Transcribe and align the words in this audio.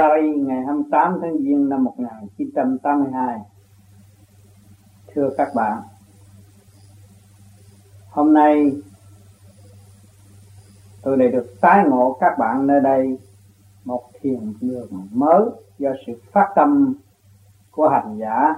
Paris 0.00 0.36
ngày 0.36 0.64
28 0.66 1.18
tháng 1.22 1.38
Giêng 1.38 1.68
năm 1.68 1.84
1982 1.84 3.38
Thưa 5.14 5.30
các 5.36 5.48
bạn, 5.54 5.82
Hôm 8.10 8.34
nay 8.34 8.72
tôi 11.02 11.18
lại 11.18 11.28
được 11.28 11.46
tái 11.60 11.84
ngộ 11.88 12.16
các 12.20 12.38
bạn 12.38 12.66
nơi 12.66 12.80
đây, 12.80 13.18
một 13.84 14.02
thiền 14.20 14.54
đường 14.60 15.08
mới 15.12 15.42
do 15.78 15.90
sự 16.06 16.12
phát 16.32 16.52
tâm 16.54 16.94
của 17.70 17.88
hành 17.88 18.18
giả 18.18 18.54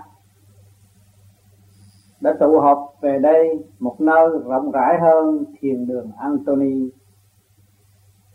đã 2.20 2.34
tụ 2.40 2.60
họp 2.60 2.94
về 3.00 3.18
đây, 3.18 3.64
một 3.78 4.00
nơi 4.00 4.28
rộng 4.46 4.70
rãi 4.70 4.98
hơn 5.00 5.44
thiền 5.60 5.86
đường 5.86 6.10
Anthony 6.18 6.90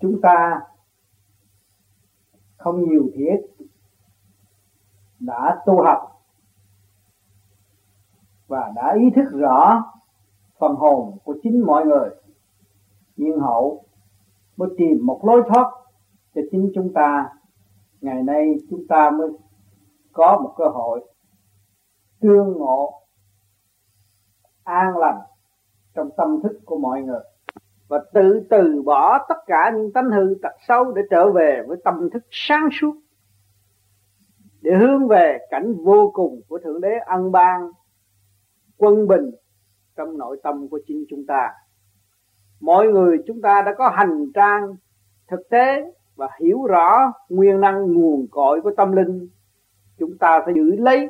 chúng 0.02 0.22
ta 0.22 0.62
không 2.68 2.90
nhiều 2.90 3.10
thiết 3.16 3.38
đã 5.20 5.62
tu 5.66 5.82
học 5.84 6.22
và 8.48 8.72
đã 8.76 8.96
ý 9.00 9.10
thức 9.16 9.30
rõ 9.32 9.84
phần 10.60 10.76
hồn 10.76 11.18
của 11.24 11.36
chính 11.44 11.66
mọi 11.66 11.86
người, 11.86 12.10
nhưng 13.16 13.40
hậu 13.40 13.84
mới 14.58 14.70
tìm 14.78 15.06
một 15.06 15.26
lối 15.26 15.42
thoát 15.48 15.72
cho 16.36 16.42
chính 16.52 16.72
chúng 16.76 16.94
ta. 16.94 17.30
Ngày 18.02 18.24
nay 18.24 18.56
chúng 18.70 18.88
ta 18.90 19.10
mới 19.10 19.30
có 20.12 20.40
một 20.44 20.54
cơ 20.58 20.66
hội 20.68 21.12
tương 22.20 22.52
ngộ 22.52 23.02
an 24.64 24.98
lành 24.98 25.20
trong 25.94 26.10
tâm 26.18 26.42
thức 26.44 26.62
của 26.66 26.78
mọi 26.78 27.02
người 27.02 27.24
và 27.88 28.04
tự 28.14 28.48
từ 28.50 28.82
bỏ 28.86 29.26
tất 29.30 29.38
cả 29.46 29.72
những 29.76 29.94
tánh 29.94 30.10
hư 30.10 30.36
tật 30.42 30.54
xấu 30.68 30.92
để 30.92 31.02
trở 31.10 31.32
về 31.32 31.64
với 31.68 31.78
tâm 31.84 32.10
thức 32.14 32.24
sáng 32.32 32.70
suốt, 32.72 32.96
để 34.62 34.72
hướng 34.76 35.08
về 35.08 35.38
cảnh 35.50 35.74
vô 35.84 36.12
cùng 36.14 36.42
của 36.48 36.60
thượng 36.64 36.82
đế 36.82 36.94
ân 37.06 37.32
ban 37.32 37.72
quân 38.78 39.08
bình 39.08 39.32
trong 39.96 40.18
nội 40.18 40.40
tâm 40.44 40.68
của 40.70 40.80
chính 40.88 41.06
chúng 41.10 41.26
ta. 41.28 41.54
Mọi 42.60 42.88
người 42.88 43.18
chúng 43.28 43.42
ta 43.42 43.62
đã 43.62 43.74
có 43.78 43.90
hành 43.90 44.26
trang 44.34 44.76
thực 45.28 45.50
tế 45.50 45.92
và 46.16 46.30
hiểu 46.40 46.64
rõ 46.64 47.14
nguyên 47.30 47.62
năng 47.62 47.94
nguồn 47.94 48.28
cội 48.32 48.62
của 48.62 48.72
tâm 48.78 48.92
linh. 48.92 49.28
Chúng 50.00 50.18
ta 50.18 50.42
phải 50.46 50.54
giữ 50.54 50.76
lấy 50.76 51.08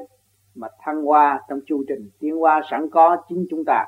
mà 0.55 0.67
thăng 0.79 1.03
hoa 1.03 1.41
trong 1.49 1.59
chu 1.65 1.83
trình, 1.87 2.09
tiến 2.19 2.35
hóa 2.35 2.61
sẵn 2.71 2.89
có 2.89 3.17
chính 3.29 3.45
chúng 3.49 3.65
ta. 3.65 3.85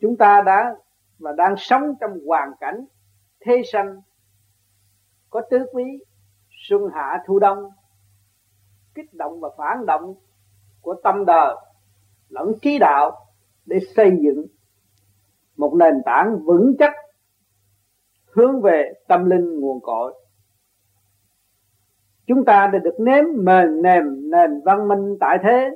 Chúng 0.00 0.16
ta 0.16 0.42
đã 0.42 0.74
và 1.18 1.32
đang 1.32 1.54
sống 1.58 1.94
trong 2.00 2.18
hoàn 2.26 2.52
cảnh 2.60 2.86
thế 3.40 3.62
sanh, 3.72 4.00
có 5.30 5.42
tứ 5.50 5.66
quý, 5.72 5.84
xuân 6.68 6.82
hạ 6.94 7.22
thu 7.26 7.38
đông, 7.38 7.70
kích 8.94 9.14
động 9.14 9.40
và 9.40 9.48
phản 9.58 9.86
động 9.86 10.14
của 10.80 10.94
tâm 11.04 11.24
đời 11.24 11.56
lẫn 12.28 12.52
trí 12.62 12.78
đạo 12.78 13.26
để 13.66 13.78
xây 13.96 14.10
dựng 14.20 14.46
một 15.56 15.74
nền 15.74 15.94
tảng 16.04 16.38
vững 16.44 16.74
chắc 16.78 16.92
hướng 18.24 18.60
về 18.60 18.92
tâm 19.08 19.30
linh 19.30 19.60
nguồn 19.60 19.80
cội. 19.80 20.14
Chúng 22.26 22.44
ta 22.44 22.66
đã 22.72 22.78
được 22.78 22.94
nếm 22.98 23.24
mền 23.36 23.82
nềm 23.82 24.30
nền 24.30 24.60
văn 24.64 24.88
minh 24.88 25.16
tại 25.20 25.38
thế, 25.42 25.70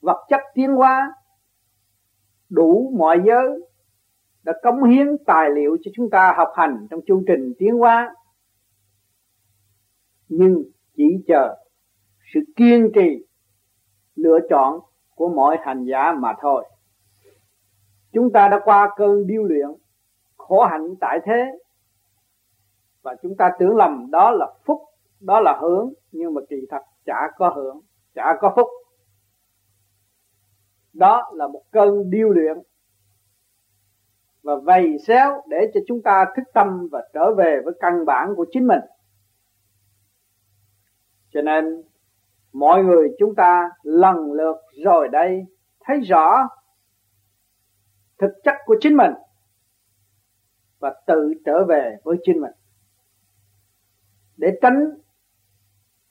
vật 0.00 0.26
chất 0.28 0.40
tiến 0.54 0.72
hóa, 0.72 1.14
đủ 2.48 2.92
mọi 2.96 3.22
giới 3.26 3.60
đã 4.46 4.52
cống 4.62 4.84
hiến 4.84 5.16
tài 5.26 5.50
liệu 5.50 5.76
cho 5.82 5.90
chúng 5.94 6.10
ta 6.10 6.34
học 6.36 6.52
hành 6.54 6.86
trong 6.90 7.00
chương 7.06 7.24
trình 7.26 7.52
tiến 7.58 7.74
hóa. 7.74 8.14
Nhưng 10.28 10.64
chỉ 10.96 11.04
chờ 11.26 11.56
sự 12.34 12.40
kiên 12.56 12.90
trì, 12.94 13.26
lựa 14.16 14.38
chọn 14.50 14.80
của 15.14 15.28
mọi 15.28 15.56
hành 15.60 15.84
giả 15.84 16.12
mà 16.12 16.34
thôi. 16.40 16.68
Chúng 18.12 18.32
ta 18.32 18.48
đã 18.48 18.60
qua 18.64 18.90
cơn 18.96 19.26
điêu 19.26 19.44
luyện 19.44 19.68
khổ 20.36 20.64
hạnh 20.64 20.94
tại 21.00 21.18
thế. 21.24 21.58
Và 23.02 23.16
chúng 23.22 23.36
ta 23.36 23.52
tưởng 23.58 23.76
lầm 23.76 24.10
đó 24.10 24.30
là 24.30 24.52
phúc, 24.64 24.80
đó 25.20 25.40
là 25.40 25.58
hưởng, 25.60 25.92
nhưng 26.12 26.34
mà 26.34 26.40
kỳ 26.48 26.56
thật 26.70 26.82
chả 27.06 27.30
có 27.36 27.48
hưởng, 27.48 27.80
chả 28.14 28.36
có 28.40 28.52
phúc. 28.56 28.68
Đó 30.92 31.32
là 31.34 31.48
một 31.48 31.62
cơn 31.70 32.10
điêu 32.10 32.28
luyện 32.28 32.58
và 34.46 34.56
vầy 34.56 34.98
xéo 35.06 35.42
để 35.48 35.70
cho 35.74 35.80
chúng 35.86 36.02
ta 36.02 36.24
thức 36.36 36.42
tâm 36.54 36.88
và 36.92 37.08
trở 37.14 37.34
về 37.34 37.60
với 37.64 37.74
căn 37.80 38.04
bản 38.06 38.34
của 38.36 38.46
chính 38.50 38.66
mình. 38.66 38.80
Cho 41.30 41.42
nên, 41.42 41.82
mọi 42.52 42.84
người 42.84 43.08
chúng 43.18 43.34
ta 43.34 43.70
lần 43.82 44.32
lượt 44.32 44.56
rồi 44.84 45.08
đây 45.08 45.46
thấy 45.80 46.00
rõ 46.00 46.48
thực 48.18 48.30
chất 48.44 48.54
của 48.64 48.76
chính 48.80 48.96
mình 48.96 49.12
và 50.78 51.02
tự 51.06 51.34
trở 51.44 51.64
về 51.64 51.96
với 52.04 52.16
chính 52.22 52.40
mình. 52.40 52.52
Để 54.36 54.58
tránh 54.62 54.90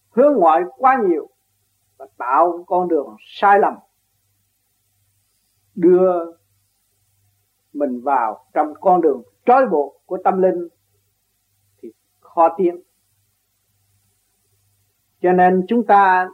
hướng 0.09 0.33
ngoại 0.33 0.61
quá 0.77 0.97
nhiều 1.07 1.29
và 1.97 2.07
tạo 2.17 2.63
con 2.67 2.87
đường 2.87 3.15
sai 3.19 3.59
lầm, 3.59 3.73
đưa 5.75 6.35
mình 7.75 8.01
vào 8.01 8.45
trong 8.53 8.73
con 8.81 9.01
đường 9.01 9.23
trói 9.45 9.65
buộc 9.65 10.01
của 10.05 10.17
tâm 10.23 10.41
linh 10.41 10.67
thì 11.81 11.91
khó 12.19 12.49
tiến. 12.57 12.81
Cho 15.21 15.31
nên 15.31 15.65
chúng 15.67 15.85
ta 15.85 16.29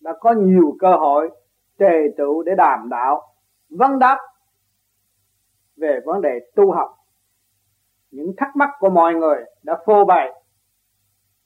đã 0.00 0.12
có 0.20 0.32
nhiều 0.32 0.76
cơ 0.78 0.96
hội 0.96 1.30
tề 1.76 2.14
tựu 2.16 2.42
để 2.42 2.54
đàm 2.54 2.88
đạo 2.88 3.22
vấn 3.68 3.98
đáp 3.98 4.18
về 5.76 6.00
vấn 6.04 6.20
đề 6.20 6.40
tu 6.54 6.72
học. 6.72 6.96
Những 8.10 8.32
thắc 8.36 8.56
mắc 8.56 8.70
của 8.78 8.90
mọi 8.90 9.14
người 9.14 9.44
đã 9.62 9.78
phô 9.86 10.04
bày 10.04 10.32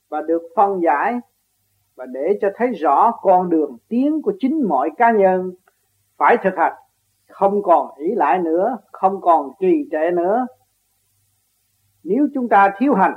và 0.09 0.21
được 0.21 0.41
phân 0.55 0.81
giải 0.81 1.19
và 1.95 2.05
để 2.05 2.39
cho 2.41 2.47
thấy 2.55 2.67
rõ 2.67 3.11
con 3.21 3.49
đường 3.49 3.77
tiến 3.87 4.21
của 4.21 4.33
chính 4.39 4.67
mọi 4.67 4.89
cá 4.97 5.11
nhân 5.11 5.51
phải 6.17 6.37
thực 6.43 6.53
hành 6.57 6.73
không 7.31 7.63
còn 7.63 7.97
ý 7.97 8.15
lại 8.15 8.39
nữa, 8.39 8.77
không 8.91 9.21
còn 9.21 9.51
trì 9.59 9.87
trệ 9.91 10.11
nữa. 10.11 10.47
Nếu 12.03 12.27
chúng 12.33 12.49
ta 12.49 12.73
thiếu 12.77 12.93
hành, 12.93 13.13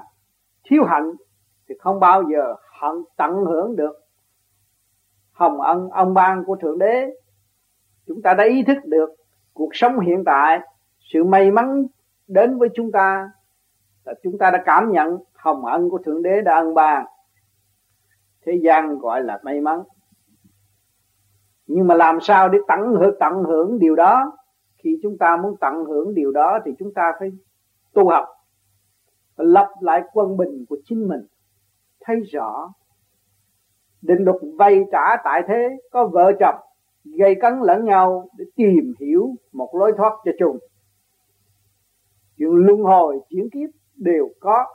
thiếu 0.65 0.85
hạnh 0.85 1.13
thì 1.69 1.75
không 1.79 2.01
bao 2.01 2.23
giờ 2.33 2.55
hận 2.81 3.05
tận 3.17 3.33
hưởng 3.33 3.77
được. 3.77 4.01
Hồng 5.33 5.61
ân, 5.61 5.91
ông 5.91 6.15
ban 6.15 6.45
của 6.45 6.57
thượng 6.57 6.79
đế, 6.79 7.11
chúng 8.07 8.23
ta 8.23 8.35
đã 8.35 8.45
ý 8.45 8.63
thức 8.63 8.79
được 8.85 9.11
cuộc 9.53 9.71
sống 9.73 10.01
hiện 10.01 10.23
tại, 10.27 10.61
sự 11.01 11.25
may 11.25 11.51
mắn 11.51 11.87
đến 12.27 12.59
với 12.59 12.69
chúng 12.75 12.93
ta, 12.93 13.31
là 14.05 14.15
chúng 14.23 14.39
ta 14.39 14.51
đã 14.51 14.63
cảm 14.67 14.91
nhận 14.91 15.19
hồng 15.35 15.65
ân 15.65 15.91
của 15.91 15.99
thượng 15.99 16.23
đế 16.23 16.41
đã 16.41 16.55
ân 16.55 16.75
ban. 16.75 17.07
Thế 18.47 18.61
gian 18.63 18.99
gọi 18.99 19.23
là 19.23 19.41
may 19.43 19.61
mắn 19.61 19.83
nhưng 21.67 21.87
mà 21.87 21.95
làm 21.95 22.19
sao 22.21 22.49
để 22.49 22.59
tận 22.69 22.81
hưởng 22.81 23.15
tận 23.21 23.33
hưởng 23.33 23.79
điều 23.79 23.95
đó? 23.95 24.33
Khi 24.77 24.99
chúng 25.03 25.19
ta 25.19 25.37
muốn 25.37 25.57
tận 25.61 25.85
hưởng 25.85 26.15
điều 26.15 26.33
đó 26.33 26.59
thì 26.65 26.73
chúng 26.79 26.95
ta 26.95 27.13
phải 27.19 27.29
tu 27.93 28.09
học 28.09 28.27
và 29.37 29.45
lập 29.45 29.69
lại 29.81 30.03
quân 30.13 30.37
bình 30.37 30.65
của 30.69 30.77
chính 30.85 31.09
mình. 31.09 31.21
Thấy 32.01 32.21
rõ, 32.21 32.73
định 34.03 34.25
luật 34.25 34.37
vay 34.59 34.85
trả 34.93 35.17
tại 35.25 35.43
thế, 35.49 35.69
có 35.91 36.07
vợ 36.07 36.33
chồng, 36.41 36.55
gây 37.19 37.35
cấn 37.41 37.53
lẫn 37.63 37.85
nhau 37.85 38.29
để 38.39 38.45
tìm 38.57 38.93
hiểu 39.01 39.35
một 39.53 39.75
lối 39.75 39.93
thoát 39.97 40.13
cho 40.25 40.33
chung. 40.39 40.59
Chuyện 42.37 42.51
luân 42.51 42.83
hồi, 42.83 43.21
chuyển 43.29 43.51
kiếp 43.51 43.71
đều 43.95 44.29
có, 44.41 44.67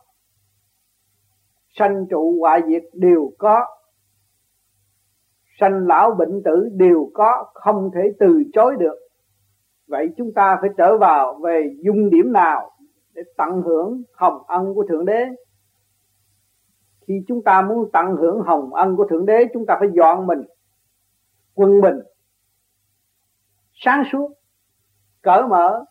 sanh 1.69 2.05
trụ 2.09 2.37
hoại 2.39 2.61
diệt 2.67 2.83
đều 2.93 3.31
có 3.37 3.65
sanh 5.59 5.87
lão 5.87 6.15
bệnh 6.15 6.41
tử 6.45 6.69
đều 6.71 7.11
có, 7.13 7.45
không 7.53 7.91
thể 7.95 8.01
từ 8.19 8.43
chối 8.53 8.75
được. 8.79 8.95
Vậy 9.87 10.09
chúng 10.17 10.33
ta 10.33 10.57
phải 10.61 10.69
trở 10.77 10.97
vào 10.97 11.39
về 11.43 11.75
dung 11.83 12.09
điểm 12.09 12.33
nào 12.33 12.71
để 13.13 13.21
tận 13.37 13.61
hưởng 13.61 14.03
hồng 14.13 14.43
ân 14.47 14.73
của 14.73 14.85
thượng 14.89 15.05
đế? 15.05 15.25
Khi 17.07 17.23
chúng 17.27 17.43
ta 17.43 17.61
muốn 17.61 17.89
tận 17.93 18.15
hưởng 18.15 18.41
hồng 18.41 18.73
ân 18.73 18.95
của 18.95 19.07
thượng 19.09 19.25
đế, 19.25 19.45
chúng 19.53 19.65
ta 19.65 19.75
phải 19.79 19.89
dọn 19.93 20.27
mình 20.27 20.41
quân 21.55 21.81
bình 21.81 21.99
sáng 23.73 24.03
suốt, 24.11 24.29
cởi 25.21 25.43
mở. 25.47 25.85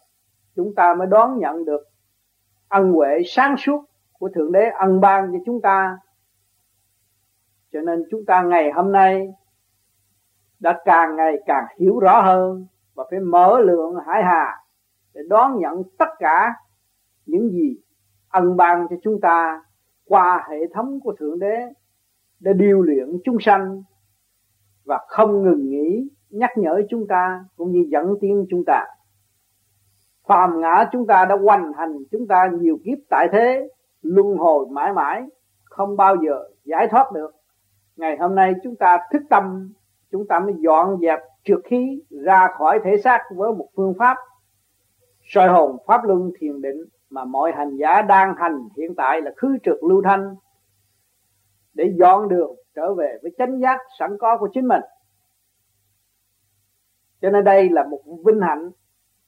Chúng 0.56 0.74
ta 0.74 0.94
mới 0.94 1.06
đón 1.06 1.38
nhận 1.38 1.64
được 1.64 1.80
ân 2.68 2.92
huệ 2.92 3.22
sáng 3.26 3.56
suốt 3.58 3.84
của 4.18 4.28
thượng 4.34 4.52
đế 4.52 4.70
ân 4.78 5.00
ban 5.00 5.32
cho 5.32 5.38
chúng 5.46 5.60
ta. 5.60 5.98
Cho 7.72 7.80
nên 7.80 8.04
chúng 8.10 8.24
ta 8.26 8.42
ngày 8.42 8.70
hôm 8.70 8.92
nay 8.92 9.28
đã 10.60 10.80
càng 10.84 11.16
ngày 11.16 11.36
càng 11.46 11.64
hiểu 11.78 11.98
rõ 11.98 12.20
hơn 12.20 12.66
và 12.94 13.04
phải 13.10 13.20
mở 13.20 13.60
lượng 13.60 13.94
hải 14.06 14.22
hà 14.24 14.64
để 15.14 15.20
đón 15.28 15.58
nhận 15.58 15.82
tất 15.98 16.08
cả 16.18 16.54
những 17.26 17.50
gì 17.50 17.76
ân 18.28 18.56
ban 18.56 18.86
cho 18.90 18.96
chúng 19.02 19.20
ta 19.20 19.62
qua 20.04 20.46
hệ 20.50 20.56
thống 20.74 21.00
của 21.00 21.14
thượng 21.18 21.38
đế 21.38 21.56
để 22.40 22.52
điều 22.52 22.82
luyện 22.82 23.08
chúng 23.24 23.36
sanh 23.40 23.82
và 24.84 24.98
không 25.08 25.42
ngừng 25.42 25.70
nghỉ 25.70 26.08
nhắc 26.30 26.50
nhở 26.56 26.82
chúng 26.90 27.06
ta 27.06 27.44
cũng 27.56 27.72
như 27.72 27.86
dẫn 27.88 28.14
tiến 28.20 28.46
chúng 28.50 28.64
ta. 28.66 28.84
Phàm 30.26 30.60
ngã 30.60 30.88
chúng 30.92 31.06
ta 31.06 31.24
đã 31.24 31.36
hoành 31.36 31.72
hành 31.72 31.92
chúng 32.10 32.26
ta 32.28 32.50
nhiều 32.60 32.78
kiếp 32.84 32.98
tại 33.10 33.28
thế, 33.32 33.68
luân 34.02 34.36
hồi 34.36 34.66
mãi 34.70 34.92
mãi, 34.92 35.22
không 35.64 35.96
bao 35.96 36.16
giờ 36.16 36.44
giải 36.64 36.88
thoát 36.90 37.12
được. 37.12 37.30
Ngày 37.96 38.16
hôm 38.16 38.34
nay 38.34 38.54
chúng 38.62 38.76
ta 38.76 38.98
thức 39.12 39.22
tâm 39.30 39.72
chúng 40.12 40.26
ta 40.26 40.38
mới 40.38 40.54
dọn 40.58 40.98
dẹp 41.00 41.18
trượt 41.44 41.58
khí 41.64 42.02
ra 42.10 42.48
khỏi 42.58 42.80
thể 42.84 42.96
xác 43.04 43.18
với 43.36 43.52
một 43.52 43.68
phương 43.76 43.94
pháp 43.98 44.16
soi 45.22 45.48
hồn, 45.48 45.76
pháp 45.86 46.04
luân 46.04 46.30
thiền 46.40 46.62
định 46.62 46.84
mà 47.10 47.24
mọi 47.24 47.52
hành 47.52 47.76
giả 47.76 48.02
đang 48.02 48.34
hành 48.36 48.68
hiện 48.76 48.94
tại 48.96 49.20
là 49.20 49.30
khứ 49.36 49.58
trực 49.64 49.84
lưu 49.84 50.02
thanh 50.04 50.34
để 51.74 51.94
dọn 51.98 52.28
đường 52.28 52.56
trở 52.74 52.94
về 52.94 53.18
với 53.22 53.34
chánh 53.38 53.60
giác 53.60 53.78
sẵn 53.98 54.16
có 54.20 54.36
của 54.38 54.48
chính 54.54 54.68
mình. 54.68 54.82
Cho 57.20 57.30
nên 57.30 57.44
đây 57.44 57.68
là 57.70 57.84
một 57.84 58.00
vinh 58.24 58.40
hạnh 58.40 58.70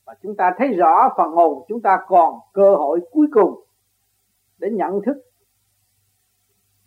và 0.05 0.15
chúng 0.23 0.37
ta 0.37 0.55
thấy 0.59 0.69
rõ 0.69 1.09
phần 1.17 1.31
hồn, 1.31 1.65
chúng 1.69 1.83
ta 1.83 1.99
còn 2.09 2.35
cơ 2.53 2.75
hội 2.77 3.01
cuối 3.11 3.27
cùng 3.33 3.65
để 4.59 4.71
nhận 4.71 5.03
thức 5.07 5.30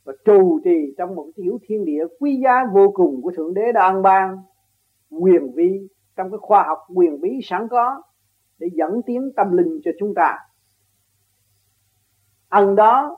và 0.04 0.14
trù 0.26 0.60
trì 0.64 0.94
trong 0.98 1.16
một 1.16 1.28
tiểu 1.36 1.60
thiên 1.64 1.86
địa 1.86 2.06
quý 2.20 2.40
giá 2.44 2.66
vô 2.74 2.92
cùng 2.94 3.22
của 3.22 3.32
thượng 3.32 3.54
đế 3.54 3.72
đã 3.72 3.94
ban, 4.04 4.38
quyền 5.10 5.54
vi, 5.56 5.88
trong 6.16 6.32
cái 6.32 6.38
khoa 6.42 6.64
học 6.64 6.78
quyền 6.96 7.22
bí 7.22 7.40
sẵn 7.44 7.68
có 7.68 8.02
để 8.58 8.68
dẫn 8.74 9.02
tiến 9.06 9.32
tâm 9.36 9.58
linh 9.58 9.80
cho 9.84 9.92
chúng 10.00 10.14
ta. 10.16 10.40
Ân 12.50 12.76
đó 12.76 13.18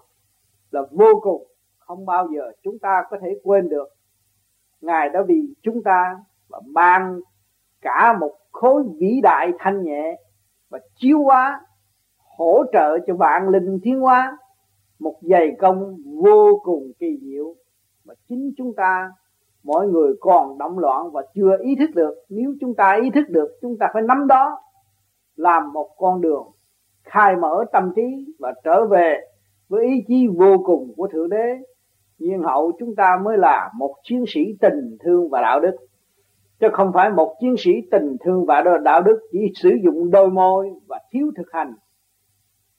là 0.72 0.82
vô 0.92 1.20
cùng, 1.22 1.48
không 1.78 2.06
bao 2.06 2.28
giờ 2.36 2.52
chúng 2.64 2.80
ta 2.80 3.04
có 3.10 3.18
thể 3.22 3.40
quên 3.44 3.70
được. 3.70 3.88
Ngài 4.81 5.10
đã 5.10 5.24
vì 5.28 5.54
chúng 5.62 5.84
ta 5.84 6.18
và 6.50 6.62
ban 6.74 7.20
cả 7.81 8.18
một 8.20 8.31
khối 8.52 8.84
vĩ 9.00 9.20
đại 9.24 9.52
thanh 9.60 9.84
nhẹ 9.84 10.22
và 10.70 10.80
chiếu 10.96 11.24
hóa, 11.24 11.62
hỗ 12.18 12.64
trợ 12.74 12.98
cho 13.08 13.16
vạn 13.16 13.50
linh 13.50 13.80
thiên 13.84 14.00
hóa 14.00 14.38
một 15.00 15.15
dày 15.21 15.51
công 15.59 15.97
vô 16.21 16.59
cùng 16.63 16.92
kỳ 17.00 17.18
diệu 17.21 17.56
mà 18.06 18.13
chính 18.30 18.53
chúng 18.57 18.74
ta 18.75 19.12
mọi 19.63 19.88
người 19.88 20.13
còn 20.19 20.57
động 20.57 20.80
loạn 20.80 21.12
và 21.12 21.25
chưa 21.36 21.57
ý 21.59 21.75
thức 21.80 21.89
được. 21.95 22.15
Nếu 22.30 22.56
chúng 22.62 22.75
ta 22.75 23.00
ý 23.03 23.09
thức 23.09 23.30
được, 23.30 23.47
chúng 23.62 23.77
ta 23.77 23.88
phải 23.94 24.03
nắm 24.07 24.27
đó 24.27 24.59
làm 25.36 25.74
một 25.74 25.89
con 25.97 26.21
đường 26.21 26.47
khai 27.03 27.36
mở 27.36 27.65
tâm 27.71 27.92
trí 27.95 28.33
và 28.39 28.53
trở 28.63 28.86
về 28.86 29.19
với 29.69 29.86
ý 29.86 30.03
chí 30.07 30.27
vô 30.27 30.57
cùng 30.65 30.94
của 30.97 31.07
thượng 31.07 31.30
đế. 31.30 31.57
Nhiên 32.19 32.42
hậu 32.42 32.71
chúng 32.80 32.95
ta 32.95 33.19
mới 33.24 33.38
là 33.38 33.71
một 33.77 33.95
chiến 34.03 34.24
sĩ 34.27 34.42
tình 34.62 34.97
thương 35.03 35.30
và 35.30 35.42
đạo 35.42 35.59
đức, 35.59 35.75
chứ 36.59 36.68
không 36.74 36.92
phải 36.94 37.09
một 37.09 37.36
chiến 37.39 37.56
sĩ 37.57 37.71
tình 37.92 38.18
thương 38.25 38.45
và 38.45 38.63
đạo 38.83 39.01
đức 39.01 39.19
chỉ 39.31 39.39
sử 39.56 39.69
dụng 39.83 40.12
đôi 40.12 40.30
môi 40.30 40.71
và 40.88 41.00
thiếu 41.12 41.31
thực 41.38 41.51
hành 41.51 41.74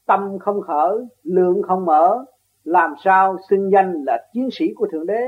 tâm 0.06 0.38
không 0.38 0.60
khởi, 0.60 0.96
lượng 1.22 1.62
không 1.62 1.84
mở, 1.84 2.24
làm 2.64 2.94
sao 3.04 3.36
xưng 3.50 3.70
danh 3.72 4.04
là 4.06 4.26
chiến 4.32 4.48
sĩ 4.52 4.74
của 4.76 4.88
thượng 4.92 5.06
đế? 5.06 5.22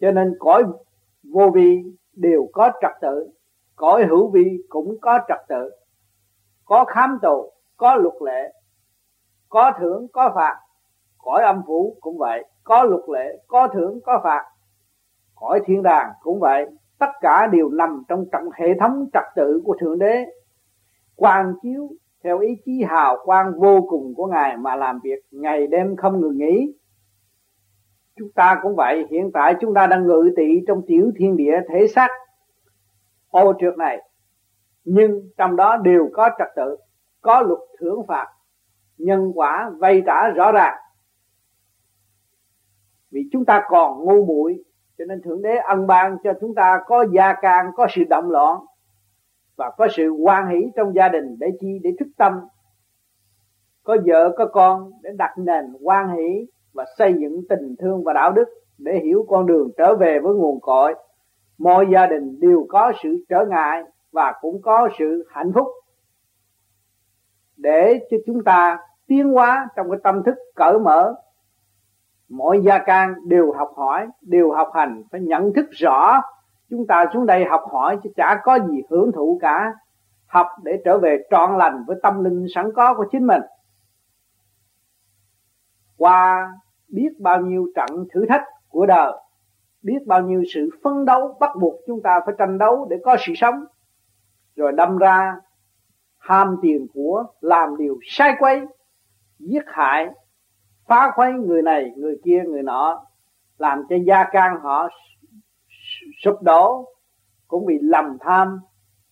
Cho 0.00 0.10
nên 0.10 0.34
cõi 0.38 0.62
vô 1.32 1.50
vi 1.54 1.82
đều 2.12 2.48
có 2.52 2.70
trật 2.82 2.92
tự, 3.00 3.30
cõi 3.76 4.04
hữu 4.04 4.30
vi 4.30 4.58
cũng 4.68 4.96
có 5.00 5.18
trật 5.28 5.38
tự. 5.48 5.70
Có 6.64 6.84
khám 6.84 7.18
tù, 7.22 7.52
có 7.76 7.94
luật 7.94 8.14
lệ, 8.24 8.52
có 9.48 9.72
thưởng, 9.80 10.06
có 10.12 10.32
phạt, 10.34 10.60
cõi 11.18 11.42
âm 11.42 11.62
phủ 11.66 11.96
cũng 12.00 12.18
vậy, 12.18 12.44
có 12.64 12.84
luật 12.84 13.02
lệ, 13.08 13.42
có 13.46 13.68
thưởng, 13.74 14.00
có 14.04 14.20
phạt, 14.24 14.44
cõi 15.34 15.60
thiên 15.66 15.82
đàng 15.82 16.12
cũng 16.22 16.40
vậy. 16.40 16.66
Tất 16.98 17.10
cả 17.20 17.46
đều 17.52 17.68
nằm 17.68 18.02
trong 18.08 18.24
trận 18.32 18.48
hệ 18.54 18.66
thống 18.80 19.06
trật 19.12 19.24
tự 19.36 19.62
của 19.64 19.76
thượng 19.80 19.98
đế. 19.98 20.24
Quan 21.16 21.54
chiếu 21.62 21.88
theo 22.24 22.38
ý 22.38 22.56
chí 22.64 22.82
hào 22.88 23.18
quang 23.24 23.60
vô 23.60 23.80
cùng 23.88 24.14
của 24.14 24.26
ngài 24.26 24.56
mà 24.56 24.76
làm 24.76 25.00
việc, 25.02 25.18
ngày 25.30 25.66
đêm 25.66 25.96
không 25.96 26.20
ngừng 26.20 26.38
nghỉ. 26.38 26.74
Chúng 28.16 28.32
ta 28.32 28.58
cũng 28.62 28.76
vậy, 28.76 29.06
hiện 29.10 29.30
tại 29.34 29.54
chúng 29.60 29.74
ta 29.74 29.86
đang 29.86 30.06
ngự 30.06 30.30
trị 30.36 30.64
trong 30.66 30.82
tiểu 30.86 31.10
thiên 31.16 31.36
địa 31.36 31.54
thể 31.68 31.86
xác. 31.86 32.08
Ô, 33.30 33.52
trượt 33.60 33.78
này. 33.78 34.02
Nhưng 34.84 35.30
trong 35.36 35.56
đó 35.56 35.76
đều 35.76 36.08
có 36.12 36.30
trật 36.38 36.48
tự, 36.56 36.76
có 37.20 37.40
luật 37.40 37.60
thưởng 37.80 38.06
phạt. 38.08 38.26
Nhân 38.98 39.32
quả 39.34 39.70
vay 39.78 40.02
trả 40.06 40.28
rõ 40.28 40.52
ràng. 40.52 40.78
Vì 43.10 43.28
chúng 43.32 43.44
ta 43.44 43.62
còn 43.68 44.04
ngu 44.04 44.24
muội, 44.26 44.64
cho 44.98 45.04
nên 45.04 45.22
thượng 45.22 45.42
đế 45.42 45.56
ân 45.56 45.86
ban 45.86 46.16
cho 46.24 46.32
chúng 46.40 46.54
ta 46.54 46.80
có 46.86 47.06
gia 47.12 47.32
can, 47.32 47.66
có 47.76 47.86
sự 47.90 48.04
động 48.10 48.30
loạn 48.30 48.58
và 49.58 49.70
có 49.76 49.88
sự 49.96 50.10
quan 50.10 50.48
hỷ 50.48 50.70
trong 50.76 50.94
gia 50.94 51.08
đình 51.08 51.36
để 51.38 51.46
chi, 51.60 51.78
để 51.82 51.90
thức 51.98 52.08
tâm. 52.16 52.32
Có 53.84 53.96
vợ, 54.06 54.34
có 54.36 54.46
con 54.46 54.90
để 55.02 55.10
đặt 55.18 55.38
nền 55.38 55.64
quan 55.82 56.16
hỷ 56.16 56.46
và 56.72 56.84
xây 56.98 57.14
dựng 57.20 57.40
tình 57.48 57.74
thương 57.78 58.04
và 58.04 58.12
đạo 58.12 58.32
đức 58.32 58.44
để 58.78 59.00
hiểu 59.04 59.26
con 59.28 59.46
đường 59.46 59.70
trở 59.78 59.96
về 59.96 60.18
với 60.18 60.34
nguồn 60.34 60.60
cội. 60.60 60.94
Mọi 61.58 61.86
gia 61.92 62.06
đình 62.06 62.40
đều 62.40 62.66
có 62.68 62.92
sự 63.02 63.24
trở 63.28 63.46
ngại 63.50 63.82
và 64.12 64.32
cũng 64.40 64.62
có 64.62 64.88
sự 64.98 65.26
hạnh 65.30 65.52
phúc. 65.54 65.66
Để 67.56 68.06
cho 68.10 68.16
chúng 68.26 68.44
ta 68.44 68.78
tiến 69.06 69.28
hóa 69.32 69.68
trong 69.76 69.90
cái 69.90 70.00
tâm 70.02 70.22
thức 70.26 70.34
cởi 70.54 70.78
mở, 70.78 71.14
mọi 72.28 72.60
gia 72.64 72.78
can 72.78 73.14
đều 73.28 73.52
học 73.52 73.70
hỏi, 73.76 74.06
đều 74.20 74.50
học 74.50 74.68
hành, 74.74 75.02
phải 75.10 75.20
nhận 75.20 75.52
thức 75.52 75.66
rõ 75.70 76.20
chúng 76.70 76.86
ta 76.86 77.04
xuống 77.12 77.26
đây 77.26 77.44
học 77.44 77.62
hỏi 77.72 77.98
chứ 78.02 78.10
chả 78.16 78.40
có 78.44 78.58
gì 78.68 78.82
hưởng 78.90 79.12
thụ 79.12 79.38
cả. 79.42 79.74
Học 80.26 80.46
để 80.62 80.82
trở 80.84 80.98
về 80.98 81.18
trọn 81.30 81.58
lành 81.58 81.84
với 81.86 81.96
tâm 82.02 82.24
linh 82.24 82.46
sẵn 82.54 82.72
có 82.74 82.94
của 82.94 83.04
chính 83.12 83.26
mình. 83.26 83.42
Qua 85.96 86.52
biết 86.88 87.08
bao 87.18 87.40
nhiêu 87.40 87.66
trận 87.74 88.06
thử 88.12 88.26
thách 88.28 88.44
của 88.68 88.86
đời, 88.86 89.12
biết 89.82 89.98
bao 90.06 90.22
nhiêu 90.22 90.42
sự 90.54 90.70
phân 90.82 91.04
đấu 91.04 91.36
bắt 91.40 91.50
buộc 91.60 91.74
chúng 91.86 92.02
ta 92.02 92.20
phải 92.26 92.34
tranh 92.38 92.58
đấu 92.58 92.86
để 92.90 92.96
có 93.04 93.16
sự 93.26 93.32
sống. 93.36 93.64
Rồi 94.56 94.72
đâm 94.72 94.98
ra, 94.98 95.36
ham 96.18 96.56
tiền 96.62 96.86
của 96.94 97.24
làm 97.40 97.76
điều 97.76 97.98
sai 98.02 98.34
quấy, 98.38 98.66
giết 99.38 99.62
hại, 99.66 100.08
phá 100.86 101.10
khuấy 101.14 101.32
người 101.32 101.62
này, 101.62 101.92
người 101.96 102.20
kia, 102.24 102.42
người 102.46 102.62
nọ, 102.62 103.04
làm 103.58 103.82
cho 103.88 103.96
gia 104.06 104.24
can 104.24 104.60
họ 104.62 104.88
sụp 106.24 106.42
đổ, 106.42 106.88
cũng 107.48 107.66
bị 107.66 107.78
lầm 107.82 108.16
tham. 108.20 108.60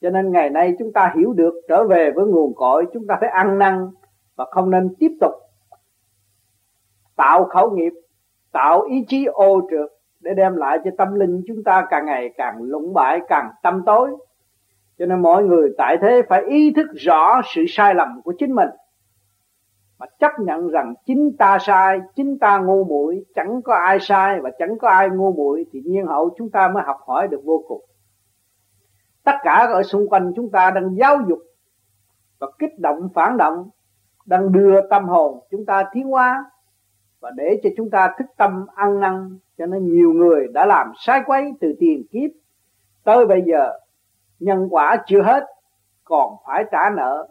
Cho 0.01 0.11
nên 0.11 0.33
ngày 0.33 0.51
nay 0.51 0.75
chúng 0.79 0.93
ta 0.93 1.13
hiểu 1.17 1.33
được 1.33 1.55
trở 1.69 1.85
về 1.85 2.11
với 2.11 2.27
nguồn 2.27 2.55
cội, 2.55 2.87
chúng 2.93 3.07
ta 3.07 3.17
phải 3.21 3.29
ăn 3.29 3.59
năn 3.59 3.91
và 4.37 4.45
không 4.51 4.71
nên 4.71 4.95
tiếp 4.99 5.11
tục 5.21 5.33
tạo 7.17 7.45
khẩu 7.45 7.71
nghiệp, 7.71 7.93
tạo 8.53 8.83
ý 8.83 9.05
chí 9.09 9.25
ô 9.25 9.61
trượt 9.71 9.91
để 10.21 10.35
đem 10.35 10.57
lại 10.57 10.79
cho 10.85 10.91
tâm 10.99 11.15
linh 11.15 11.43
chúng 11.47 11.65
ta 11.65 11.87
càng 11.91 12.07
ngày 12.07 12.31
càng 12.37 12.63
lũng 12.63 12.95
bại 12.95 13.21
càng 13.29 13.51
tâm 13.63 13.83
tối. 13.87 14.17
Cho 14.99 15.07
nên 15.07 15.23
mọi 15.23 15.45
người 15.45 15.69
tại 15.79 15.97
thế 16.03 16.23
phải 16.29 16.43
ý 16.45 16.73
thức 16.77 16.87
rõ 16.95 17.41
sự 17.55 17.65
sai 17.69 17.95
lầm 17.95 18.21
của 18.25 18.35
chính 18.39 18.55
mình 18.55 18.69
mà 19.99 20.07
chấp 20.19 20.33
nhận 20.39 20.69
rằng 20.69 20.95
chính 21.07 21.37
ta 21.39 21.59
sai, 21.61 22.01
chính 22.15 22.39
ta 22.39 22.59
ngu 22.59 22.85
muội, 22.85 23.25
chẳng 23.35 23.63
có 23.63 23.75
ai 23.75 23.99
sai 24.01 24.41
và 24.41 24.51
chẳng 24.59 24.79
có 24.79 24.89
ai 24.89 25.09
ngu 25.11 25.33
muội 25.33 25.67
thì 25.73 25.83
nhiên 25.85 26.07
hậu 26.07 26.31
chúng 26.39 26.51
ta 26.51 26.69
mới 26.69 26.83
học 26.87 26.97
hỏi 27.07 27.29
được 27.29 27.41
vô 27.45 27.65
cùng. 27.69 27.85
Tất 29.25 29.37
cả 29.43 29.67
ở 29.73 29.83
xung 29.83 30.09
quanh 30.09 30.33
chúng 30.37 30.51
ta 30.51 30.71
đang 30.71 30.95
giáo 30.97 31.17
dục 31.29 31.39
và 32.39 32.47
kích 32.59 32.79
động, 32.79 33.09
phản 33.15 33.37
động, 33.37 33.71
đang 34.27 34.53
đưa 34.53 34.89
tâm 34.91 35.09
hồn 35.09 35.41
chúng 35.51 35.67
ta 35.67 35.85
tiến 35.93 36.07
hóa 36.07 36.51
và 37.21 37.31
để 37.37 37.61
cho 37.63 37.71
chúng 37.77 37.91
ta 37.91 38.15
thức 38.19 38.27
tâm 38.37 38.67
ăn 38.75 39.01
năn, 39.01 39.39
cho 39.59 39.67
nên 39.67 39.93
nhiều 39.95 40.13
người 40.13 40.47
đã 40.55 40.67
làm 40.67 40.93
sai 40.99 41.23
quấy 41.27 41.53
từ 41.61 41.75
tiền 41.79 42.03
kiếp. 42.11 42.31
Tới 43.05 43.27
bây 43.27 43.43
giờ, 43.47 43.73
nhân 44.41 44.69
quả 44.71 45.03
chưa 45.07 45.23
hết, 45.23 45.45
còn 46.05 46.37
phải 46.47 46.65
trả 46.73 46.91
nợ 46.91 47.29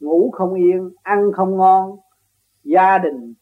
ngủ 0.00 0.30
không 0.30 0.54
yên, 0.54 0.90
ăn 1.02 1.32
không 1.32 1.56
ngon, 1.56 1.96
gia 2.64 2.98
đình 2.98 3.34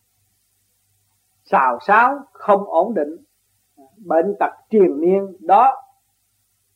xào 1.44 1.78
xáo 1.86 2.18
không 2.32 2.64
ổn 2.64 2.94
định, 2.94 3.16
bệnh 3.96 4.34
tật 4.40 4.50
triền 4.70 5.00
miên, 5.00 5.36
đó 5.40 5.74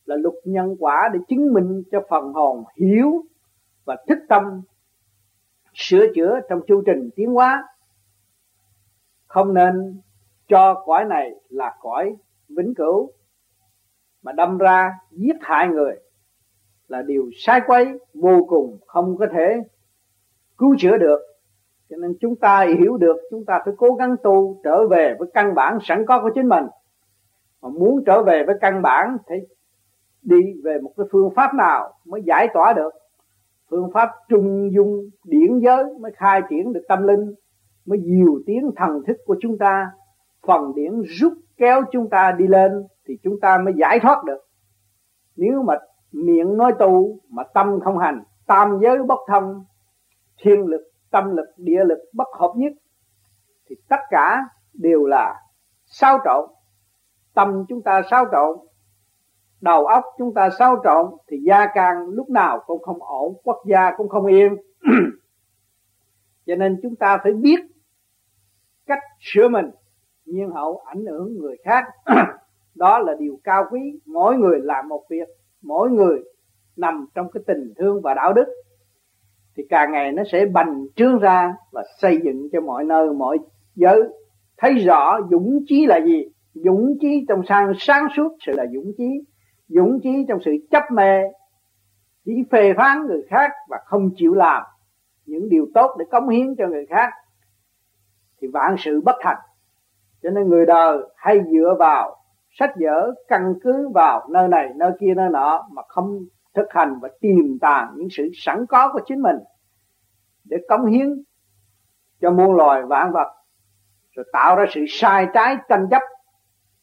là 0.05 0.15
luật 0.15 0.35
nhân 0.43 0.75
quả 0.79 1.09
để 1.13 1.19
chứng 1.27 1.53
minh 1.53 1.83
cho 1.91 1.99
phần 2.09 2.33
hồn 2.33 2.63
hiểu 2.75 3.25
và 3.85 3.97
thức 4.07 4.17
tâm 4.29 4.61
sửa 5.73 6.05
chữa 6.15 6.39
trong 6.49 6.61
chu 6.67 6.83
trình 6.85 7.09
tiến 7.15 7.33
hóa. 7.33 7.67
Không 9.27 9.53
nên 9.53 10.01
cho 10.47 10.83
cõi 10.85 11.05
này 11.05 11.31
là 11.49 11.77
cõi 11.79 12.15
vĩnh 12.49 12.73
cửu, 12.75 13.11
mà 14.21 14.31
đâm 14.31 14.57
ra 14.57 14.91
giết 15.11 15.35
hại 15.41 15.67
người 15.67 15.95
là 16.87 17.01
điều 17.01 17.29
sai 17.37 17.61
quấy 17.67 17.99
vô 18.21 18.45
cùng 18.47 18.77
không 18.87 19.17
có 19.17 19.27
thể 19.31 19.63
cứu 20.57 20.75
chữa 20.79 20.97
được. 20.97 21.19
Cho 21.89 21.97
nên 21.97 22.13
chúng 22.21 22.35
ta 22.35 22.65
hiểu 22.79 22.97
được, 22.97 23.17
chúng 23.31 23.45
ta 23.45 23.61
phải 23.65 23.73
cố 23.77 23.93
gắng 23.93 24.15
tu 24.23 24.61
trở 24.63 24.87
về 24.87 25.15
với 25.19 25.29
căn 25.33 25.55
bản 25.55 25.77
sẵn 25.81 26.05
có 26.05 26.21
của 26.21 26.29
chính 26.35 26.47
mình. 26.47 26.65
Mà 27.61 27.69
muốn 27.69 28.03
trở 28.05 28.23
về 28.23 28.43
với 28.45 28.55
căn 28.61 28.81
bản 28.81 29.17
thì 29.29 29.35
đi 30.21 30.61
về 30.63 30.79
một 30.83 30.91
cái 30.97 31.05
phương 31.11 31.29
pháp 31.35 31.53
nào 31.53 31.93
mới 32.05 32.21
giải 32.25 32.47
tỏa 32.53 32.73
được? 32.73 32.93
Phương 33.69 33.91
pháp 33.93 34.09
trung 34.29 34.73
dung 34.73 35.09
điển 35.23 35.59
giới 35.59 35.83
mới 35.99 36.11
khai 36.15 36.41
triển 36.49 36.73
được 36.73 36.81
tâm 36.87 37.07
linh, 37.07 37.33
mới 37.85 37.99
diều 38.03 38.39
tiếng 38.45 38.71
thần 38.75 39.03
thức 39.07 39.17
của 39.25 39.35
chúng 39.41 39.57
ta, 39.57 39.91
phần 40.47 40.75
điển 40.75 41.01
rút 41.01 41.33
kéo 41.57 41.81
chúng 41.91 42.09
ta 42.09 42.31
đi 42.31 42.47
lên 42.47 42.71
thì 43.07 43.17
chúng 43.23 43.39
ta 43.39 43.57
mới 43.57 43.73
giải 43.77 43.99
thoát 43.99 44.23
được. 44.23 44.39
Nếu 45.35 45.63
mà 45.63 45.73
miệng 46.11 46.57
nói 46.57 46.73
tu 46.79 47.19
mà 47.29 47.43
tâm 47.53 47.79
không 47.79 47.97
hành, 47.97 48.23
tam 48.47 48.79
giới 48.81 49.03
bất 49.03 49.19
thông, 49.27 49.65
thiên 50.37 50.65
lực, 50.65 50.91
tâm 51.11 51.35
lực, 51.35 51.47
địa 51.57 51.83
lực 51.85 51.99
bất 52.13 52.27
hợp 52.39 52.53
nhất, 52.55 52.73
thì 53.69 53.75
tất 53.89 53.99
cả 54.09 54.43
đều 54.73 55.05
là 55.05 55.41
sao 55.85 56.19
trộn. 56.25 56.49
Tâm 57.33 57.65
chúng 57.69 57.81
ta 57.81 58.01
sao 58.11 58.25
trộn, 58.31 58.57
đầu 59.61 59.85
óc 59.85 60.03
chúng 60.17 60.33
ta 60.33 60.49
sao 60.59 60.81
trộn, 60.83 61.17
thì 61.27 61.37
gia 61.47 61.67
càng 61.73 62.07
lúc 62.07 62.29
nào 62.29 62.63
cũng 62.65 62.83
không 62.83 63.03
ổn, 63.03 63.37
quốc 63.43 63.63
gia 63.65 63.91
cũng 63.97 64.09
không 64.09 64.25
yên. 64.25 64.55
Cho 66.45 66.55
nên 66.55 66.79
chúng 66.83 66.95
ta 66.95 67.17
phải 67.23 67.33
biết 67.33 67.59
cách 68.85 69.03
sửa 69.19 69.47
mình, 69.47 69.71
nhưng 70.25 70.49
hậu 70.49 70.81
ảnh 70.85 71.05
hưởng 71.05 71.37
người 71.37 71.57
khác. 71.63 71.83
Đó 72.75 72.99
là 72.99 73.13
điều 73.19 73.39
cao 73.43 73.65
quý, 73.71 73.99
mỗi 74.05 74.35
người 74.35 74.59
làm 74.59 74.87
một 74.89 75.03
việc 75.09 75.27
mỗi 75.63 75.89
người 75.89 76.19
nằm 76.75 77.05
trong 77.15 77.31
cái 77.31 77.43
tình 77.47 77.73
thương 77.77 78.01
và 78.01 78.13
đạo 78.13 78.33
đức, 78.33 78.45
thì 79.57 79.63
càng 79.69 79.91
ngày 79.91 80.11
nó 80.11 80.23
sẽ 80.31 80.45
bành 80.45 80.85
trướng 80.95 81.19
ra 81.19 81.53
và 81.71 81.83
xây 82.01 82.19
dựng 82.23 82.49
cho 82.51 82.61
mọi 82.61 82.83
nơi, 82.83 83.13
mọi 83.13 83.37
giới. 83.75 84.03
Thấy 84.57 84.73
rõ 84.73 85.19
dũng 85.31 85.59
chí 85.67 85.85
là 85.85 85.99
gì? 86.05 86.23
Dũng 86.53 86.97
chí 87.01 87.25
trong 87.29 87.41
sang, 87.47 87.71
sáng 87.79 88.07
suốt 88.15 88.35
sự 88.45 88.51
là 88.51 88.65
dũng 88.73 88.91
chí. 88.97 89.09
Dũng 89.67 89.99
chí 90.03 90.25
trong 90.27 90.39
sự 90.45 90.51
chấp 90.71 90.83
mê, 90.93 91.21
chỉ 92.25 92.31
phê 92.51 92.73
phán 92.77 93.05
người 93.07 93.21
khác 93.29 93.51
và 93.69 93.77
không 93.85 94.09
chịu 94.15 94.33
làm 94.33 94.63
những 95.25 95.49
điều 95.49 95.67
tốt 95.73 95.95
để 95.99 96.05
cống 96.11 96.29
hiến 96.29 96.55
cho 96.55 96.67
người 96.67 96.85
khác, 96.89 97.09
thì 98.41 98.47
vạn 98.47 98.75
sự 98.77 99.01
bất 99.01 99.15
thành. 99.21 99.37
Cho 100.23 100.29
nên 100.29 100.47
người 100.47 100.65
đời 100.65 100.97
hay 101.15 101.39
dựa 101.51 101.75
vào 101.79 102.15
sách 102.51 102.71
vở 102.81 103.13
căn 103.27 103.53
cứ 103.63 103.89
vào 103.89 104.27
nơi 104.29 104.47
này, 104.47 104.69
nơi 104.75 104.91
kia, 104.99 105.13
nơi 105.15 105.29
nọ 105.29 105.67
mà 105.71 105.81
không 105.87 106.19
thực 106.53 106.65
hành 106.69 106.99
và 107.01 107.09
tìm 107.21 107.57
tàng 107.61 107.93
những 107.95 108.07
sự 108.11 108.29
sẵn 108.33 108.65
có 108.65 108.93
của 108.93 108.99
chính 109.05 109.21
mình 109.21 109.37
để 110.43 110.57
cống 110.69 110.85
hiến 110.85 111.23
cho 112.21 112.31
muôn 112.31 112.55
loài 112.55 112.83
vạn 112.83 113.11
vật, 113.11 113.33
rồi 114.11 114.25
tạo 114.33 114.55
ra 114.55 114.65
sự 114.69 114.85
sai 114.87 115.27
trái 115.33 115.57
tranh 115.69 115.87
chấp. 115.91 116.01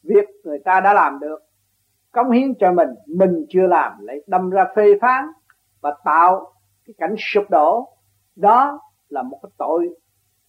Việc 0.02 0.24
người 0.44 0.58
ta 0.64 0.80
đã 0.80 0.92
làm 0.92 1.18
được, 1.20 1.38
cống 2.12 2.30
hiến 2.30 2.54
cho 2.54 2.72
mình 2.72 2.88
mình 3.06 3.46
chưa 3.48 3.66
làm 3.66 3.92
lại 4.00 4.20
đâm 4.26 4.50
ra 4.50 4.64
phê 4.76 4.98
phán 5.00 5.24
và 5.80 5.96
tạo 6.04 6.52
cái 6.84 6.94
cảnh 6.98 7.14
sụp 7.18 7.44
đổ. 7.50 7.88
Đó 8.36 8.80
là 9.08 9.22
một 9.22 9.38
cái 9.42 9.50
tội 9.58 9.94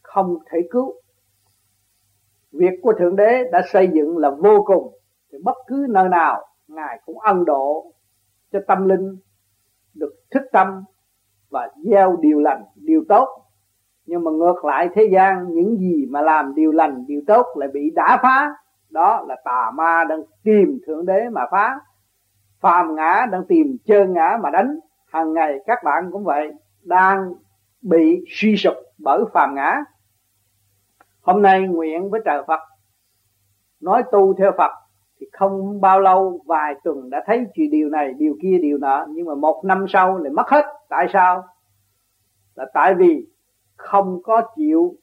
không 0.01 0.38
thể 0.51 0.59
cứu. 0.71 0.93
Việc 2.51 2.79
của 2.81 2.93
thượng 3.00 3.15
đế 3.15 3.43
đã 3.51 3.62
xây 3.71 3.89
dựng 3.93 4.17
là 4.17 4.29
vô 4.29 4.63
cùng 4.65 4.96
thì 5.31 5.38
bất 5.43 5.55
cứ 5.67 5.86
nơi 5.89 6.10
nào, 6.10 6.48
ngài 6.67 7.00
cũng 7.05 7.19
ân 7.19 7.46
độ 7.46 7.93
cho 8.51 8.60
tâm 8.67 8.88
linh 8.88 9.17
được 9.93 10.13
thức 10.31 10.43
tâm 10.51 10.84
và 11.50 11.69
gieo 11.84 12.17
điều 12.19 12.39
lành, 12.39 12.63
điều 12.75 13.03
tốt. 13.10 13.43
Nhưng 14.05 14.24
mà 14.24 14.31
ngược 14.31 14.65
lại 14.65 14.89
thế 14.93 15.10
gian, 15.12 15.53
những 15.53 15.77
gì 15.77 16.05
mà 16.10 16.22
làm 16.22 16.55
điều 16.55 16.72
lành, 16.72 17.05
điều 17.07 17.22
tốt 17.27 17.46
lại 17.55 17.69
bị 17.74 17.91
đả 17.96 18.19
phá. 18.24 18.55
Đó 18.89 19.25
là 19.27 19.36
tà 19.46 19.72
ma 19.74 20.03
đang 20.10 20.22
tìm 20.43 20.79
thượng 20.88 21.05
đế 21.05 21.29
mà 21.31 21.41
phá. 21.51 21.79
Phàm 22.60 22.96
ngã 22.96 23.25
đang 23.31 23.46
tìm 23.46 23.77
chơn 23.86 24.13
ngã 24.13 24.38
mà 24.43 24.50
đánh. 24.50 24.79
Hàng 25.05 25.34
ngày 25.34 25.60
các 25.65 25.84
bạn 25.84 26.10
cũng 26.12 26.24
vậy, 26.24 26.51
đang 26.81 27.34
bị 27.81 28.25
suy 28.27 28.57
sụp 28.57 28.74
bởi 28.98 29.24
phàm 29.34 29.55
ngã. 29.55 29.84
Hôm 31.22 31.41
nay 31.41 31.62
nguyện 31.62 32.10
với 32.10 32.22
trời 32.25 32.43
Phật, 32.48 32.60
nói 33.79 34.03
tu 34.12 34.34
theo 34.34 34.51
Phật 34.57 34.72
thì 35.19 35.27
không 35.31 35.81
bao 35.81 36.00
lâu 36.00 36.41
vài 36.45 36.75
tuần 36.83 37.09
đã 37.09 37.24
thấy 37.25 37.45
chuyện 37.53 37.71
điều 37.71 37.89
này, 37.89 38.13
điều 38.17 38.38
kia, 38.41 38.57
điều 38.62 38.77
nọ. 38.77 39.05
Nhưng 39.09 39.25
mà 39.25 39.36
một 39.36 39.62
năm 39.65 39.86
sau 39.89 40.17
lại 40.17 40.31
mất 40.33 40.47
hết. 40.47 40.65
Tại 40.89 41.07
sao? 41.13 41.43
Là 42.55 42.65
tại 42.74 42.95
vì 42.95 43.27
không 43.75 44.21
có 44.24 44.41
chịu 44.55 44.95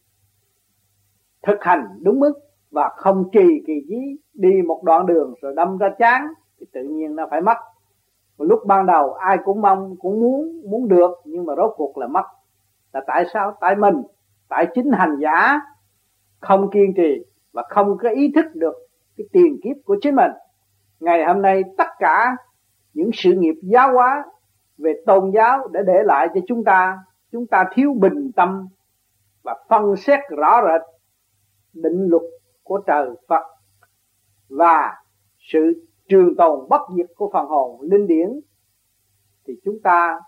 thực 1.43 1.59
hành 1.61 1.89
đúng 2.01 2.21
mức 2.21 2.33
và 2.71 2.89
không 2.97 3.31
trì 3.33 3.63
kỳ 3.67 3.85
trí 3.89 4.19
đi 4.35 4.63
một 4.67 4.83
đoạn 4.85 5.07
đường 5.07 5.35
rồi 5.41 5.55
đâm 5.57 5.79
ra 5.79 5.89
chán, 5.99 6.27
thì 6.61 6.67
tự 6.73 6.83
nhiên 6.83 7.17
nó 7.17 7.27
phải 7.31 7.41
mất. 7.41 7.57
Một 8.39 8.45
lúc 8.45 8.61
ban 8.67 8.87
đầu 8.87 9.13
ai 9.13 9.39
cũng 9.45 9.61
mong, 9.61 9.97
cũng 10.01 10.21
muốn 10.21 10.63
muốn 10.71 10.89
được, 10.89 11.11
nhưng 11.25 11.47
mà 11.47 11.55
rốt 11.57 11.73
cuộc 11.77 11.99
là 11.99 12.07
mất. 12.07 12.25
Là 12.93 13.01
tại 13.07 13.25
sao? 13.33 13.57
Tại 13.61 13.77
mình, 13.77 14.03
tại 14.49 14.67
chính 14.75 14.91
hành 14.91 15.17
giả 15.23 15.61
không 16.41 16.71
kiên 16.71 16.95
trì 16.97 17.25
và 17.53 17.63
không 17.69 17.99
có 17.99 18.09
ý 18.09 18.33
thức 18.35 18.47
được 18.55 18.84
cái 19.17 19.27
tiền 19.33 19.61
kiếp 19.65 19.77
của 19.85 19.97
chính 20.03 20.15
mình. 20.15 20.31
Ngày 21.01 21.25
hôm 21.25 21.43
nay 21.43 21.63
tất 21.79 21.89
cả 21.99 22.37
những 22.95 23.11
sự 23.13 23.33
nghiệp 23.33 23.55
giáo 23.63 23.93
hóa 23.93 24.25
về 24.79 25.03
tôn 25.07 25.31
giáo 25.31 25.69
để 25.73 25.81
để 25.87 26.03
lại 26.05 26.29
cho 26.35 26.41
chúng 26.47 26.65
ta 26.65 26.99
chúng 27.33 27.47
ta 27.47 27.65
thiếu 27.75 27.95
bình 28.01 28.33
tâm 28.37 28.69
và 29.43 29.57
phân 29.69 29.97
xét 29.97 30.21
rõ 30.31 30.61
rệt 30.67 30.81
định 31.73 32.07
luật 32.09 32.23
của 32.63 32.79
trời 32.87 33.11
Phật 33.29 33.43
và 34.49 34.95
sự 35.39 35.87
trường 36.09 36.37
tồn 36.37 36.69
bất 36.69 36.81
diệt 36.97 37.07
của 37.17 37.31
phần 37.33 37.47
hồn 37.47 37.81
linh 37.81 38.07
điển, 38.07 38.41
thì 39.47 39.55
chúng 39.65 39.81
ta 39.83 40.21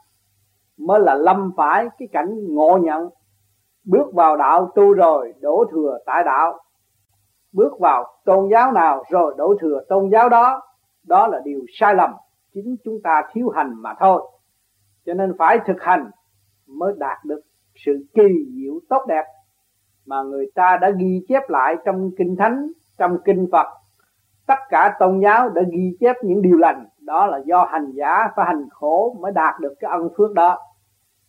mới 0.76 1.00
là 1.00 1.14
lâm 1.14 1.52
phải 1.57 1.88
cái 1.99 2.09
cảnh 2.12 2.55
ngộ 2.55 2.78
nhận, 2.83 3.09
bước 3.85 4.14
vào 4.14 4.37
đạo 4.37 4.73
tu 4.75 4.93
rồi 4.93 5.35
đổ 5.40 5.64
thừa 5.71 5.99
tại 6.07 6.25
đạo 6.25 6.61
bước 7.57 7.73
vào 7.81 8.05
tôn 8.25 8.49
giáo 8.53 8.73
nào 8.73 9.05
rồi 9.11 9.35
đổ 9.39 9.55
thừa 9.61 9.81
tôn 9.89 10.11
giáo 10.13 10.29
đó 10.29 10.63
đó 11.07 11.27
là 11.27 11.41
điều 11.45 11.61
sai 11.81 11.95
lầm, 11.95 12.11
chính 12.55 12.77
chúng 12.85 13.03
ta 13.05 13.23
thiếu 13.33 13.49
hành 13.49 13.75
mà 13.77 13.95
thôi. 14.01 14.23
Cho 15.07 15.15
nên 15.15 15.33
phải 15.39 15.59
thực 15.67 15.83
hành 15.83 16.11
mới 16.67 16.93
đạt 16.99 17.25
được 17.25 17.41
sự 17.75 18.07
kỳ 18.15 18.29
diệu 18.57 18.81
tốt 18.89 19.05
đẹp 19.09 19.25
mà 20.07 20.23
người 20.23 20.47
ta 20.55 20.79
đã 20.81 20.91
ghi 20.91 21.25
chép 21.29 21.43
lại 21.49 21.77
trong 21.85 22.11
kinh 22.19 22.37
thánh, 22.37 22.73
trong 22.99 23.19
kinh 23.25 23.49
phật. 23.53 23.67
Tất 24.47 24.59
cả 24.69 24.97
tôn 24.99 25.21
giáo 25.21 25.49
đã 25.49 25.63
ghi 25.73 25.97
chép 26.01 26.17
những 26.23 26.43
điều 26.43 26.59
lành, 26.59 26.87
đó 27.01 27.27
là 27.27 27.39
do 27.39 27.65
hành 27.65 27.93
giả 27.95 28.29
phải 28.37 28.47
hành 28.47 28.69
khổ 28.71 29.17
mới 29.21 29.33
đạt 29.33 29.61
được 29.61 29.75
cái 29.81 29.91
ân 29.91 30.09
phước 30.17 30.33
đó. 30.33 30.59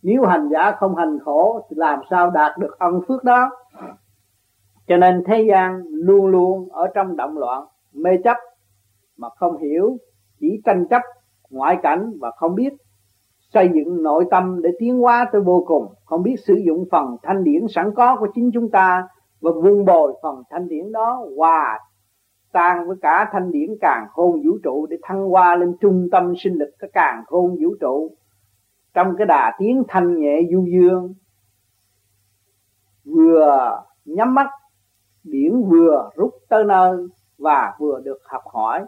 Nếu 0.02 0.24
hành 0.24 0.50
giả 0.50 0.72
không 0.72 0.96
hành 0.96 1.20
khổ 1.26 1.68
thì 1.70 1.76
làm 1.80 2.00
sao 2.10 2.30
đạt 2.30 2.58
được 2.58 2.80
ân 2.80 3.02
phước 3.08 3.24
đó? 3.24 3.50
Cho 4.88 4.98
nên 4.98 5.24
thế 5.26 5.46
gian 5.50 5.82
luôn 5.90 6.26
luôn 6.26 6.70
ở 6.72 6.88
trong 6.96 7.16
động 7.16 7.38
loạn, 7.38 7.64
mê 7.94 8.12
chấp, 8.24 8.38
mà 9.18 9.30
không 9.30 9.58
hiểu, 9.58 9.98
chỉ 10.40 10.62
tranh 10.66 10.88
chấp, 10.90 11.02
ngoại 11.50 11.78
cảnh 11.84 12.14
và 12.20 12.32
không 12.32 12.56
biết. 12.56 12.74
Xây 13.54 13.70
dựng 13.74 14.04
nội 14.04 14.26
tâm 14.32 14.62
để 14.62 14.70
tiến 14.80 15.00
hóa 15.00 15.30
tới 15.32 15.42
vô 15.42 15.64
cùng, 15.68 15.94
không 16.06 16.24
biết 16.24 16.36
sử 16.48 16.54
dụng 16.66 16.86
phần 16.92 17.18
thanh 17.24 17.44
điển 17.44 17.68
sẵn 17.70 17.94
có 17.96 18.16
của 18.20 18.28
chính 18.36 18.52
chúng 18.54 18.72
ta 18.72 19.08
và 19.42 19.52
vun 19.52 19.86
bồi 19.86 20.14
phần 20.24 20.44
thanh 20.50 20.68
điển 20.68 20.92
đó 20.92 21.26
hòa 21.38 21.80
tan 22.52 22.88
với 22.88 22.98
cả 23.02 23.30
thanh 23.32 23.52
điển 23.52 23.70
càng 23.82 24.06
khôn 24.12 24.42
vũ 24.46 24.58
trụ 24.64 24.86
để 24.90 24.98
thăng 25.04 25.30
hoa 25.30 25.56
lên 25.56 25.76
trung 25.82 26.08
tâm 26.12 26.34
sinh 26.38 26.54
lực 26.54 26.70
cái 26.80 26.90
càng 26.94 27.24
khôn 27.28 27.58
vũ 27.62 27.76
trụ. 27.80 28.12
Trong 28.94 29.16
cái 29.18 29.28
đà 29.28 29.56
tiến 29.60 29.84
thanh 29.88 30.20
nhẹ 30.20 30.42
du 30.52 30.66
dương, 30.66 31.14
vừa 33.06 33.84
nhắm 34.06 34.36
mắt 34.36 34.48
điển 35.30 35.64
vừa 35.70 36.10
rút 36.16 36.34
tới 36.50 36.64
nơi 36.64 36.98
và 37.38 37.76
vừa 37.80 38.00
được 38.04 38.20
học 38.24 38.42
hỏi, 38.54 38.86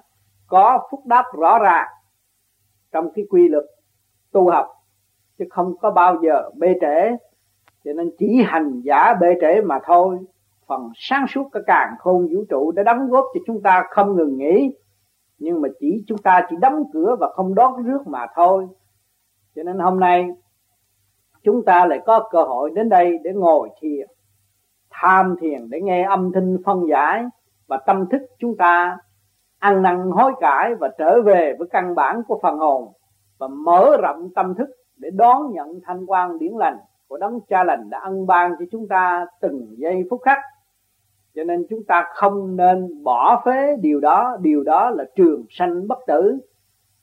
có 0.48 0.88
phúc 0.92 1.00
đáp 1.06 1.26
rõ 1.38 1.60
ràng 1.60 1.88
trong 2.92 3.14
cái 3.14 3.26
quy 3.30 3.48
luật 3.48 3.66
tu 4.32 4.50
học, 4.50 4.68
chứ 5.40 5.46
không 5.50 5.78
có 5.78 5.92
bao 5.92 6.18
giờ 6.24 6.50
bê 6.56 6.76
trễ. 6.82 7.18
Cho 7.84 7.94
nên 7.94 8.12
chỉ 8.18 8.42
hành 8.46 8.82
giả 8.82 9.14
bê 9.22 9.28
trễ 9.42 9.62
mà 9.62 9.80
thôi. 9.86 10.18
Phần 10.68 10.92
sáng 10.96 11.26
suốt 11.28 11.50
cái 11.52 11.64
càng 11.68 11.94
khôn 12.00 12.28
vũ 12.34 12.44
trụ 12.50 12.72
đã 12.72 12.84
đóng 12.84 13.10
góp 13.10 13.26
cho 13.34 13.40
chúng 13.48 13.62
ta 13.62 13.84
không 13.90 14.16
ngừng 14.16 14.38
nghỉ. 14.38 14.76
Nhưng 15.38 15.62
mà 15.62 15.70
chỉ 15.80 16.04
chúng 16.08 16.18
ta 16.18 16.48
chỉ 16.50 16.56
đóng 16.62 16.84
cửa 16.94 17.16
và 17.20 17.32
không 17.34 17.56
đón 17.56 17.84
rước 17.84 18.08
mà 18.08 18.26
thôi. 18.36 18.68
Cho 19.56 19.64
nên 19.64 19.80
hôm 19.80 20.00
nay 20.00 20.28
chúng 21.44 21.66
ta 21.66 21.86
lại 21.86 22.00
có 22.06 22.30
cơ 22.32 22.44
hội 22.44 22.70
đến 22.76 22.90
đây 22.90 23.18
để 23.24 23.34
ngồi 23.34 23.70
thiền 23.82 24.08
tham 24.90 25.36
thiền 25.42 25.70
để 25.70 25.82
nghe 25.82 26.04
âm 26.04 26.32
thanh 26.34 26.58
phân 26.66 26.88
giải 26.90 27.24
và 27.68 27.78
tâm 27.78 28.06
thức 28.12 28.22
chúng 28.40 28.58
ta, 28.58 28.98
ăn 29.60 29.82
năn 29.82 30.12
hối 30.12 30.32
cải 30.40 30.76
và 30.76 30.90
trở 30.98 31.22
về 31.22 31.56
với 31.60 31.68
căn 31.72 31.96
bản 31.96 32.22
của 32.28 32.40
phần 32.42 32.58
hồn 32.58 32.94
và 33.38 33.48
mở 33.48 33.98
rộng 34.02 34.30
tâm 34.36 34.56
thức 34.56 34.70
để 34.98 35.10
đón 35.10 35.52
nhận 35.52 35.80
thanh 35.84 36.06
quan 36.06 36.40
điển 36.40 36.52
lành 36.52 36.78
của 37.08 37.18
đấng 37.18 37.40
cha 37.50 37.64
lành 37.64 37.90
đã 37.90 38.00
ân 38.00 38.28
ban 38.28 38.52
cho 38.60 38.66
chúng 38.72 38.88
ta 38.88 39.26
từng 39.42 39.76
giây 39.78 40.04
phút 40.10 40.22
khắc. 40.26 40.40
Cho 41.36 41.44
nên 41.44 41.66
chúng 41.70 41.84
ta 41.84 42.06
không 42.14 42.56
nên 42.56 43.04
bỏ 43.04 43.42
phế 43.46 43.76
điều 43.82 44.00
đó 44.00 44.38
điều 44.42 44.64
đó 44.64 44.90
là 44.90 45.04
trường 45.16 45.46
sanh 45.50 45.88
bất 45.88 46.00
tử. 46.08 46.40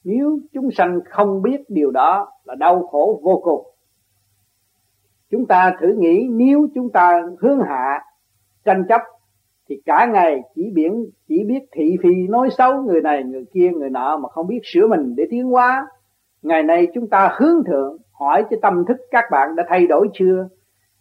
Nếu 0.04 0.38
chúng 0.52 0.70
sanh 0.70 1.00
không 1.10 1.42
biết 1.42 1.60
điều 1.68 1.90
đó 1.90 2.32
là 2.44 2.54
đau 2.54 2.86
khổ 2.86 3.20
vô 3.22 3.40
cùng 3.44 3.66
chúng 5.30 5.46
ta 5.46 5.76
thử 5.80 5.94
nghĩ 5.98 6.28
nếu 6.30 6.66
chúng 6.74 6.92
ta 6.92 7.22
hướng 7.40 7.60
hạ 7.60 8.02
tranh 8.64 8.84
chấp 8.88 9.00
thì 9.68 9.80
cả 9.86 10.06
ngày 10.12 10.40
chỉ 10.54 10.70
biển, 10.74 11.06
chỉ 11.28 11.44
biết 11.44 11.60
thị 11.72 11.96
phi 12.02 12.28
nói 12.28 12.48
xấu 12.58 12.82
người 12.82 13.00
này, 13.00 13.24
người 13.24 13.44
kia, 13.54 13.70
người 13.70 13.90
nọ 13.90 14.16
mà 14.16 14.28
không 14.28 14.46
biết 14.46 14.60
sửa 14.64 14.86
mình 14.86 15.16
để 15.16 15.24
tiến 15.30 15.44
hóa. 15.44 15.86
Ngày 16.42 16.62
nay 16.62 16.86
chúng 16.94 17.08
ta 17.08 17.36
hướng 17.38 17.64
thượng, 17.64 17.96
hỏi 18.12 18.44
cho 18.50 18.56
tâm 18.62 18.84
thức 18.88 18.96
các 19.10 19.24
bạn 19.30 19.56
đã 19.56 19.64
thay 19.68 19.86
đổi 19.86 20.08
chưa? 20.14 20.48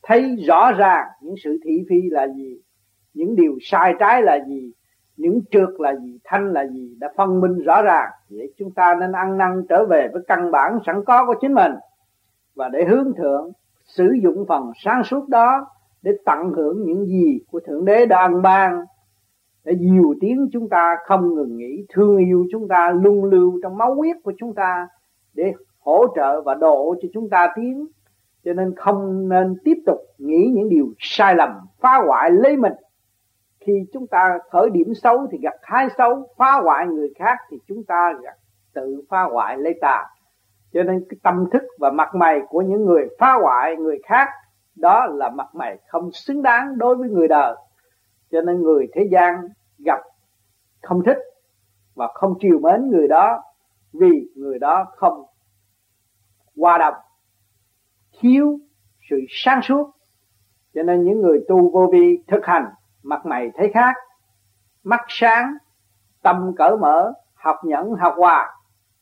Thấy 0.04 0.36
rõ 0.48 0.72
ràng 0.72 1.08
những 1.22 1.36
sự 1.44 1.60
thị 1.64 1.86
phi 1.90 2.02
là 2.10 2.28
gì, 2.28 2.62
những 3.14 3.36
điều 3.36 3.58
sai 3.62 3.94
trái 4.00 4.22
là 4.22 4.46
gì, 4.48 4.72
những 5.18 5.42
trượt 5.52 5.70
là 5.80 5.96
gì, 5.96 6.20
thanh 6.24 6.54
là 6.54 6.68
gì 6.68 6.96
đã 7.00 7.12
phân 7.18 7.42
minh 7.42 7.60
rõ 7.60 7.82
ràng 7.82 8.10
vậy 8.30 8.54
chúng 8.58 8.72
ta 8.72 8.96
nên 9.00 9.12
ăn 9.12 9.38
năn 9.38 9.66
trở 9.70 9.86
về 9.86 10.08
với 10.14 10.22
căn 10.28 10.52
bản 10.52 10.80
sẵn 10.86 11.04
có 11.06 11.26
của 11.26 11.36
chính 11.42 11.54
mình. 11.54 11.72
Và 12.56 12.70
để 12.70 12.86
hướng 12.86 13.14
thượng 13.18 13.52
sử 13.86 14.12
dụng 14.24 14.46
phần 14.48 14.72
sáng 14.84 15.04
suốt 15.04 15.30
đó 15.30 15.68
để 16.02 16.12
tận 16.26 16.52
hưởng 16.56 16.84
những 16.84 17.06
gì 17.06 17.40
của 17.52 17.60
thượng 17.60 17.86
đế 17.86 18.06
đã 18.06 18.20
ăn 18.20 18.42
ban, 18.42 18.86
để 19.64 19.76
nhiều 19.80 20.16
tiếng 20.22 20.50
chúng 20.52 20.70
ta 20.70 20.96
không 21.06 21.36
ngừng 21.36 21.58
nghĩ 21.58 21.86
thương 21.90 22.18
yêu 22.18 22.46
chúng 22.52 22.68
ta 22.68 22.92
luân 23.04 23.24
lưu 23.24 23.60
trong 23.64 23.78
máu 23.78 23.96
huyết 23.96 24.18
của 24.24 24.34
chúng 24.38 24.54
ta 24.54 24.88
để 25.34 25.54
hỗ 25.80 26.06
trợ 26.16 26.42
và 26.42 26.56
độ 26.56 26.96
cho 27.02 27.08
chúng 27.14 27.30
ta 27.30 27.48
tiến 27.56 27.88
cho 28.46 28.54
nên 28.54 28.76
không 28.76 29.30
nên 29.30 29.56
tiếp 29.64 29.84
tục 29.86 30.00
nghĩ 30.18 30.52
những 30.54 30.70
điều 30.70 30.94
sai 31.00 31.36
lầm, 31.36 31.50
phá 31.80 32.02
hoại 32.08 32.32
lấy 32.32 32.58
mình. 32.58 32.74
Khi 33.60 33.74
chúng 33.94 34.08
ta 34.08 34.38
khởi 34.52 34.70
điểm 34.70 34.94
xấu 34.94 35.28
thì 35.32 35.38
gặp 35.42 35.56
hai 35.62 35.88
xấu, 35.98 36.28
phá 36.38 36.62
hoại 36.64 36.88
người 36.88 37.14
khác 37.20 37.38
thì 37.50 37.58
chúng 37.68 37.84
ta 37.84 38.14
gặp 38.24 38.36
tự 38.74 39.02
phá 39.10 39.24
hoại 39.24 39.58
lấy 39.58 39.74
ta 39.82 40.04
cho 40.76 40.84
nên 40.84 41.06
cái 41.10 41.18
tâm 41.24 41.46
thức 41.54 41.64
và 41.80 41.92
mặt 41.92 42.16
mày 42.16 42.40
của 42.50 42.62
những 42.62 42.86
người 42.86 43.08
phá 43.20 43.34
hoại, 43.34 43.76
người 43.76 44.00
khác, 44.06 44.28
đó 44.76 45.06
là 45.06 45.30
mặt 45.30 45.56
mày 45.56 45.78
không 45.88 46.12
xứng 46.12 46.42
đáng 46.42 46.78
đối 46.78 46.96
với 46.96 47.10
người 47.10 47.28
đời. 47.28 47.56
Cho 48.32 48.42
nên 48.42 48.62
người 48.62 48.88
thế 48.94 49.08
gian 49.12 49.36
gặp 49.78 50.00
không 50.82 51.04
thích 51.06 51.18
và 51.94 52.08
không 52.14 52.34
chiều 52.40 52.60
mến 52.60 52.90
người 52.90 53.08
đó 53.08 53.44
vì 53.94 54.30
người 54.36 54.60
đó 54.60 54.86
không 54.96 55.26
hòa 56.58 56.78
đồng, 56.78 56.96
thiếu 58.20 58.60
sự 59.10 59.18
sáng 59.30 59.62
suốt. 59.62 59.92
Cho 60.74 60.84
nên 60.84 61.04
những 61.04 61.22
người 61.22 61.46
tu 61.48 61.72
vô 61.72 61.90
vi 61.92 62.24
thực 62.28 62.46
hành 62.46 62.66
mặt 63.04 63.26
mày 63.26 63.52
thấy 63.56 63.72
khác, 63.74 63.96
mắt 64.84 65.02
sáng, 65.08 65.54
tâm 66.22 66.52
cởi 66.58 66.78
mở, 66.78 67.14
học 67.34 67.56
nhẫn, 67.64 67.94
học 67.94 68.14
hòa 68.18 68.56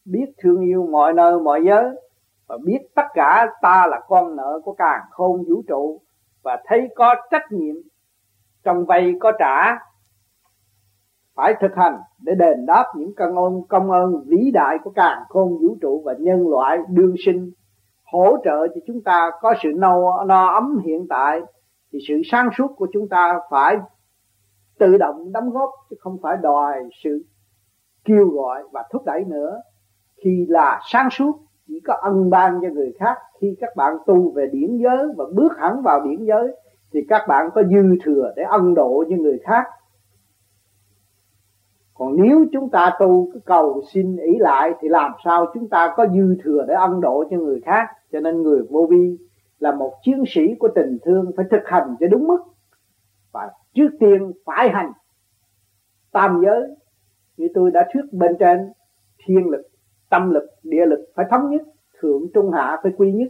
biết 0.05 0.25
thương 0.37 0.61
yêu 0.61 0.87
mọi 0.91 1.13
nơi 1.13 1.39
mọi 1.39 1.61
giới. 1.65 1.85
Và 2.47 2.57
biết 2.63 2.79
tất 2.95 3.05
cả 3.13 3.47
ta 3.61 3.87
là 3.87 3.99
con 4.07 4.35
nợ 4.35 4.59
của 4.65 4.73
càng 4.73 5.01
khôn 5.11 5.43
vũ 5.47 5.61
trụ. 5.67 6.01
Và 6.43 6.61
thấy 6.65 6.89
có 6.95 7.15
trách 7.31 7.51
nhiệm 7.51 7.75
trong 8.63 8.85
vay 8.85 9.13
có 9.19 9.31
trả 9.39 9.77
phải 11.35 11.53
thực 11.61 11.75
hành 11.75 11.99
để 12.21 12.35
đền 12.35 12.65
đáp 12.65 12.85
những 12.95 13.15
công 13.15 13.35
ơn 13.37 13.63
công 13.69 13.91
ơn 13.91 14.23
vĩ 14.25 14.51
đại 14.53 14.77
của 14.83 14.91
càng 14.95 15.23
khôn 15.29 15.57
vũ 15.61 15.77
trụ 15.81 16.01
và 16.05 16.13
nhân 16.19 16.47
loại 16.49 16.77
đương 16.89 17.15
sinh. 17.25 17.51
Hỗ 18.03 18.37
trợ 18.43 18.67
cho 18.67 18.81
chúng 18.87 19.01
ta 19.01 19.31
có 19.41 19.53
sự 19.63 19.69
no, 19.75 20.23
no 20.23 20.53
ấm 20.53 20.77
hiện 20.85 21.07
tại 21.09 21.41
thì 21.91 21.99
sự 22.07 22.21
sáng 22.25 22.49
suốt 22.57 22.67
của 22.75 22.87
chúng 22.93 23.09
ta 23.09 23.39
phải 23.49 23.77
tự 24.79 24.97
động 24.97 25.31
đóng 25.31 25.49
góp 25.49 25.69
chứ 25.89 25.95
không 25.99 26.17
phải 26.21 26.37
đòi 26.41 26.75
sự 27.03 27.25
kêu 28.05 28.27
gọi 28.27 28.63
và 28.71 28.83
thúc 28.91 29.05
đẩy 29.05 29.23
nữa 29.23 29.61
khi 30.23 30.45
là 30.49 30.81
sáng 30.91 31.09
suốt, 31.09 31.39
chỉ 31.67 31.79
có 31.79 31.93
ân 32.01 32.29
ban 32.29 32.59
cho 32.61 32.69
người 32.69 32.93
khác. 32.99 33.17
Khi 33.41 33.55
các 33.59 33.69
bạn 33.75 33.93
tu 34.05 34.31
về 34.31 34.49
điển 34.51 34.77
giới 34.77 35.07
và 35.17 35.25
bước 35.33 35.57
hẳn 35.57 35.81
vào 35.81 36.01
điển 36.05 36.25
giới, 36.25 36.55
thì 36.93 36.99
các 37.09 37.21
bạn 37.27 37.49
có 37.55 37.63
dư 37.63 37.95
thừa 38.03 38.33
để 38.35 38.43
ân 38.43 38.73
độ 38.73 39.03
cho 39.09 39.15
người 39.15 39.39
khác. 39.43 39.67
Còn 41.93 42.15
nếu 42.21 42.45
chúng 42.51 42.69
ta 42.69 42.91
tu 42.99 43.29
cái 43.33 43.41
cầu 43.45 43.81
xin 43.93 44.17
ý 44.17 44.37
lại, 44.39 44.71
thì 44.81 44.89
làm 44.89 45.11
sao 45.25 45.45
chúng 45.53 45.69
ta 45.69 45.93
có 45.97 46.07
dư 46.07 46.35
thừa 46.43 46.65
để 46.67 46.73
ân 46.73 47.01
độ 47.01 47.23
cho 47.31 47.37
người 47.37 47.61
khác? 47.65 47.87
Cho 48.11 48.19
nên 48.19 48.41
người 48.41 48.61
vô 48.69 48.87
vi 48.89 49.17
là 49.59 49.71
một 49.71 49.93
chiến 50.03 50.23
sĩ 50.27 50.41
của 50.59 50.69
tình 50.75 50.97
thương 51.05 51.31
phải 51.37 51.45
thực 51.51 51.61
hành 51.65 51.95
cho 51.99 52.07
đúng 52.07 52.27
mức. 52.27 52.39
Và 53.31 53.51
trước 53.73 53.89
tiên 53.99 54.31
phải 54.45 54.69
hành 54.69 54.91
tam 56.11 56.41
giới. 56.45 56.61
Như 57.37 57.47
tôi 57.53 57.71
đã 57.71 57.87
thuyết 57.93 58.13
bên 58.13 58.35
trên, 58.39 58.71
thiên 59.25 59.49
lực 59.49 59.72
tâm 60.13 60.29
lực 60.29 60.43
địa 60.63 60.85
lực 60.85 61.05
phải 61.15 61.25
thống 61.31 61.49
nhất 61.49 61.61
thượng 61.99 62.21
trung 62.33 62.51
hạ 62.51 62.79
phải 62.83 62.91
quy 62.97 63.11
nhất 63.11 63.27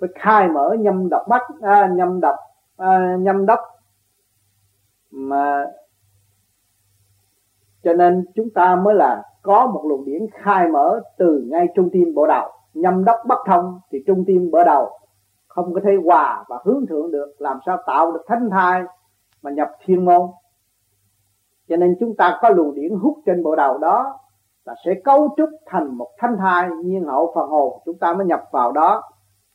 phải 0.00 0.10
khai 0.14 0.48
mở 0.48 0.76
nhâm 0.80 1.08
độc 1.08 1.22
bắc 1.28 1.42
à, 1.62 1.88
nhâm 1.94 2.20
độc 2.20 2.36
à, 2.76 3.16
nhâm 3.20 3.46
đốc. 3.46 3.60
Mà 5.10 5.66
cho 7.82 7.92
nên 7.92 8.24
chúng 8.34 8.50
ta 8.50 8.76
mới 8.76 8.94
là 8.94 9.22
có 9.42 9.66
một 9.66 9.84
luồng 9.88 10.04
điển 10.04 10.26
khai 10.32 10.68
mở 10.68 11.00
từ 11.18 11.44
ngay 11.50 11.66
trung 11.74 11.88
tim 11.92 12.14
bộ 12.14 12.26
đầu 12.26 12.50
nhâm 12.74 13.04
đốc 13.04 13.16
bất 13.26 13.38
thông 13.46 13.80
thì 13.90 13.98
trung 14.06 14.24
tim 14.26 14.50
bộ 14.50 14.64
đầu. 14.64 14.90
Không 15.46 15.74
có 15.74 15.80
thể 15.84 15.90
hòa 16.04 16.44
và 16.48 16.58
hướng 16.64 16.86
thượng 16.86 17.10
được 17.10 17.34
làm 17.38 17.58
sao 17.66 17.78
tạo 17.86 18.12
được 18.12 18.24
thánh 18.28 18.48
thai 18.50 18.82
mà 19.42 19.50
nhập 19.50 19.70
thiên 19.84 20.04
môn. 20.04 20.30
Cho 21.68 21.76
nên 21.76 21.96
chúng 22.00 22.16
ta 22.16 22.38
có 22.42 22.48
luồng 22.48 22.74
điển 22.74 22.90
hút 22.90 23.18
trên 23.26 23.42
bộ 23.42 23.56
đầu 23.56 23.78
đó 23.78 24.18
là 24.68 24.74
sẽ 24.84 24.94
cấu 25.04 25.34
trúc 25.36 25.48
thành 25.66 25.98
một 25.98 26.08
thanh 26.18 26.36
thai 26.38 26.68
nhiên 26.84 27.04
hậu 27.04 27.32
phần 27.34 27.48
hồn. 27.48 27.82
Chúng 27.84 27.98
ta 27.98 28.12
mới 28.12 28.26
nhập 28.26 28.42
vào 28.52 28.72
đó 28.72 29.02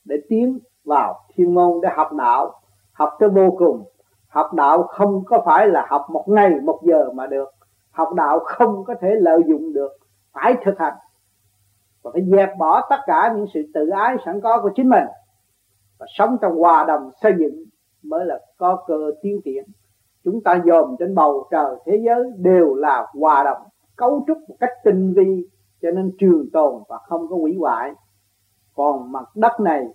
để 0.05 0.15
tiến 0.29 0.59
vào 0.85 1.19
thiên 1.33 1.53
môn 1.53 1.81
để 1.81 1.89
học 1.95 2.13
đạo, 2.13 2.61
học 2.91 3.09
tới 3.19 3.29
vô 3.29 3.55
cùng. 3.57 3.83
Học 4.27 4.53
đạo 4.53 4.83
không 4.83 5.23
có 5.25 5.41
phải 5.45 5.67
là 5.67 5.85
học 5.89 6.05
một 6.09 6.23
ngày 6.27 6.49
một 6.63 6.79
giờ 6.83 7.11
mà 7.11 7.27
được. 7.27 7.49
Học 7.91 8.13
đạo 8.13 8.39
không 8.39 8.83
có 8.83 8.93
thể 9.01 9.09
lợi 9.15 9.41
dụng 9.47 9.73
được, 9.73 9.91
phải 10.33 10.55
thực 10.65 10.79
hành. 10.79 10.93
Và 12.03 12.11
phải 12.13 12.21
dẹp 12.31 12.49
bỏ 12.57 12.87
tất 12.89 12.99
cả 13.05 13.33
những 13.35 13.45
sự 13.53 13.61
tự 13.73 13.89
ái 13.89 14.15
sẵn 14.25 14.41
có 14.41 14.61
của 14.61 14.69
chính 14.75 14.89
mình 14.89 15.05
và 15.99 16.05
sống 16.09 16.37
trong 16.41 16.55
hòa 16.55 16.83
đồng 16.83 17.11
xây 17.21 17.33
dựng 17.39 17.65
mới 18.03 18.25
là 18.25 18.39
có 18.57 18.83
cơ 18.87 19.11
tiến. 19.21 19.41
Triển 19.45 19.63
chúng 20.23 20.43
ta 20.43 20.61
dòm 20.65 20.95
trên 20.99 21.15
bầu 21.15 21.47
trời 21.51 21.75
thế 21.85 22.01
giới 22.05 22.31
đều 22.37 22.75
là 22.75 23.07
hòa 23.13 23.43
đồng 23.43 23.72
cấu 23.95 24.23
trúc 24.27 24.37
một 24.47 24.55
cách 24.59 24.71
tinh 24.83 25.13
vi 25.13 25.47
cho 25.81 25.91
nên 25.91 26.11
trường 26.19 26.49
tồn 26.53 26.83
và 26.89 26.97
không 27.07 27.27
có 27.29 27.35
hủy 27.35 27.55
hoại. 27.59 27.91
Còn 28.75 29.11
mặt 29.11 29.25
đất 29.35 29.59
này, 29.59 29.87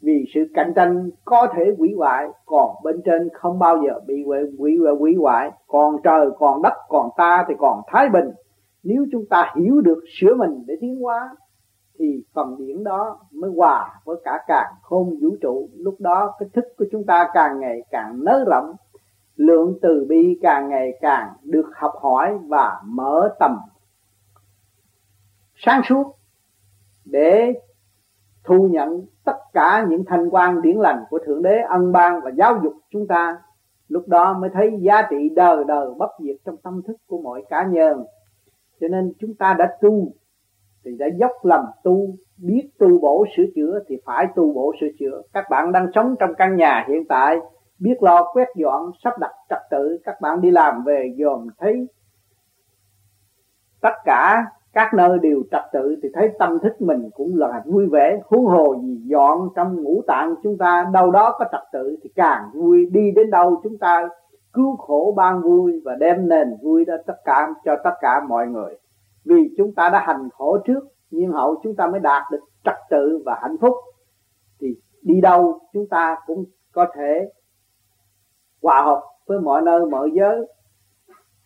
vì 0.00 0.24
sự 0.34 0.40
cạnh 0.54 0.72
tranh 0.76 1.10
có 1.24 1.46
thể 1.56 1.74
hủy 1.78 1.94
hoại, 1.96 2.28
còn 2.46 2.74
bên 2.84 3.02
trên 3.04 3.28
không 3.32 3.58
bao 3.58 3.82
giờ 3.86 4.00
bị 4.06 4.24
hủy 4.58 4.78
hủy 4.98 5.14
hoại. 5.14 5.50
Còn 5.66 5.96
trời, 6.04 6.26
còn 6.38 6.62
đất, 6.62 6.72
còn 6.88 7.10
ta 7.16 7.44
thì 7.48 7.54
còn 7.58 7.80
thái 7.86 8.08
bình. 8.08 8.30
Nếu 8.82 9.06
chúng 9.12 9.26
ta 9.30 9.54
hiểu 9.56 9.80
được 9.80 10.00
sửa 10.20 10.34
mình 10.34 10.64
để 10.66 10.74
tiến 10.80 11.00
hóa, 11.00 11.36
thì 11.98 12.24
phần 12.34 12.56
điển 12.58 12.84
đó 12.84 13.18
mới 13.32 13.50
hòa 13.56 14.00
với 14.04 14.16
cả 14.24 14.38
càng 14.46 14.72
khôn 14.82 15.18
vũ 15.20 15.36
trụ. 15.40 15.68
Lúc 15.76 15.94
đó, 15.98 16.34
cái 16.38 16.48
thức 16.52 16.64
của 16.78 16.84
chúng 16.92 17.04
ta 17.06 17.28
càng 17.34 17.60
ngày 17.60 17.82
càng 17.90 18.24
nới 18.24 18.44
rộng 18.46 18.74
lượng 19.40 19.78
từ 19.82 20.06
bi 20.08 20.38
càng 20.42 20.68
ngày 20.68 20.98
càng 21.00 21.28
được 21.42 21.70
học 21.74 21.92
hỏi 22.00 22.38
và 22.48 22.80
mở 22.84 23.34
tầm 23.38 23.56
sáng 25.56 25.82
suốt 25.88 26.16
để 27.04 27.52
thu 28.44 28.68
nhận 28.70 29.06
tất 29.24 29.36
cả 29.52 29.86
những 29.88 30.04
thanh 30.06 30.30
quan 30.30 30.62
điển 30.62 30.76
lành 30.76 31.04
của 31.10 31.18
thượng 31.26 31.42
đế, 31.42 31.58
ân 31.68 31.92
ban 31.92 32.20
và 32.24 32.30
giáo 32.30 32.60
dục 32.62 32.72
chúng 32.90 33.06
ta. 33.06 33.38
Lúc 33.88 34.08
đó 34.08 34.38
mới 34.40 34.50
thấy 34.54 34.70
giá 34.80 35.02
trị 35.10 35.16
đời 35.36 35.64
đời 35.68 35.86
bất 35.98 36.10
diệt 36.18 36.36
trong 36.44 36.56
tâm 36.56 36.82
thức 36.86 36.96
của 37.06 37.18
mọi 37.22 37.44
cá 37.50 37.64
nhân. 37.64 38.04
Cho 38.80 38.88
nên 38.88 39.12
chúng 39.18 39.34
ta 39.34 39.54
đã 39.58 39.76
tu 39.80 40.12
thì 40.84 40.90
đã 40.98 41.06
dốc 41.16 41.32
lòng 41.42 41.64
tu, 41.84 42.14
biết 42.36 42.70
tu 42.78 42.98
bổ 43.00 43.24
sửa 43.36 43.44
chữa 43.54 43.78
thì 43.88 43.96
phải 44.04 44.26
tu 44.36 44.52
bổ 44.52 44.72
sửa 44.80 44.88
chữa. 44.98 45.22
Các 45.32 45.44
bạn 45.50 45.72
đang 45.72 45.86
sống 45.94 46.14
trong 46.20 46.34
căn 46.38 46.56
nhà 46.56 46.84
hiện 46.88 47.04
tại 47.08 47.36
biết 47.80 48.02
lo 48.02 48.30
quét 48.32 48.48
dọn, 48.56 48.90
sắp 49.04 49.18
đặt 49.18 49.32
trật 49.50 49.58
tự, 49.70 49.98
các 50.04 50.20
bạn 50.20 50.40
đi 50.40 50.50
làm 50.50 50.84
về 50.84 51.14
dòm 51.18 51.46
thấy 51.58 51.86
tất 53.80 53.94
cả 54.04 54.44
các 54.72 54.94
nơi 54.94 55.18
đều 55.18 55.42
trật 55.50 55.62
tự 55.72 55.96
thì 56.02 56.08
thấy 56.14 56.30
tâm 56.38 56.58
thức 56.58 56.80
mình 56.80 57.10
cũng 57.14 57.36
là 57.36 57.62
vui 57.66 57.86
vẻ 57.86 58.20
huống 58.24 58.46
hồ 58.46 58.76
gì 58.82 59.00
dọn 59.04 59.48
trong 59.54 59.82
ngũ 59.82 60.02
tạng 60.06 60.34
chúng 60.42 60.58
ta, 60.58 60.86
đâu 60.92 61.10
đó 61.10 61.36
có 61.38 61.44
trật 61.52 61.62
tự 61.72 61.96
thì 62.02 62.10
càng 62.14 62.50
vui. 62.54 62.86
Đi 62.92 63.10
đến 63.16 63.30
đâu 63.30 63.60
chúng 63.62 63.78
ta 63.78 64.08
cứu 64.52 64.76
khổ 64.76 65.14
ban 65.16 65.40
vui 65.40 65.82
và 65.84 65.94
đem 65.94 66.28
nền 66.28 66.56
vui 66.62 66.84
đó 66.84 66.94
tất 67.06 67.16
cả, 67.24 67.48
cho 67.64 67.76
tất 67.84 67.94
cả 68.00 68.20
mọi 68.28 68.46
người. 68.46 68.78
Vì 69.24 69.50
chúng 69.56 69.74
ta 69.74 69.88
đã 69.88 70.00
hành 70.06 70.28
khổ 70.32 70.58
trước, 70.66 70.80
nhưng 71.10 71.32
hậu 71.32 71.60
chúng 71.62 71.76
ta 71.76 71.86
mới 71.86 72.00
đạt 72.00 72.22
được 72.32 72.40
trật 72.64 72.76
tự 72.90 73.22
và 73.26 73.38
hạnh 73.42 73.56
phúc. 73.60 73.74
Thì 74.60 74.76
đi 75.02 75.20
đâu 75.20 75.58
chúng 75.72 75.86
ta 75.88 76.16
cũng 76.26 76.44
có 76.72 76.86
thể 76.94 77.30
hòa 78.62 78.82
hợp 78.82 79.02
với 79.26 79.40
mọi 79.40 79.62
nơi, 79.62 79.86
mọi 79.86 80.10
giới. 80.14 80.46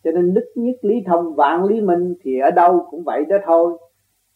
Cho 0.03 0.11
nên 0.11 0.33
đức 0.33 0.45
nhất 0.55 0.75
lý 0.81 0.95
thông, 1.05 1.35
vạn 1.35 1.63
lý 1.63 1.81
minh 1.81 2.15
thì 2.21 2.39
ở 2.39 2.51
đâu 2.51 2.87
cũng 2.91 3.03
vậy 3.03 3.25
đó 3.25 3.37
thôi. 3.45 3.77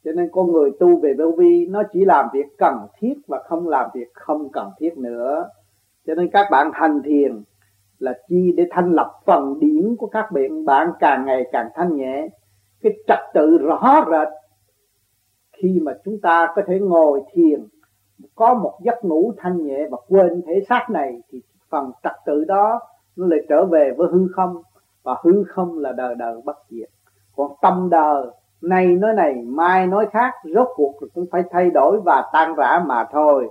Cho 0.05 0.11
nên 0.11 0.29
con 0.31 0.51
người 0.51 0.71
tu 0.79 0.99
về 0.99 1.13
vô 1.17 1.31
vi, 1.37 1.67
nó 1.69 1.83
chỉ 1.93 2.05
làm 2.05 2.25
việc 2.33 2.45
cần 2.57 2.75
thiết 2.99 3.13
và 3.27 3.43
không 3.45 3.67
làm 3.67 3.89
việc 3.93 4.07
không 4.13 4.49
cần 4.51 4.69
thiết 4.79 4.97
nữa. 4.97 5.49
Cho 6.07 6.15
nên 6.15 6.29
các 6.29 6.47
bạn 6.51 6.71
hành 6.73 7.01
thiền 7.05 7.43
là 7.99 8.13
chi 8.27 8.53
để 8.57 8.65
thanh 8.71 8.91
lập 8.93 9.11
phần 9.25 9.59
điển 9.59 9.95
của 9.95 10.07
các 10.07 10.31
bạn. 10.31 10.65
Bạn 10.65 10.91
càng 10.99 11.25
ngày 11.25 11.43
càng 11.51 11.69
thanh 11.75 11.95
nhẹ. 11.95 12.27
Cái 12.81 12.93
trật 13.07 13.19
tự 13.33 13.57
rõ 13.57 14.05
rệt. 14.11 14.27
Khi 15.57 15.79
mà 15.83 15.93
chúng 16.05 16.21
ta 16.21 16.47
có 16.55 16.61
thể 16.67 16.79
ngồi 16.79 17.21
thiền, 17.33 17.67
có 18.35 18.53
một 18.53 18.79
giấc 18.83 19.05
ngủ 19.05 19.33
thanh 19.37 19.63
nhẹ 19.63 19.87
và 19.91 19.97
quên 20.07 20.41
thể 20.47 20.61
xác 20.69 20.87
này, 20.89 21.21
thì 21.31 21.41
phần 21.69 21.91
trật 22.03 22.13
tự 22.25 22.45
đó, 22.45 22.79
nó 23.15 23.27
lại 23.27 23.39
trở 23.49 23.65
về 23.65 23.91
với 23.97 24.07
hư 24.11 24.27
không, 24.35 24.61
và 25.03 25.15
hư 25.23 25.43
không 25.43 25.79
là 25.79 25.91
đời 25.91 26.15
đời 26.15 26.41
bất 26.45 26.57
diệt. 26.69 26.89
Còn 27.35 27.51
tâm 27.61 27.89
đời 27.91 28.25
nay 28.61 28.87
nói 28.87 29.13
này, 29.13 29.33
mai 29.33 29.87
nói 29.87 30.07
khác, 30.11 30.33
rốt 30.55 30.67
cuộc 30.75 30.93
cũng 31.13 31.25
phải 31.31 31.43
thay 31.51 31.69
đổi 31.69 32.01
và 32.05 32.29
tan 32.33 32.55
rã 32.55 32.83
mà 32.85 33.05
thôi. 33.11 33.49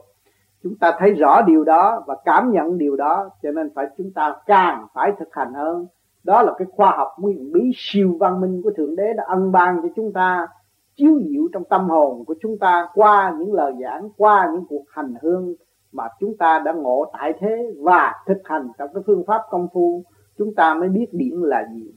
Chúng 0.62 0.74
ta 0.80 0.92
thấy 0.98 1.14
rõ 1.14 1.42
điều 1.42 1.64
đó 1.64 2.02
và 2.06 2.16
cảm 2.24 2.50
nhận 2.52 2.78
điều 2.78 2.96
đó, 2.96 3.30
cho 3.42 3.50
nên 3.50 3.70
phải 3.74 3.86
chúng 3.98 4.10
ta 4.14 4.36
càng 4.46 4.86
phải 4.94 5.12
thực 5.18 5.28
hành 5.32 5.54
hơn. 5.54 5.86
Đó 6.24 6.42
là 6.42 6.52
cái 6.58 6.68
khoa 6.76 6.90
học 6.96 7.08
nguyên 7.18 7.52
bí 7.52 7.72
siêu 7.76 8.16
văn 8.20 8.40
minh 8.40 8.60
của 8.64 8.70
thượng 8.76 8.96
đế 8.96 9.12
đã 9.16 9.24
ân 9.26 9.52
ban 9.52 9.82
cho 9.82 9.88
chúng 9.96 10.12
ta, 10.12 10.48
chiếu 10.96 11.20
diệu 11.24 11.42
trong 11.52 11.64
tâm 11.64 11.88
hồn 11.88 12.24
của 12.24 12.34
chúng 12.42 12.58
ta 12.58 12.88
qua 12.94 13.34
những 13.38 13.52
lời 13.52 13.72
giảng, 13.80 14.08
qua 14.16 14.48
những 14.52 14.64
cuộc 14.68 14.84
hành 14.88 15.14
hương 15.22 15.54
mà 15.92 16.04
chúng 16.20 16.36
ta 16.36 16.62
đã 16.64 16.72
ngộ 16.72 17.10
tại 17.12 17.32
thế 17.40 17.72
và 17.78 18.12
thực 18.26 18.38
hành 18.44 18.68
trong 18.78 18.88
cái 18.94 19.02
phương 19.06 19.24
pháp 19.26 19.42
công 19.50 19.68
phu, 19.72 20.02
chúng 20.38 20.54
ta 20.54 20.74
mới 20.74 20.88
biết 20.88 21.06
điển 21.12 21.34
là 21.34 21.68
gì. 21.74 21.92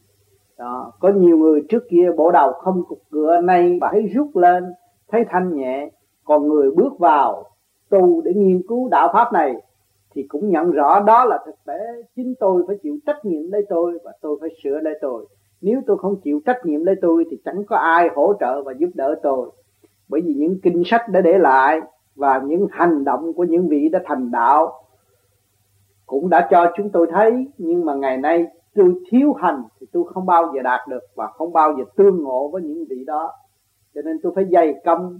Đó. 0.58 0.92
có 1.00 1.10
nhiều 1.10 1.38
người 1.38 1.62
trước 1.70 1.84
kia 1.90 2.12
bộ 2.18 2.32
đầu 2.32 2.52
không 2.52 2.84
cục 2.88 3.00
cửa, 3.12 3.42
nay 3.42 3.78
phải 3.82 4.02
rút 4.02 4.36
lên, 4.36 4.74
thấy 5.08 5.26
thanh 5.30 5.56
nhẹ, 5.56 5.90
còn 6.24 6.48
người 6.48 6.72
bước 6.72 7.00
vào 7.00 7.44
tu 7.90 8.22
để 8.22 8.34
nghiên 8.36 8.62
cứu 8.68 8.90
đạo 8.90 9.10
pháp 9.14 9.34
này 9.34 9.56
thì 10.16 10.24
cũng 10.24 10.50
nhận 10.50 10.72
rõ 10.72 11.00
đó 11.00 11.26
là 11.26 11.40
thực 11.46 11.56
tế. 11.66 11.80
Chính 12.16 12.34
tôi 12.40 12.64
phải 12.68 12.78
chịu 12.84 12.98
trách 13.06 13.26
nhiệm 13.26 13.52
lấy 13.52 13.66
tôi 13.70 14.00
và 14.04 14.12
tôi 14.22 14.38
phải 14.42 14.50
sửa 14.64 14.80
lấy 14.80 14.94
tôi. 15.02 15.26
Nếu 15.62 15.82
tôi 15.88 15.98
không 15.98 16.22
chịu 16.24 16.42
trách 16.46 16.66
nhiệm 16.66 16.84
lấy 16.84 16.96
tôi 17.02 17.26
thì 17.32 17.38
chẳng 17.46 17.66
có 17.66 17.76
ai 17.76 18.10
hỗ 18.16 18.34
trợ 18.40 18.64
và 18.64 18.74
giúp 18.78 18.90
đỡ 18.94 19.16
tôi. 19.24 19.50
Bởi 20.10 20.22
vì 20.22 20.34
những 20.34 20.60
kinh 20.64 20.84
sách 20.86 21.02
đã 21.10 21.22
để 21.22 21.38
lại 21.38 21.80
và 22.16 22.42
những 22.46 22.68
hành 22.72 23.04
động 23.04 23.34
của 23.34 23.44
những 23.44 23.68
vị 23.68 23.90
đã 23.90 24.00
thành 24.06 24.32
đạo 24.32 24.74
cũng 26.06 26.30
đã 26.30 26.48
cho 26.52 26.72
chúng 26.78 26.90
tôi 26.90 27.08
thấy. 27.12 27.48
Nhưng 27.58 27.86
mà 27.86 27.94
ngày 27.96 28.18
nay 28.18 28.46
tôi 28.76 28.94
thiếu 29.10 29.34
hành 29.34 29.64
thì 29.80 29.88
tôi 29.92 30.04
không 30.14 30.26
bao 30.26 30.54
giờ 30.56 30.62
đạt 30.64 30.80
được 30.90 31.04
và 31.16 31.28
không 31.28 31.54
bao 31.54 31.76
giờ 31.78 31.84
tương 31.96 32.24
ngộ 32.24 32.50
với 32.54 32.62
những 32.62 32.86
vị 32.90 33.04
đó. 33.08 33.32
Cho 33.96 34.02
nên 34.02 34.18
tôi 34.24 34.32
phải 34.36 34.46
dày 34.52 34.76
công 34.86 35.20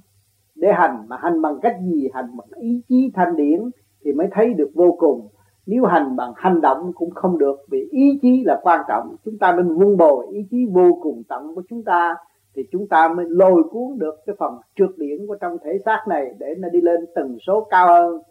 để 0.56 0.74
hành, 0.74 1.06
mà 1.08 1.18
hành 1.20 1.42
bằng 1.42 1.60
cách 1.62 1.76
gì? 1.82 2.10
Hành 2.14 2.38
bằng 2.38 2.48
ý 2.56 2.82
chí 2.90 3.12
thanh 3.14 3.36
điển 3.36 3.70
thì 4.06 4.14
mới 4.14 4.28
thấy 4.32 4.54
được 4.54 4.70
vô 4.76 4.96
cùng. 5.00 5.28
Nếu 5.66 5.86
hành 5.86 6.16
bằng 6.16 6.34
hành 6.36 6.62
động 6.62 6.92
cũng 6.96 7.12
không 7.12 7.38
được, 7.38 7.56
vì 7.70 7.88
ý 7.92 8.20
chí 8.22 8.44
là 8.46 8.60
quan 8.64 8.82
trọng. 8.88 9.16
Chúng 9.26 9.38
ta 9.38 9.52
nên 9.52 9.76
vun 9.78 9.98
bồi 9.98 10.26
ý 10.32 10.46
chí 10.52 10.66
vô 10.72 11.00
cùng 11.02 11.24
tận 11.30 11.56
của 11.56 11.64
chúng 11.70 11.84
ta 11.84 12.16
thì 12.56 12.64
chúng 12.72 12.88
ta 12.88 13.14
mới 13.16 13.26
lôi 13.30 13.64
cuốn 13.72 13.98
được 13.98 14.16
cái 14.26 14.36
phần 14.40 14.58
trượt 14.76 14.90
điển 14.98 15.28
của 15.28 15.36
trong 15.42 15.58
thể 15.64 15.78
xác 15.86 16.06
này 16.08 16.26
để 16.40 16.56
nó 16.58 16.70
đi 16.70 16.82
lên 16.82 17.06
tần 17.16 17.38
số 17.48 17.68
cao 17.70 17.88
hơn. 17.88 18.22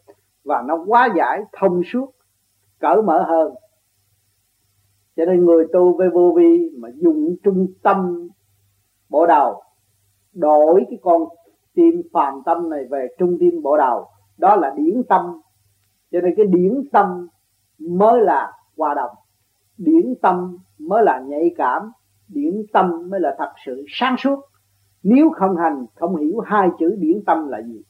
Và 0.44 0.62
nó 0.66 0.84
quá 0.86 1.08
giải 1.16 1.42
thông 1.52 1.82
suốt, 1.92 2.10
cởi 2.78 3.02
mở 3.02 3.22
hơn. 3.22 3.54
Cho 5.16 5.24
nên 5.24 5.44
người 5.44 5.66
tu 5.72 5.96
với 5.96 6.08
vô 6.08 6.32
vi 6.36 6.70
mà 6.78 6.88
dùng 6.94 7.36
trung 7.42 7.66
tâm 7.82 8.28
bộ 9.08 9.26
đầu 9.26 9.62
đổi 10.32 10.84
cái 10.90 10.98
con 11.02 11.22
tim 11.74 12.02
phàm 12.12 12.34
tâm 12.44 12.70
này 12.70 12.84
về 12.90 13.08
trung 13.18 13.36
tim 13.40 13.62
bộ 13.62 13.76
đầu 13.76 14.06
đó 14.38 14.56
là 14.56 14.74
điển 14.76 15.02
tâm. 15.08 15.40
Cho 16.12 16.20
nên 16.20 16.34
cái 16.36 16.46
điển 16.46 16.88
tâm 16.92 17.28
mới 17.78 18.20
là 18.22 18.52
hòa 18.76 18.94
đồng, 18.94 19.10
điển 19.78 20.14
tâm 20.22 20.58
mới 20.78 21.04
là 21.04 21.20
nhạy 21.20 21.54
cảm 21.56 21.92
điển 22.34 22.62
tâm 22.72 23.10
mới 23.10 23.20
là 23.20 23.34
thật 23.38 23.52
sự 23.66 23.84
sáng 23.88 24.16
suốt. 24.18 24.40
Nếu 25.02 25.30
không 25.30 25.56
hành, 25.56 25.86
không 25.94 26.16
hiểu 26.16 26.40
hai 26.40 26.68
chữ 26.78 26.96
điển 26.98 27.24
tâm 27.26 27.48
là 27.48 27.62
gì. 27.62 27.82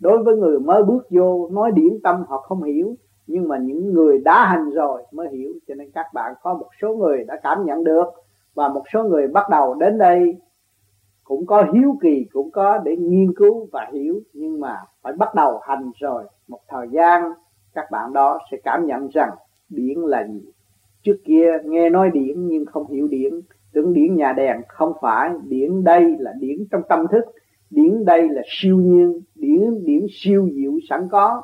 Đối 0.00 0.22
với 0.22 0.36
người 0.36 0.58
mới 0.58 0.82
bước 0.82 1.06
vô, 1.10 1.48
nói 1.52 1.70
điển 1.74 1.98
tâm 2.02 2.24
họ 2.28 2.38
không 2.38 2.62
hiểu, 2.62 2.94
nhưng 3.26 3.48
mà 3.48 3.58
những 3.58 3.92
người 3.92 4.18
đã 4.18 4.46
hành 4.46 4.70
rồi 4.70 5.02
mới 5.12 5.28
hiểu, 5.32 5.52
cho 5.68 5.74
nên 5.74 5.90
các 5.90 6.06
bạn 6.14 6.34
có 6.42 6.54
một 6.54 6.68
số 6.82 6.96
người 6.96 7.24
đã 7.24 7.40
cảm 7.42 7.64
nhận 7.64 7.84
được, 7.84 8.04
và 8.54 8.68
một 8.68 8.82
số 8.92 9.04
người 9.04 9.28
bắt 9.28 9.46
đầu 9.50 9.74
đến 9.74 9.98
đây 9.98 10.36
cũng 11.24 11.46
có 11.46 11.64
hiếu 11.74 11.98
kỳ, 12.02 12.26
cũng 12.32 12.50
có 12.50 12.78
để 12.78 12.96
nghiên 12.96 13.34
cứu 13.34 13.68
và 13.72 13.90
hiểu, 13.92 14.20
nhưng 14.32 14.60
mà 14.60 14.76
phải 15.02 15.12
bắt 15.12 15.34
đầu 15.34 15.58
hành 15.62 15.90
rồi. 16.00 16.24
Một 16.48 16.60
thời 16.68 16.88
gian, 16.92 17.32
các 17.74 17.84
bạn 17.90 18.12
đó 18.12 18.38
sẽ 18.50 18.56
cảm 18.64 18.86
nhận 18.86 19.08
rằng 19.08 19.30
điển 19.68 19.98
là 19.98 20.26
gì. 20.28 20.40
Trước 21.02 21.16
kia 21.24 21.46
nghe 21.64 21.90
nói 21.90 22.10
điển 22.10 22.48
nhưng 22.48 22.66
không 22.66 22.86
hiểu 22.86 23.08
điển 23.08 23.32
tưởng 23.72 23.92
điển 23.92 24.16
nhà 24.16 24.32
đèn 24.32 24.62
không 24.68 24.92
phải 25.00 25.30
điển 25.48 25.84
đây 25.84 26.16
là 26.18 26.32
điển 26.40 26.56
trong 26.70 26.82
tâm 26.88 27.06
thức, 27.10 27.24
điển 27.70 28.04
đây 28.04 28.28
là 28.28 28.42
siêu 28.46 28.76
nhiên, 28.76 29.20
điển 29.34 29.84
điển 29.84 30.06
siêu 30.10 30.48
diệu 30.54 30.72
sẵn 30.88 31.08
có 31.10 31.42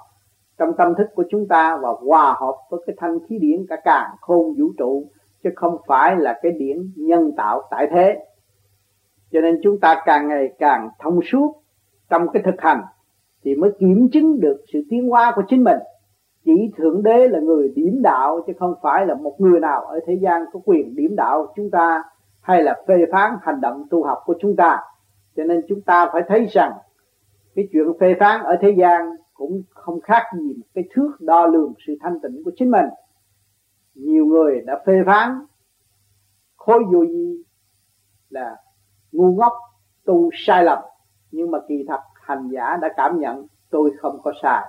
trong 0.58 0.72
tâm 0.78 0.94
thức 0.98 1.06
của 1.14 1.24
chúng 1.30 1.48
ta 1.48 1.78
và 1.82 1.88
hòa 2.00 2.34
hợp 2.40 2.54
với 2.70 2.80
cái 2.86 2.96
thanh 2.98 3.18
khí 3.28 3.38
điển 3.38 3.66
cả 3.68 3.76
càng 3.84 4.10
khôn 4.20 4.54
vũ 4.58 4.72
trụ, 4.78 5.06
chứ 5.44 5.50
không 5.56 5.76
phải 5.86 6.16
là 6.16 6.38
cái 6.42 6.52
điển 6.52 6.92
nhân 6.96 7.32
tạo 7.36 7.62
tại 7.70 7.88
thế. 7.90 8.18
Cho 9.32 9.40
nên 9.40 9.60
chúng 9.62 9.80
ta 9.80 10.02
càng 10.06 10.28
ngày 10.28 10.52
càng 10.58 10.88
thông 10.98 11.20
suốt 11.32 11.52
trong 12.10 12.28
cái 12.32 12.42
thực 12.42 12.54
hành 12.60 12.82
thì 13.44 13.54
mới 13.54 13.70
kiểm 13.78 14.08
chứng 14.12 14.40
được 14.40 14.64
sự 14.72 14.82
tiến 14.90 15.08
hóa 15.08 15.32
của 15.36 15.42
chính 15.48 15.64
mình. 15.64 15.78
Chỉ 16.44 16.70
thượng 16.76 17.02
đế 17.02 17.28
là 17.28 17.40
người 17.40 17.72
điểm 17.76 18.02
đạo, 18.02 18.40
chứ 18.46 18.52
không 18.58 18.74
phải 18.82 19.06
là 19.06 19.14
một 19.14 19.40
người 19.40 19.60
nào 19.60 19.80
ở 19.80 20.00
thế 20.06 20.14
gian 20.22 20.44
có 20.52 20.60
quyền 20.64 20.96
điểm 20.96 21.16
đạo 21.16 21.52
chúng 21.56 21.70
ta 21.70 22.02
hay 22.42 22.62
là 22.62 22.82
phê 22.88 22.94
phán 23.12 23.36
hành 23.42 23.60
động 23.60 23.86
tu 23.90 24.04
học 24.04 24.22
của 24.24 24.34
chúng 24.40 24.56
ta. 24.56 24.80
Cho 25.36 25.44
nên 25.44 25.60
chúng 25.68 25.80
ta 25.80 26.08
phải 26.12 26.22
thấy 26.28 26.46
rằng, 26.46 26.72
cái 27.54 27.68
chuyện 27.72 27.86
phê 28.00 28.14
phán 28.20 28.42
ở 28.42 28.56
thế 28.60 28.74
gian 28.78 29.16
cũng 29.34 29.62
không 29.70 30.00
khác 30.00 30.22
gì 30.38 30.54
một 30.56 30.66
cái 30.74 30.84
thước 30.94 31.12
đo 31.20 31.46
lường 31.46 31.72
sự 31.86 31.96
thanh 32.00 32.20
tịnh 32.20 32.44
của 32.44 32.50
chính 32.56 32.70
mình. 32.70 32.86
Nhiều 33.94 34.26
người 34.26 34.60
đã 34.60 34.82
phê 34.86 35.02
phán, 35.06 35.46
khối 36.56 36.84
vô 36.92 37.00
vi 37.00 37.42
là 38.30 38.56
ngu 39.12 39.34
ngốc, 39.34 39.52
tu 40.04 40.30
sai 40.32 40.64
lầm, 40.64 40.78
nhưng 41.30 41.50
mà 41.50 41.58
kỳ 41.68 41.84
thật 41.88 42.00
hành 42.14 42.48
giả 42.48 42.76
đã 42.76 42.88
cảm 42.96 43.20
nhận 43.20 43.46
tôi 43.70 43.90
không 43.98 44.20
có 44.22 44.32
sai. 44.42 44.64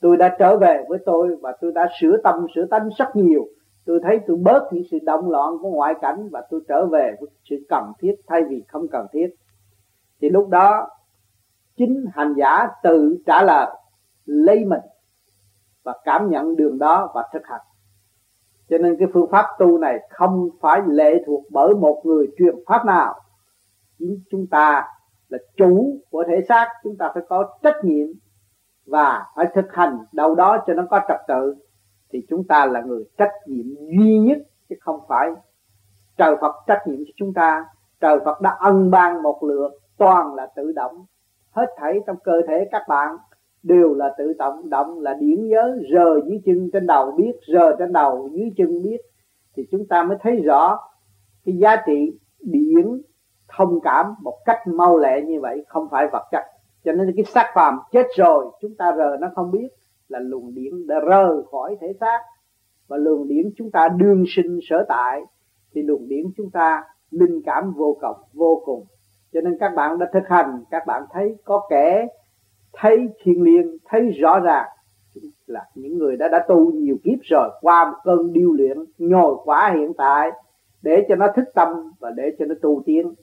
Tôi 0.00 0.16
đã 0.16 0.36
trở 0.38 0.58
về 0.58 0.84
với 0.88 0.98
tôi 1.06 1.36
và 1.42 1.56
tôi 1.60 1.72
đã 1.72 1.88
sửa 2.00 2.16
tâm, 2.24 2.46
sửa 2.54 2.66
tánh 2.66 2.88
rất 2.98 3.16
nhiều 3.16 3.48
tôi 3.86 4.00
thấy 4.02 4.20
tôi 4.26 4.36
bớt 4.36 4.68
những 4.72 4.84
sự 4.90 4.98
động 5.02 5.30
loạn 5.30 5.58
của 5.62 5.70
ngoại 5.70 5.94
cảnh 6.00 6.28
và 6.32 6.46
tôi 6.50 6.60
trở 6.68 6.86
về 6.86 7.16
với 7.20 7.30
sự 7.44 7.56
cần 7.68 7.92
thiết, 7.98 8.14
thay 8.26 8.44
vì 8.48 8.64
không 8.68 8.88
cần 8.88 9.06
thiết. 9.12 9.26
Thì 10.20 10.28
lúc 10.28 10.48
đó, 10.48 10.88
chính 11.76 12.04
hành 12.14 12.34
giả 12.36 12.68
tự 12.82 13.16
trả 13.26 13.42
lời, 13.42 13.66
lấy 14.24 14.64
mình 14.64 14.80
và 15.82 15.94
cảm 16.04 16.30
nhận 16.30 16.56
đường 16.56 16.78
đó 16.78 17.12
và 17.14 17.28
thực 17.32 17.42
hành. 17.46 17.60
Cho 18.68 18.78
nên 18.78 18.96
cái 18.98 19.08
phương 19.12 19.30
pháp 19.30 19.46
tu 19.58 19.78
này 19.78 19.98
không 20.10 20.48
phải 20.60 20.80
lệ 20.86 21.14
thuộc 21.26 21.44
bởi 21.50 21.74
một 21.74 22.02
người 22.04 22.26
truyền 22.38 22.54
pháp 22.66 22.86
nào. 22.86 23.20
Chính 23.98 24.20
chúng 24.30 24.46
ta 24.46 24.84
là 25.28 25.38
chủ 25.56 26.00
của 26.10 26.24
thể 26.28 26.40
xác, 26.48 26.68
chúng 26.82 26.96
ta 26.96 27.10
phải 27.14 27.22
có 27.28 27.58
trách 27.62 27.84
nhiệm 27.84 28.06
và 28.86 29.26
phải 29.36 29.46
thực 29.54 29.72
hành 29.72 29.98
đâu 30.12 30.34
đó 30.34 30.64
cho 30.66 30.74
nó 30.74 30.82
có 30.90 31.00
trật 31.08 31.20
tự 31.28 31.54
thì 32.10 32.26
chúng 32.28 32.44
ta 32.44 32.66
là 32.66 32.80
người 32.80 33.04
trách 33.18 33.32
nhiệm 33.46 33.66
duy 33.98 34.18
nhất, 34.18 34.38
chứ 34.68 34.76
không 34.80 35.00
phải 35.08 35.30
trời 36.16 36.36
Phật 36.40 36.54
trách 36.66 36.82
nhiệm 36.86 36.98
cho 36.98 37.12
chúng 37.16 37.34
ta. 37.34 37.64
Trời 38.00 38.18
Phật 38.24 38.40
đã 38.40 38.56
ân 38.60 38.90
ban 38.90 39.22
một 39.22 39.42
lượt, 39.42 39.70
toàn 39.96 40.34
là 40.34 40.46
tự 40.56 40.72
động. 40.72 41.04
Hết 41.50 41.66
thảy 41.76 42.00
trong 42.06 42.16
cơ 42.24 42.40
thể 42.48 42.68
các 42.70 42.82
bạn 42.88 43.16
đều 43.62 43.94
là 43.94 44.14
tự 44.18 44.32
động 44.32 44.70
động 44.70 45.00
là 45.00 45.14
điển 45.14 45.48
nhớ 45.48 45.78
rờ 45.92 46.20
dưới 46.26 46.40
chân 46.46 46.70
trên 46.72 46.86
đầu 46.86 47.10
biết, 47.10 47.32
rờ 47.52 47.76
trên 47.78 47.92
đầu 47.92 48.28
dưới 48.32 48.52
chân 48.56 48.82
biết. 48.82 49.00
Thì 49.56 49.66
chúng 49.70 49.86
ta 49.86 50.02
mới 50.02 50.16
thấy 50.22 50.36
rõ 50.36 50.78
cái 51.44 51.56
giá 51.56 51.76
trị 51.86 52.18
điển 52.40 53.02
thông 53.48 53.80
cảm 53.80 54.14
một 54.22 54.38
cách 54.44 54.66
mau 54.66 54.98
lẹ 54.98 55.20
như 55.20 55.40
vậy 55.40 55.64
không 55.68 55.88
phải 55.90 56.06
vật 56.12 56.22
chất. 56.30 56.42
Cho 56.84 56.92
nên 56.92 57.12
cái 57.16 57.24
xác 57.24 57.50
phàm 57.54 57.78
chết 57.92 58.06
rồi, 58.16 58.46
chúng 58.60 58.74
ta 58.78 58.92
rờ 58.96 59.16
nó 59.20 59.30
không 59.34 59.50
biết 59.50 59.68
là 60.08 60.18
luồng 60.18 60.54
điển 60.54 60.86
đã 60.86 61.00
rời 61.00 61.42
khỏi 61.50 61.76
thể 61.80 61.92
xác. 62.00 62.18
Và 62.88 62.96
luồng 62.96 63.28
điển 63.28 63.50
chúng 63.56 63.70
ta 63.70 63.88
đương 63.88 64.24
sinh 64.28 64.58
sở 64.62 64.84
tại, 64.88 65.22
thì 65.74 65.82
luồng 65.82 66.08
điển 66.08 66.24
chúng 66.36 66.50
ta 66.50 66.84
linh 67.10 67.42
cảm 67.46 67.72
vô 67.76 67.96
cùng 68.00 68.16
vô 68.32 68.62
cùng. 68.64 68.84
Cho 69.32 69.40
nên 69.40 69.58
các 69.60 69.72
bạn 69.76 69.98
đã 69.98 70.10
thực 70.12 70.28
hành, 70.28 70.64
các 70.70 70.82
bạn 70.86 71.02
thấy 71.12 71.36
có 71.44 71.66
kẻ 71.70 72.06
thấy 72.72 73.08
thiên 73.22 73.42
liêng, 73.42 73.76
thấy 73.84 74.10
rõ 74.10 74.40
ràng 74.40 74.66
là 75.46 75.64
những 75.74 75.98
người 75.98 76.16
đã 76.16 76.28
đã 76.28 76.44
tu 76.48 76.72
nhiều 76.72 76.96
kiếp 77.04 77.18
rồi, 77.22 77.50
qua 77.60 77.90
một 77.90 77.96
cơn 78.04 78.32
điêu 78.32 78.52
luyện 78.52 78.78
nhồi 78.98 79.36
quả 79.44 79.72
hiện 79.76 79.92
tại, 79.98 80.30
để 80.82 81.06
cho 81.08 81.14
nó 81.14 81.26
thức 81.36 81.44
tâm 81.54 81.68
và 82.00 82.10
để 82.10 82.36
cho 82.38 82.44
nó 82.44 82.54
tu 82.62 82.82
tiến. 82.86 83.14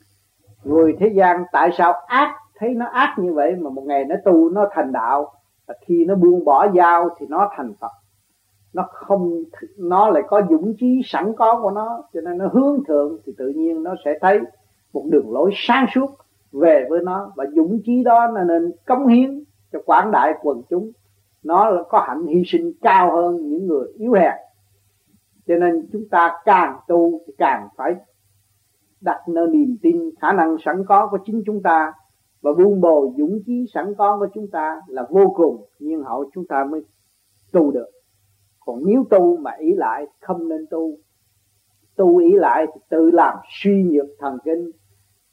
Người 0.63 0.95
thế 0.99 1.07
gian 1.15 1.43
tại 1.51 1.69
sao 1.77 1.93
ác, 2.07 2.35
thấy 2.55 2.69
nó 2.69 2.85
ác 2.85 3.15
như 3.17 3.33
vậy 3.33 3.55
mà 3.55 3.69
một 3.69 3.83
ngày 3.85 4.05
nó 4.05 4.15
tu 4.25 4.49
nó 4.49 4.67
thành 4.71 4.91
đạo? 4.91 5.33
Và 5.67 5.75
khi 5.85 6.05
nó 6.05 6.15
buông 6.15 6.45
bỏ 6.45 6.67
dao 6.75 7.09
thì 7.19 7.25
nó 7.29 7.49
thành 7.55 7.73
phật. 7.79 7.91
Nó 8.73 8.87
không 8.91 9.43
nó 9.77 10.09
lại 10.09 10.23
có 10.27 10.41
dũng 10.49 10.73
chí 10.79 11.01
sẵn 11.05 11.33
có 11.37 11.59
của 11.61 11.71
nó, 11.71 12.03
cho 12.13 12.21
nên 12.21 12.37
nó 12.37 12.47
hướng 12.53 12.83
thượng 12.87 13.17
thì 13.25 13.33
tự 13.37 13.47
nhiên 13.47 13.83
nó 13.83 13.95
sẽ 14.05 14.17
thấy 14.21 14.39
một 14.93 15.03
đường 15.09 15.31
lối 15.31 15.51
sáng 15.53 15.85
suốt 15.93 16.09
về 16.51 16.85
với 16.89 16.99
nó. 17.03 17.31
Và 17.35 17.45
dũng 17.55 17.79
chí 17.85 18.03
đó 18.03 18.27
là 18.27 18.43
nên 18.43 18.71
cống 18.85 19.07
hiến 19.07 19.43
cho 19.71 19.79
quảng 19.85 20.11
đại 20.11 20.33
quần 20.41 20.61
chúng. 20.69 20.91
Nó 21.43 21.69
là 21.69 21.83
có 21.89 21.99
hạnh 22.07 22.25
hy 22.25 22.43
sinh 22.45 22.73
cao 22.81 23.15
hơn 23.15 23.49
những 23.49 23.67
người 23.67 23.87
yếu 23.97 24.13
hèn. 24.13 24.33
Cho 25.47 25.55
nên 25.55 25.89
chúng 25.91 26.09
ta 26.11 26.33
càng 26.45 26.79
tu 26.87 27.19
thì 27.27 27.33
càng 27.37 27.67
phải 27.77 27.95
đặt 29.01 29.29
nơi 29.29 29.47
niềm 29.47 29.77
tin 29.81 30.09
khả 30.21 30.33
năng 30.33 30.57
sẵn 30.65 30.85
có 30.87 31.07
của 31.07 31.17
chính 31.25 31.43
chúng 31.45 31.63
ta 31.63 31.93
và 32.43 32.51
buông 32.53 32.81
bồi 32.81 33.09
dũng 33.17 33.39
chí 33.45 33.65
sẵn 33.73 33.93
có 33.97 34.17
của 34.19 34.27
chúng 34.33 34.47
ta 34.51 34.81
là 34.87 35.05
vô 35.09 35.33
cùng, 35.35 35.65
nhưng 35.79 36.03
hậu 36.03 36.29
chúng 36.33 36.47
ta 36.47 36.63
mới 36.71 36.81
tu 37.51 37.71
được. 37.71 37.89
Còn 38.65 38.79
nếu 38.85 39.03
tu 39.09 39.37
mà 39.37 39.51
ý 39.51 39.73
lại 39.75 40.05
không 40.21 40.49
nên 40.49 40.65
tu 40.69 40.97
tu 41.95 42.17
ý 42.17 42.31
lại 42.33 42.65
thì 42.73 42.81
tự 42.89 43.11
làm 43.11 43.37
suy 43.61 43.83
nhược 43.83 44.05
thần 44.19 44.37
kinh 44.43 44.71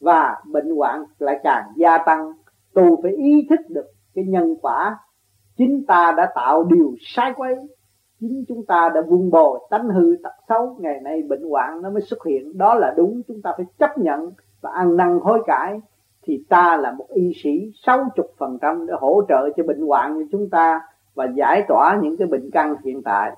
và 0.00 0.36
bệnh 0.52 0.76
hoạn 0.76 1.04
lại 1.18 1.40
càng 1.42 1.64
gia 1.76 1.98
tăng. 1.98 2.32
Tu 2.74 3.02
phải 3.02 3.12
ý 3.12 3.46
thức 3.50 3.60
được 3.68 3.86
cái 4.14 4.24
nhân 4.24 4.56
quả. 4.62 4.98
Chính 5.56 5.86
ta 5.86 6.14
đã 6.16 6.32
tạo 6.34 6.64
điều 6.64 6.94
sai 7.00 7.32
quấy. 7.36 7.54
Chính 8.20 8.44
chúng 8.48 8.66
ta 8.66 8.88
đã 8.94 9.00
vun 9.00 9.30
bồi 9.30 9.60
tánh 9.70 9.88
hư 9.88 10.16
tật 10.22 10.32
xấu. 10.48 10.76
Ngày 10.80 11.00
nay 11.02 11.22
bệnh 11.22 11.42
hoạn 11.50 11.82
nó 11.82 11.90
mới 11.90 12.02
xuất 12.02 12.24
hiện. 12.24 12.58
Đó 12.58 12.74
là 12.74 12.94
đúng. 12.96 13.22
Chúng 13.28 13.42
ta 13.42 13.52
phải 13.56 13.66
chấp 13.78 13.98
nhận 13.98 14.32
và 14.60 14.70
ăn 14.70 14.96
năn 14.96 15.18
hối 15.22 15.42
cải 15.46 15.80
thì 16.26 16.44
ta 16.48 16.76
là 16.76 16.92
một 16.92 17.06
y 17.14 17.32
sĩ 17.42 17.72
60% 17.86 18.86
để 18.86 18.94
hỗ 19.00 19.22
trợ 19.28 19.50
cho 19.56 19.62
bệnh 19.62 19.80
hoạn 19.80 20.14
của 20.14 20.24
chúng 20.32 20.50
ta 20.50 20.80
và 21.14 21.26
giải 21.36 21.64
tỏa 21.68 21.98
những 22.02 22.16
cái 22.16 22.28
bệnh 22.28 22.50
căn 22.52 22.74
hiện 22.84 23.02
tại. 23.02 23.36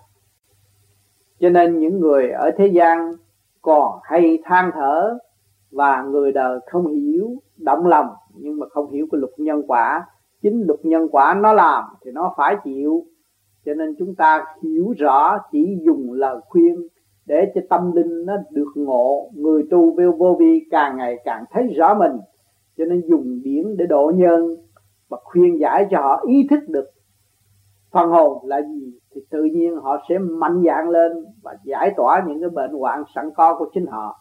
Cho 1.40 1.50
nên 1.50 1.78
những 1.78 2.00
người 2.00 2.30
ở 2.30 2.50
thế 2.56 2.66
gian 2.66 3.12
còn 3.62 3.98
hay 4.02 4.38
than 4.44 4.70
thở 4.74 5.18
và 5.70 6.02
người 6.02 6.32
đời 6.32 6.58
không 6.70 6.86
hiểu, 6.86 7.30
động 7.56 7.86
lòng, 7.86 8.06
nhưng 8.34 8.58
mà 8.58 8.66
không 8.70 8.90
hiểu 8.90 9.06
cái 9.12 9.18
luật 9.18 9.32
nhân 9.36 9.62
quả. 9.66 10.06
Chính 10.42 10.64
luật 10.66 10.80
nhân 10.82 11.08
quả 11.08 11.34
nó 11.34 11.52
làm 11.52 11.84
thì 12.04 12.10
nó 12.10 12.34
phải 12.36 12.56
chịu. 12.64 13.06
Cho 13.64 13.74
nên 13.74 13.94
chúng 13.98 14.14
ta 14.14 14.44
hiểu 14.62 14.94
rõ, 14.98 15.38
chỉ 15.52 15.78
dùng 15.82 16.12
lời 16.12 16.36
khuyên 16.48 16.88
để 17.26 17.52
cho 17.54 17.60
tâm 17.70 17.92
linh 17.92 18.26
nó 18.26 18.36
được 18.50 18.72
ngộ. 18.74 19.30
Người 19.34 19.62
tu 19.70 19.96
vô 20.18 20.36
vi 20.40 20.66
càng 20.70 20.96
ngày 20.96 21.16
càng 21.24 21.44
thấy 21.52 21.66
rõ 21.76 21.94
mình 21.94 22.18
cho 22.76 22.84
nên 22.84 23.02
dùng 23.08 23.42
điển 23.42 23.76
để 23.76 23.86
độ 23.86 24.12
nhân 24.14 24.56
và 25.08 25.18
khuyên 25.24 25.60
giải 25.60 25.86
cho 25.90 25.98
họ 25.98 26.22
ý 26.26 26.46
thức 26.50 26.60
được 26.68 26.90
phần 27.90 28.10
hồn 28.10 28.46
là 28.46 28.60
gì, 28.60 28.98
thì 29.14 29.20
tự 29.30 29.44
nhiên 29.44 29.76
họ 29.76 29.96
sẽ 30.08 30.18
mạnh 30.18 30.62
dạng 30.66 30.88
lên 30.88 31.12
và 31.42 31.56
giải 31.64 31.92
tỏa 31.96 32.24
những 32.26 32.40
cái 32.40 32.50
bệnh 32.50 32.72
hoạn 32.72 33.04
sẵn 33.14 33.30
có 33.36 33.58
của 33.58 33.70
chính 33.74 33.86
họ. 33.86 34.18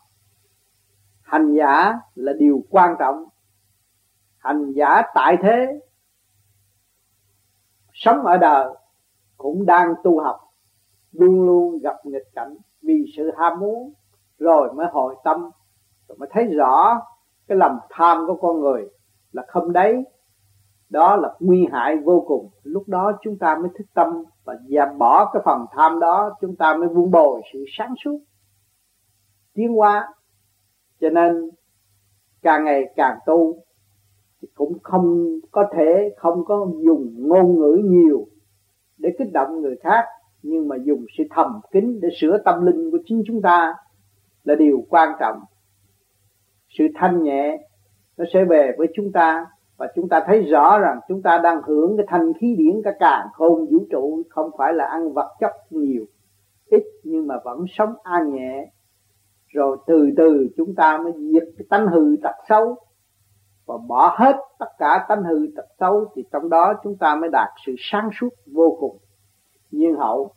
Hành 1.22 1.54
giả 1.54 2.00
là 2.16 2.34
điều 2.34 2.64
quan 2.70 2.96
trọng. 3.00 3.26
Hành 4.38 4.72
giả 4.72 5.02
tại 5.16 5.38
thế, 5.42 5.80
sống 7.94 8.26
ở 8.26 8.38
đời 8.38 8.74
cũng 9.38 9.66
đang 9.66 9.94
tu 10.04 10.20
học, 10.20 10.40
luôn 11.12 11.46
luôn 11.46 11.80
gặp 11.80 11.96
nghịch 12.04 12.28
cảnh 12.34 12.58
vì 12.82 13.06
sự 13.18 13.32
ham 13.38 13.60
muốn, 13.60 13.94
rồi 14.40 14.74
mới 14.74 14.88
hồi 14.92 15.16
tâm 15.24 15.50
rồi 16.08 16.18
mới 16.18 16.30
thấy 16.32 16.46
rõ 16.46 17.02
cái 17.52 17.58
lòng 17.58 17.78
tham 17.90 18.18
của 18.28 18.36
con 18.36 18.60
người 18.60 18.90
là 19.32 19.44
không 19.48 19.74
đấy. 19.74 20.04
Đó 20.90 21.16
là 21.16 21.34
nguy 21.40 21.68
hại 21.72 21.98
vô 21.98 22.26
cùng. 22.28 22.50
Lúc 22.64 22.84
đó 22.88 23.12
chúng 23.22 23.38
ta 23.38 23.58
mới 23.62 23.70
thức 23.78 23.86
tâm 23.94 24.24
và 24.44 24.54
dẹp 24.68 24.88
bỏ 24.98 25.30
cái 25.34 25.42
phần 25.46 25.66
tham 25.72 26.00
đó, 26.00 26.36
chúng 26.42 26.56
ta 26.56 26.78
mới 26.78 26.88
vun 26.88 27.12
bồi 27.12 27.42
sự 27.54 27.66
sáng 27.78 27.94
suốt, 28.04 28.20
tiến 29.54 29.74
hóa. 29.74 30.14
Cho 31.02 31.10
nên 31.10 31.50
càng 32.42 32.66
ngày 32.66 32.84
càng 32.96 33.18
tu 33.26 33.58
thì 34.42 34.48
cũng 34.56 34.78
không 34.84 35.40
có 35.52 35.68
thể, 35.74 36.16
không 36.18 36.46
có 36.46 36.68
dùng 36.84 37.28
ngôn 37.28 37.60
ngữ 37.60 37.82
nhiều 37.84 38.28
để 38.98 39.10
kích 39.20 39.32
động 39.34 39.62
người 39.62 39.76
khác, 39.84 40.06
nhưng 40.44 40.68
mà 40.68 40.76
dùng 40.84 41.06
sự 41.18 41.24
thầm 41.30 41.60
kín 41.72 42.00
để 42.02 42.10
sửa 42.22 42.38
tâm 42.46 42.66
linh 42.66 42.92
của 42.92 43.00
chính 43.06 43.24
chúng 43.28 43.42
ta 43.42 43.74
là 44.44 44.56
điều 44.56 44.86
quan 44.90 45.10
trọng 45.20 45.38
sự 46.78 46.84
thanh 46.96 47.24
nhẹ, 47.24 47.58
nó 48.18 48.26
sẽ 48.34 48.46
về 48.46 48.72
với 48.78 48.88
chúng 48.96 49.12
ta. 49.12 49.46
Và 49.78 49.88
chúng 49.96 50.10
ta 50.10 50.24
thấy 50.28 50.42
rõ 50.42 50.80
rằng 50.80 51.00
chúng 51.08 51.22
ta 51.22 51.40
đang 51.44 51.62
hưởng 51.68 51.98
cái 51.98 52.06
thanh 52.10 52.34
khí 52.34 52.56
điển 52.58 52.82
cả 52.84 52.92
càng 53.00 53.28
không, 53.34 53.66
vũ 53.66 53.86
trụ 53.92 54.22
không 54.30 54.50
phải 54.58 54.74
là 54.74 54.86
ăn 54.86 55.14
vật 55.14 55.36
chất 55.40 55.52
nhiều, 55.70 56.06
ít 56.66 56.84
nhưng 57.04 57.28
mà 57.28 57.36
vẫn 57.44 57.66
sống 57.78 57.94
an 58.04 58.34
nhẹ. 58.34 58.72
Rồi 59.48 59.78
từ 59.88 60.10
từ 60.18 60.48
chúng 60.58 60.76
ta 60.76 60.98
mới 60.98 61.14
diệt 61.14 61.44
cái 61.58 61.66
tánh 61.70 61.88
hư 61.88 62.16
tật 62.24 62.36
xấu 62.50 62.76
và 63.66 63.78
bỏ 63.88 64.16
hết 64.20 64.36
tất 64.60 64.70
cả 64.78 65.06
tánh 65.10 65.24
hư 65.24 65.48
tật 65.56 65.66
xấu, 65.80 66.06
thì 66.16 66.24
trong 66.32 66.50
đó 66.50 66.74
chúng 66.84 66.98
ta 66.98 67.16
mới 67.16 67.30
đạt 67.30 67.50
sự 67.66 67.76
sáng 67.78 68.10
suốt 68.20 68.30
vô 68.54 68.78
cùng. 68.80 68.98
Nhiên 69.72 69.96
hậu 69.96 70.32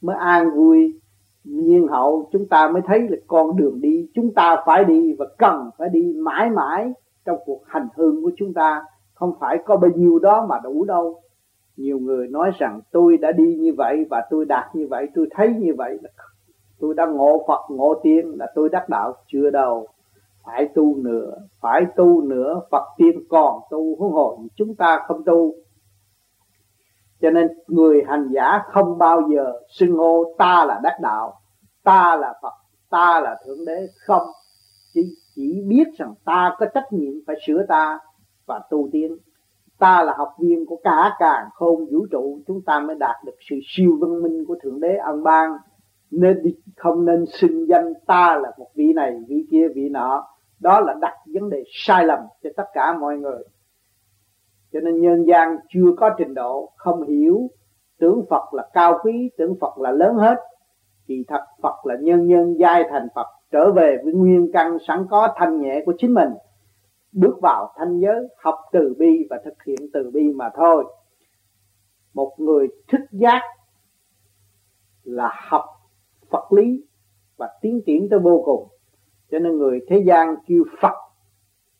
mới 0.00 0.16
an 0.16 0.50
vui 0.56 1.00
nhiên 1.44 1.86
hậu, 1.88 2.28
chúng 2.32 2.46
ta 2.48 2.68
mới 2.68 2.82
thấy 2.86 3.00
là 3.08 3.16
con 3.26 3.56
đường 3.56 3.80
đi, 3.80 4.08
chúng 4.14 4.34
ta 4.34 4.56
phải 4.66 4.84
đi 4.84 5.14
và 5.18 5.26
cần 5.38 5.70
phải 5.78 5.88
đi 5.88 6.14
mãi 6.16 6.50
mãi 6.50 6.92
trong 7.24 7.38
cuộc 7.46 7.62
hành 7.66 7.88
hương 7.96 8.22
của 8.22 8.30
chúng 8.36 8.54
ta. 8.54 8.84
Không 9.14 9.32
phải 9.40 9.58
có 9.64 9.76
bao 9.76 9.90
nhiêu 9.94 10.18
đó 10.18 10.46
mà 10.48 10.60
đủ 10.64 10.84
đâu. 10.84 11.20
Nhiều 11.76 11.98
người 11.98 12.28
nói 12.28 12.50
rằng 12.58 12.80
tôi 12.92 13.16
đã 13.16 13.32
đi 13.32 13.54
như 13.54 13.74
vậy 13.76 14.04
và 14.10 14.22
tôi 14.30 14.44
đạt 14.44 14.76
như 14.76 14.86
vậy, 14.90 15.08
tôi 15.14 15.26
thấy 15.30 15.54
như 15.58 15.74
vậy 15.78 15.98
là 16.02 16.10
tôi 16.80 16.94
đã 16.94 17.06
ngộ 17.06 17.44
Phật, 17.48 17.60
ngộ 17.68 17.94
tiên 18.02 18.34
là 18.38 18.46
tôi 18.54 18.68
đắc 18.68 18.88
đạo. 18.88 19.12
Chưa 19.26 19.50
đâu. 19.50 19.86
Phải 20.46 20.68
tu 20.74 20.96
nữa, 20.96 21.34
phải 21.60 21.82
tu 21.96 22.22
nữa. 22.22 22.60
Phật 22.70 22.84
tiên 22.96 23.24
còn 23.28 23.60
tu, 23.70 23.96
huống 23.98 24.12
hồ 24.12 24.38
chúng 24.56 24.74
ta 24.74 24.98
không 25.06 25.24
tu 25.24 25.54
cho 27.24 27.30
nên 27.30 27.48
người 27.66 28.02
hành 28.08 28.28
giả 28.32 28.62
không 28.72 28.98
bao 28.98 29.20
giờ 29.34 29.52
xưng 29.68 29.92
hô 29.92 30.34
ta 30.38 30.64
là 30.68 30.80
đắc 30.82 31.00
đạo, 31.02 31.40
ta 31.84 32.16
là 32.16 32.34
Phật, 32.42 32.52
ta 32.90 33.20
là 33.20 33.36
thượng 33.46 33.64
đế. 33.66 33.86
Không. 34.06 34.22
Chỉ 34.94 35.00
chỉ 35.34 35.62
biết 35.68 35.84
rằng 35.98 36.14
ta 36.24 36.54
có 36.58 36.66
trách 36.74 36.92
nhiệm 36.92 37.12
phải 37.26 37.36
sửa 37.46 37.66
ta 37.68 37.98
và 38.46 38.60
tu 38.70 38.88
tiến. 38.92 39.16
Ta 39.78 40.02
là 40.02 40.14
học 40.18 40.28
viên 40.40 40.66
của 40.66 40.80
cả 40.84 41.10
càng 41.18 41.48
khôn 41.54 41.86
vũ 41.92 42.06
trụ, 42.10 42.38
chúng 42.46 42.62
ta 42.66 42.80
mới 42.80 42.96
đạt 42.96 43.16
được 43.24 43.36
sự 43.50 43.56
siêu 43.66 43.98
văn 44.00 44.22
minh 44.22 44.44
của 44.48 44.56
thượng 44.62 44.80
đế 44.80 44.96
ân 44.96 45.22
ban 45.22 45.50
nên 46.10 46.42
không 46.76 47.04
nên 47.04 47.24
xưng 47.26 47.68
danh 47.68 47.92
ta 48.06 48.38
là 48.42 48.52
một 48.58 48.68
vị 48.74 48.92
này, 48.92 49.12
vị 49.28 49.46
kia, 49.50 49.68
vị 49.74 49.88
nọ. 49.88 50.26
Đó 50.60 50.80
là 50.80 50.94
đặt 51.00 51.14
vấn 51.34 51.50
đề 51.50 51.64
sai 51.72 52.04
lầm 52.04 52.18
cho 52.42 52.50
tất 52.56 52.66
cả 52.72 52.98
mọi 53.00 53.16
người 53.16 53.42
cho 54.74 54.80
nên 54.80 55.00
nhân 55.00 55.24
gian 55.26 55.56
chưa 55.68 55.94
có 55.96 56.10
trình 56.18 56.34
độ, 56.34 56.72
không 56.76 57.02
hiểu. 57.02 57.50
Tưởng 57.98 58.24
Phật 58.30 58.54
là 58.54 58.68
cao 58.72 58.98
quý, 59.02 59.30
tưởng 59.38 59.56
Phật 59.60 59.78
là 59.78 59.90
lớn 59.90 60.14
hết. 60.14 60.36
Thì 61.08 61.24
thật 61.28 61.44
Phật 61.62 61.86
là 61.86 61.96
nhân 62.00 62.26
nhân, 62.26 62.54
giai 62.58 62.84
thành 62.90 63.08
Phật, 63.14 63.26
trở 63.50 63.72
về 63.72 63.96
với 64.04 64.12
nguyên 64.12 64.50
căn 64.52 64.78
sẵn 64.86 65.06
có 65.10 65.34
thanh 65.36 65.60
nhẹ 65.60 65.82
của 65.86 65.92
chính 65.98 66.14
mình. 66.14 66.30
Bước 67.12 67.38
vào 67.42 67.72
thanh 67.76 68.00
giới, 68.00 68.28
học 68.38 68.54
từ 68.72 68.94
bi 68.98 69.26
và 69.30 69.40
thực 69.44 69.62
hiện 69.66 69.78
từ 69.92 70.10
bi 70.10 70.32
mà 70.34 70.50
thôi. 70.56 70.84
Một 72.14 72.32
người 72.38 72.68
thức 72.88 73.00
giác 73.12 73.42
là 75.04 75.32
học 75.48 75.64
Phật 76.30 76.52
lý 76.52 76.84
và 77.36 77.48
tiến 77.60 77.80
triển 77.86 78.08
tới 78.08 78.18
vô 78.18 78.42
cùng. 78.44 78.68
Cho 79.30 79.38
nên 79.38 79.58
người 79.58 79.80
thế 79.88 80.02
gian 80.06 80.34
kêu 80.46 80.64
Phật, 80.80 80.94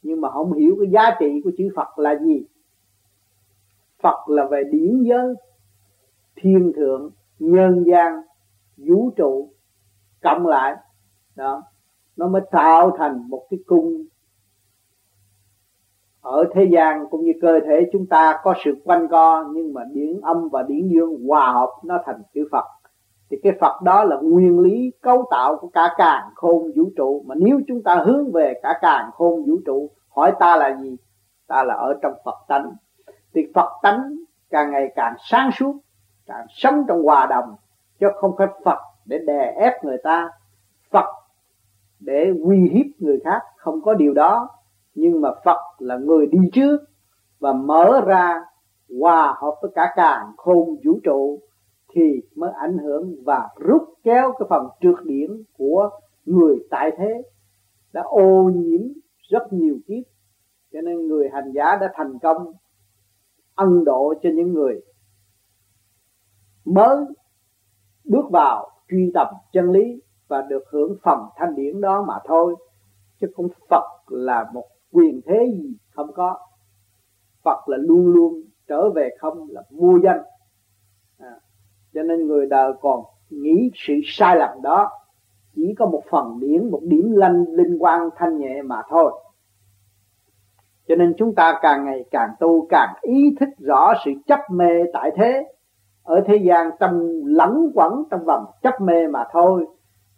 nhưng 0.02 0.20
mà 0.20 0.30
không 0.30 0.52
hiểu 0.52 0.76
cái 0.80 0.90
giá 0.90 1.16
trị 1.18 1.40
của 1.44 1.50
chữ 1.58 1.68
Phật 1.76 1.98
là 1.98 2.18
gì. 2.18 2.46
Phật 4.04 4.28
là 4.28 4.46
về 4.50 4.62
điển 4.72 5.02
giới, 5.02 5.34
thiên 6.36 6.72
thượng, 6.76 7.10
nhân 7.38 7.84
gian, 7.86 8.12
vũ 8.76 9.10
trụ, 9.16 9.48
cộng 10.22 10.46
lại. 10.46 10.76
Đó. 11.36 11.62
Nó 12.16 12.28
mới 12.28 12.42
tạo 12.50 12.96
thành 12.98 13.28
một 13.28 13.46
cái 13.50 13.60
cung. 13.66 14.04
Ở 16.20 16.44
thế 16.54 16.64
gian 16.72 17.04
cũng 17.10 17.24
như 17.24 17.32
cơ 17.42 17.60
thể 17.66 17.88
chúng 17.92 18.06
ta 18.06 18.40
có 18.42 18.54
sự 18.64 18.76
quanh 18.84 19.08
co, 19.08 19.44
nhưng 19.52 19.74
mà 19.74 19.82
điển 19.92 20.20
âm 20.20 20.48
và 20.48 20.62
điển 20.62 20.88
dương 20.88 21.26
hòa 21.28 21.52
hợp 21.52 21.70
nó 21.84 21.98
thành 22.06 22.22
chữ 22.34 22.48
Phật. 22.52 22.64
Thì 23.30 23.36
cái 23.42 23.52
Phật 23.60 23.82
đó 23.82 24.04
là 24.04 24.16
nguyên 24.22 24.60
lý 24.60 24.90
cấu 25.00 25.24
tạo 25.30 25.56
của 25.60 25.68
cả 25.68 25.94
càng 25.96 26.30
khôn 26.34 26.72
vũ 26.76 26.90
trụ. 26.96 27.24
Mà 27.26 27.34
nếu 27.34 27.60
chúng 27.68 27.82
ta 27.82 28.04
hướng 28.06 28.32
về 28.32 28.60
cả 28.62 28.78
càng 28.82 29.10
khôn 29.12 29.44
vũ 29.44 29.56
trụ, 29.66 29.90
hỏi 30.08 30.32
ta 30.40 30.56
là 30.56 30.76
gì? 30.82 30.96
Ta 31.46 31.64
là 31.64 31.74
ở 31.74 31.94
trong 32.02 32.12
Phật 32.24 32.44
tánh 32.48 32.72
thì 33.34 33.42
Phật 33.54 33.68
tánh 33.82 34.16
càng 34.50 34.70
ngày 34.70 34.92
càng 34.96 35.14
sáng 35.30 35.50
suốt, 35.58 35.74
càng 36.26 36.46
sống 36.48 36.84
trong 36.88 37.02
hòa 37.02 37.26
đồng, 37.26 37.54
chứ 38.00 38.06
không 38.16 38.34
phải 38.38 38.46
Phật 38.64 38.78
để 39.04 39.18
đè 39.26 39.54
ép 39.56 39.84
người 39.84 39.98
ta, 40.04 40.30
Phật 40.90 41.06
để 42.00 42.32
uy 42.44 42.68
hiếp 42.72 42.86
người 42.98 43.20
khác, 43.24 43.42
không 43.56 43.80
có 43.82 43.94
điều 43.94 44.14
đó. 44.14 44.48
Nhưng 44.94 45.20
mà 45.20 45.30
Phật 45.44 45.60
là 45.78 45.96
người 45.96 46.26
đi 46.26 46.38
trước 46.52 46.78
và 47.38 47.52
mở 47.52 48.00
ra 48.06 48.44
hòa 49.00 49.34
hợp 49.40 49.54
với 49.62 49.70
cả 49.74 49.92
càng 49.96 50.32
khôn 50.36 50.76
vũ 50.84 51.00
trụ 51.04 51.40
thì 51.94 52.20
mới 52.36 52.50
ảnh 52.60 52.78
hưởng 52.78 53.14
và 53.24 53.48
rút 53.56 53.82
kéo 54.02 54.32
cái 54.38 54.46
phần 54.50 54.68
trượt 54.80 55.04
điển 55.04 55.30
của 55.58 55.90
người 56.24 56.56
tại 56.70 56.90
thế. 56.98 57.22
Đã 57.92 58.02
ô 58.02 58.50
nhiễm 58.54 58.80
rất 59.30 59.52
nhiều 59.52 59.76
kiếp, 59.86 60.02
cho 60.72 60.80
nên 60.80 61.08
người 61.08 61.28
hành 61.32 61.52
giả 61.52 61.76
đã 61.80 61.92
thành 61.94 62.18
công 62.18 62.52
ân 63.54 63.84
độ 63.84 64.14
cho 64.22 64.30
những 64.34 64.52
người 64.52 64.80
mới 66.64 67.04
bước 68.04 68.24
vào 68.30 68.70
truy 68.90 69.10
tập 69.14 69.28
chân 69.52 69.70
lý 69.70 70.00
và 70.28 70.42
được 70.42 70.62
hưởng 70.70 70.96
phần 71.02 71.18
thanh 71.36 71.54
điển 71.54 71.80
đó 71.80 72.04
mà 72.08 72.14
thôi 72.24 72.56
chứ 73.20 73.26
không 73.36 73.48
Phật 73.70 73.84
là 74.08 74.50
một 74.52 74.64
quyền 74.92 75.20
thế 75.26 75.46
gì 75.58 75.76
không 75.90 76.12
có. 76.12 76.38
Phật 77.44 77.68
là 77.68 77.76
luôn 77.76 78.06
luôn 78.06 78.42
trở 78.68 78.90
về 78.90 79.10
không 79.18 79.50
là 79.50 79.62
vô 79.70 79.98
danh. 80.04 80.22
À, 81.18 81.40
cho 81.94 82.02
nên 82.02 82.26
người 82.26 82.46
đời 82.46 82.72
còn 82.80 83.04
nghĩ 83.30 83.70
sự 83.74 83.94
sai 84.04 84.36
lầm 84.36 84.62
đó 84.62 84.90
chỉ 85.54 85.74
có 85.78 85.86
một 85.86 86.02
phần 86.10 86.40
điển 86.40 86.70
một 86.70 86.80
điểm 86.82 87.12
lanh 87.12 87.44
linh 87.48 87.78
quan 87.78 88.08
thanh 88.16 88.38
nhẹ 88.38 88.62
mà 88.62 88.82
thôi 88.88 89.12
cho 90.88 90.94
nên 90.94 91.14
chúng 91.18 91.34
ta 91.34 91.58
càng 91.62 91.84
ngày 91.84 92.04
càng 92.10 92.28
tu 92.40 92.66
càng 92.68 92.94
ý 93.02 93.34
thức 93.40 93.48
rõ 93.58 93.92
sự 94.04 94.10
chấp 94.26 94.40
mê 94.50 94.82
tại 94.92 95.10
thế. 95.16 95.44
Ở 96.02 96.20
thế 96.26 96.36
gian 96.36 96.70
trong 96.80 97.22
lẫn 97.24 97.70
quẩn 97.74 97.92
trong 98.10 98.24
vòng 98.24 98.44
chấp 98.62 98.74
mê 98.80 99.08
mà 99.08 99.24
thôi. 99.32 99.66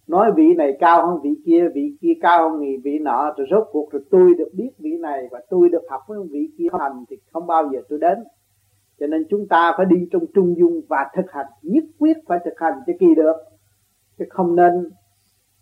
Nói 0.07 0.33
vị 0.37 0.55
này 0.57 0.77
cao 0.81 1.07
hơn 1.07 1.21
vị 1.23 1.31
kia 1.47 1.69
vị 1.75 1.97
kia 2.01 2.13
cao 2.21 2.51
hơn 2.51 2.61
vị, 2.61 2.77
vị 2.85 2.99
nọ 2.99 3.35
rồi 3.37 3.47
rốt 3.51 3.69
cuộc 3.73 3.93
rồi 3.93 4.03
tôi 4.11 4.35
được 4.39 4.49
biết 4.55 4.71
vị 4.79 4.91
này 5.01 5.29
và 5.31 5.41
tôi 5.51 5.69
được 5.69 5.83
học 5.91 6.01
với 6.09 6.19
vị 6.31 6.49
kia 6.59 6.69
hành 6.81 7.05
thì 7.11 7.17
không 7.33 7.47
bao 7.47 7.69
giờ 7.73 7.81
tôi 7.89 7.99
đến. 7.99 8.19
Cho 9.01 9.07
nên 9.07 9.27
chúng 9.31 9.49
ta 9.49 9.73
phải 9.77 9.87
đi 9.87 10.09
trong 10.13 10.23
trung 10.35 10.55
dung 10.59 10.81
và 10.89 11.11
thực 11.17 11.27
hành 11.33 11.47
nhất 11.63 11.85
quyết 11.99 12.17
phải 12.29 12.39
thực 12.45 12.55
hành 12.57 12.75
cho 12.87 12.93
kỳ 13.01 13.07
được. 13.17 13.37
Chứ 14.19 14.25
không 14.31 14.57
nên 14.57 14.91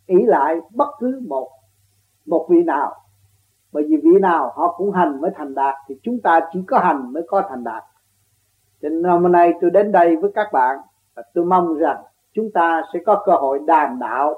ý 0.06 0.16
lại 0.26 0.54
bất 0.74 0.88
cứ 1.00 1.20
một 1.28 1.48
một 2.26 2.46
vị 2.50 2.62
nào 2.62 2.92
bởi 3.74 3.84
vì 3.88 3.96
vị 3.96 4.10
nào 4.20 4.52
họ 4.54 4.74
cũng 4.76 4.92
hành 4.92 5.20
mới 5.20 5.30
thành 5.34 5.54
đạt, 5.54 5.74
thì 5.88 5.94
chúng 6.02 6.20
ta 6.20 6.40
chỉ 6.52 6.60
có 6.66 6.78
hành 6.78 7.12
mới 7.12 7.22
có 7.28 7.42
thành 7.48 7.64
đạt. 7.64 7.82
Cho 8.82 8.88
nên 8.88 9.04
hôm 9.04 9.32
nay 9.32 9.52
tôi 9.60 9.70
đến 9.70 9.92
đây 9.92 10.16
với 10.16 10.30
các 10.34 10.48
bạn 10.52 10.78
và 11.14 11.22
tôi 11.34 11.44
mong 11.44 11.74
rằng 11.74 12.02
chúng 12.32 12.50
ta 12.54 12.82
sẽ 12.92 13.00
có 13.06 13.22
cơ 13.26 13.32
hội 13.32 13.60
đàm 13.66 13.98
đạo 13.98 14.34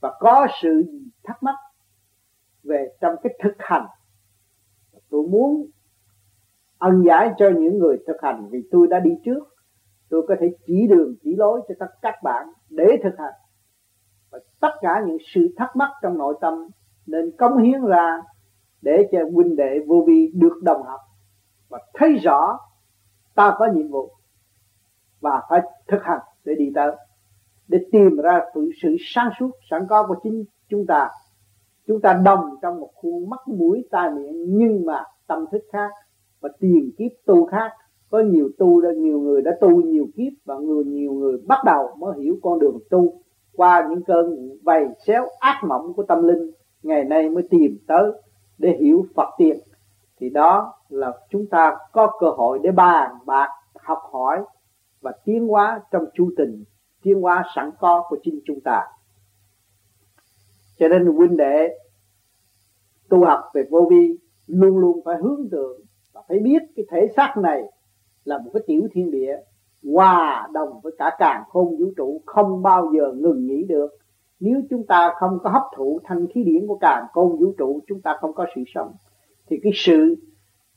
và 0.00 0.16
có 0.20 0.46
sự 0.62 0.82
thắc 1.24 1.42
mắc 1.42 1.54
về 2.62 2.88
trong 3.00 3.14
cái 3.22 3.38
thực 3.42 3.54
hành. 3.58 3.86
Tôi 5.10 5.22
muốn 5.28 5.66
ân 6.78 7.02
giải 7.06 7.30
cho 7.38 7.50
những 7.58 7.78
người 7.78 7.98
thực 8.06 8.16
hành 8.22 8.48
vì 8.50 8.68
tôi 8.70 8.86
đã 8.86 8.98
đi 8.98 9.10
trước. 9.24 9.48
Tôi 10.08 10.24
có 10.28 10.34
thể 10.40 10.56
chỉ 10.66 10.86
đường, 10.86 11.14
chỉ 11.22 11.36
lối 11.36 11.60
cho 11.68 11.74
tất 11.78 11.90
các 12.02 12.14
bạn 12.22 12.46
để 12.70 12.86
thực 13.02 13.18
hành. 13.18 13.34
Và 14.30 14.38
tất 14.60 14.72
cả 14.80 15.02
những 15.06 15.18
sự 15.34 15.48
thắc 15.56 15.76
mắc 15.76 15.90
trong 16.02 16.18
nội 16.18 16.34
tâm 16.40 16.68
nên 17.06 17.30
cống 17.38 17.58
hiến 17.58 17.84
ra 17.84 18.22
để 18.82 19.08
cho 19.12 19.18
huynh 19.34 19.56
đệ 19.56 19.78
vô 19.86 20.04
vi 20.06 20.30
được 20.34 20.62
đồng 20.62 20.82
học 20.82 21.00
và 21.68 21.78
thấy 21.94 22.14
rõ 22.14 22.58
ta 23.34 23.54
có 23.58 23.66
nhiệm 23.74 23.88
vụ 23.88 24.10
và 25.20 25.42
phải 25.50 25.60
thực 25.88 26.02
hành 26.02 26.20
để 26.44 26.54
đi 26.58 26.72
tới 26.74 26.92
để 27.70 27.78
tìm 27.92 28.16
ra 28.16 28.40
sự, 28.54 28.70
sự 28.82 28.96
sáng 29.00 29.30
suốt 29.38 29.50
sẵn 29.70 29.82
có 29.88 30.06
của 30.06 30.14
chính 30.22 30.44
chúng 30.68 30.86
ta. 30.86 31.08
Chúng 31.86 32.00
ta 32.00 32.20
đồng 32.24 32.44
trong 32.62 32.80
một 32.80 32.90
khuôn 32.94 33.30
mắt 33.30 33.48
mũi 33.48 33.88
tai 33.90 34.10
miệng 34.10 34.56
nhưng 34.56 34.86
mà 34.86 35.04
tâm 35.26 35.44
thức 35.52 35.62
khác 35.72 35.90
và 36.40 36.48
tiền 36.60 36.90
kiếp 36.98 37.10
tu 37.26 37.46
khác. 37.46 37.72
Có 38.10 38.20
nhiều 38.20 38.48
tu 38.58 38.80
đã 38.80 38.88
nhiều 38.96 39.20
người 39.20 39.42
đã 39.42 39.50
tu 39.60 39.82
nhiều 39.82 40.06
kiếp 40.16 40.32
và 40.44 40.54
người 40.58 40.84
nhiều 40.84 41.12
người 41.12 41.38
bắt 41.46 41.58
đầu 41.66 41.96
mới 41.98 42.12
hiểu 42.22 42.36
con 42.42 42.58
đường 42.58 42.78
tu 42.90 43.22
qua 43.52 43.86
những 43.90 44.04
cơn 44.04 44.48
vầy 44.62 44.86
xéo 45.06 45.26
ác 45.40 45.60
mộng 45.68 45.92
của 45.94 46.02
tâm 46.02 46.22
linh 46.22 46.50
ngày 46.82 47.04
nay 47.04 47.28
mới 47.28 47.42
tìm 47.50 47.78
tới 47.86 48.12
để 48.58 48.76
hiểu 48.80 49.06
Phật 49.14 49.28
tiền 49.38 49.58
thì 50.20 50.30
đó 50.30 50.74
là 50.88 51.12
chúng 51.30 51.46
ta 51.46 51.76
có 51.92 52.12
cơ 52.20 52.26
hội 52.30 52.58
để 52.62 52.70
bàn 52.70 53.10
bạc, 53.26 53.48
học 53.74 53.98
hỏi 54.12 54.42
và 55.00 55.12
tiến 55.24 55.48
hóa 55.48 55.80
trong 55.90 56.04
chu 56.14 56.30
trình, 56.36 56.64
tiến 57.02 57.20
hóa 57.20 57.44
sẵn 57.54 57.70
có 57.78 58.04
của 58.08 58.16
chính 58.22 58.40
chúng 58.44 58.60
ta. 58.60 58.82
Cho 60.78 60.88
nên 60.88 61.06
huynh 61.06 61.36
đệ 61.36 61.68
tu 63.08 63.24
học 63.24 63.40
về 63.54 63.62
vô 63.70 63.86
vi 63.90 64.18
luôn 64.46 64.78
luôn 64.78 65.00
phải 65.04 65.16
hướng 65.16 65.48
tượng 65.50 65.80
và 66.12 66.22
phải 66.28 66.38
biết 66.38 66.62
cái 66.76 66.86
thể 66.90 67.08
xác 67.16 67.34
này 67.36 67.62
là 68.24 68.38
một 68.38 68.50
cái 68.54 68.62
tiểu 68.66 68.88
thiên 68.92 69.10
địa 69.10 69.36
hòa 69.82 70.48
đồng 70.52 70.80
với 70.82 70.92
cả 70.98 71.16
càng 71.18 71.42
khôn 71.48 71.76
vũ 71.78 71.92
trụ 71.96 72.22
không 72.26 72.62
bao 72.62 72.92
giờ 72.96 73.12
ngừng 73.12 73.46
nghỉ 73.46 73.64
được 73.64 73.99
nếu 74.40 74.60
chúng 74.70 74.86
ta 74.86 75.12
không 75.18 75.38
có 75.42 75.50
hấp 75.50 75.62
thụ 75.76 76.00
thanh 76.04 76.26
khí 76.26 76.44
điển 76.44 76.66
của 76.66 76.78
càng 76.80 77.06
khôn 77.12 77.38
vũ 77.38 77.52
trụ, 77.58 77.80
chúng 77.88 78.00
ta 78.00 78.16
không 78.20 78.32
có 78.32 78.46
sự 78.54 78.62
sống. 78.74 78.92
Thì 79.48 79.60
cái 79.62 79.72
sự 79.74 80.16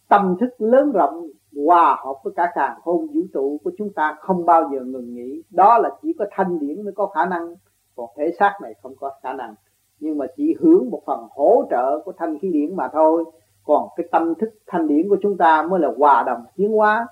tâm 0.10 0.36
thức 0.40 0.50
lớn 0.58 0.92
rộng 0.92 1.28
hòa 1.66 1.98
hợp 2.06 2.14
với 2.24 2.34
cả 2.36 2.52
càng 2.56 2.80
khôn 2.84 3.08
vũ 3.08 3.22
trụ 3.34 3.58
của 3.64 3.72
chúng 3.78 3.94
ta 3.94 4.16
không 4.20 4.46
bao 4.46 4.70
giờ 4.74 4.80
ngừng 4.84 5.16
nghỉ. 5.16 5.44
Đó 5.50 5.78
là 5.78 5.90
chỉ 6.02 6.14
có 6.20 6.26
thanh 6.32 6.60
điển 6.60 6.84
mới 6.84 6.94
có 6.94 7.08
khả 7.08 7.26
năng. 7.26 7.56
Còn 7.96 8.10
thể 8.18 8.32
xác 8.40 8.58
này 8.62 8.74
không 8.84 8.96
có 9.00 9.12
khả 9.24 9.34
năng. 9.34 9.56
Nhưng 10.00 10.18
mà 10.18 10.26
chỉ 10.38 10.56
hướng 10.60 10.90
một 10.90 11.02
phần 11.06 11.28
hỗ 11.32 11.64
trợ 11.70 12.00
của 12.06 12.12
thanh 12.18 12.40
khí 12.40 12.50
điển 12.52 12.76
mà 12.76 12.90
thôi. 12.94 13.24
Còn 13.64 13.88
cái 13.96 14.08
tâm 14.12 14.34
thức 14.36 14.50
thanh 14.68 14.88
điển 14.88 15.10
của 15.10 15.18
chúng 15.22 15.38
ta 15.38 15.64
mới 15.64 15.80
là 15.80 15.90
hòa 15.98 16.24
đồng 16.26 16.44
tiến 16.56 16.72
hóa 16.72 17.08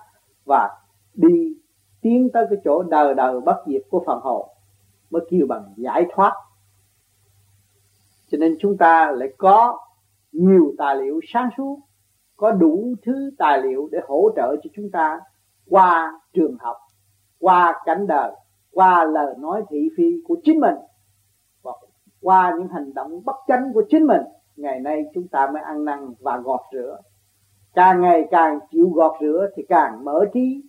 và 0.46 0.70
đi 1.14 1.56
tiến 2.02 2.30
tới 2.34 2.46
cái 2.50 2.60
chỗ 2.64 2.84
đời 2.84 3.14
đời 3.14 3.40
bất 3.40 3.64
diệt 3.68 3.82
của 3.90 4.04
phần 4.06 4.20
hồn 4.20 4.51
mới 5.12 5.22
kêu 5.30 5.46
bằng 5.50 5.74
giải 5.78 6.06
thoát. 6.14 6.34
Cho 8.32 8.38
nên 8.38 8.56
chúng 8.60 8.78
ta 8.78 9.12
lại 9.12 9.30
có 9.38 9.80
nhiều 10.32 10.74
tài 10.78 10.96
liệu 10.96 11.20
sáng 11.34 11.50
suốt, 11.58 11.80
có 12.38 12.52
đủ 12.52 12.96
thứ 13.06 13.32
tài 13.38 13.62
liệu 13.62 13.90
để 13.92 14.00
hỗ 14.08 14.30
trợ 14.36 14.56
cho 14.64 14.70
chúng 14.76 14.92
ta 14.92 15.20
qua 15.70 16.20
trường 16.34 16.58
học, 16.60 16.78
qua 17.40 17.82
cảnh 17.86 18.08
đời, 18.08 18.32
qua 18.72 19.04
lời 19.04 19.36
nói 19.40 19.64
thị 19.70 19.90
phi 19.98 20.22
của 20.28 20.38
chính 20.44 20.60
mình 20.60 20.76
và 21.64 21.72
qua 22.22 22.56
những 22.58 22.68
hành 22.68 22.94
động 22.94 23.26
bất 23.26 23.36
chánh 23.48 23.74
của 23.74 23.84
chính 23.90 24.08
mình. 24.08 24.22
Ngày 24.56 24.80
nay 24.80 25.04
chúng 25.14 25.28
ta 25.28 25.50
mới 25.54 25.62
ăn 25.62 25.86
năn 25.86 26.14
và 26.20 26.38
gọt 26.38 26.60
rửa. 26.74 26.98
Càng 27.74 28.02
ngày 28.02 28.28
càng 28.32 28.60
chịu 28.72 28.90
gọt 28.90 29.12
rửa 29.22 29.48
thì 29.56 29.64
càng 29.70 30.04
mở 30.04 30.26
trí 30.34 30.62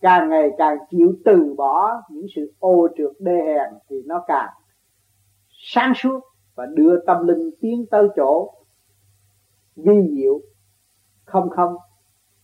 càng 0.00 0.28
ngày 0.30 0.50
càng 0.58 0.76
chịu 0.90 1.14
từ 1.24 1.54
bỏ 1.56 2.02
những 2.10 2.26
sự 2.36 2.52
ô 2.58 2.88
trượt 2.98 3.12
đê 3.18 3.42
hèn 3.46 3.74
thì 3.88 3.96
nó 4.06 4.24
càng 4.26 4.50
sáng 5.50 5.92
suốt 5.94 6.20
và 6.54 6.66
đưa 6.66 7.00
tâm 7.06 7.26
linh 7.26 7.50
tiến 7.60 7.86
tới 7.90 8.08
chỗ 8.16 8.52
vi 9.76 10.08
diệu 10.16 10.40
không 11.24 11.50
không. 11.50 11.76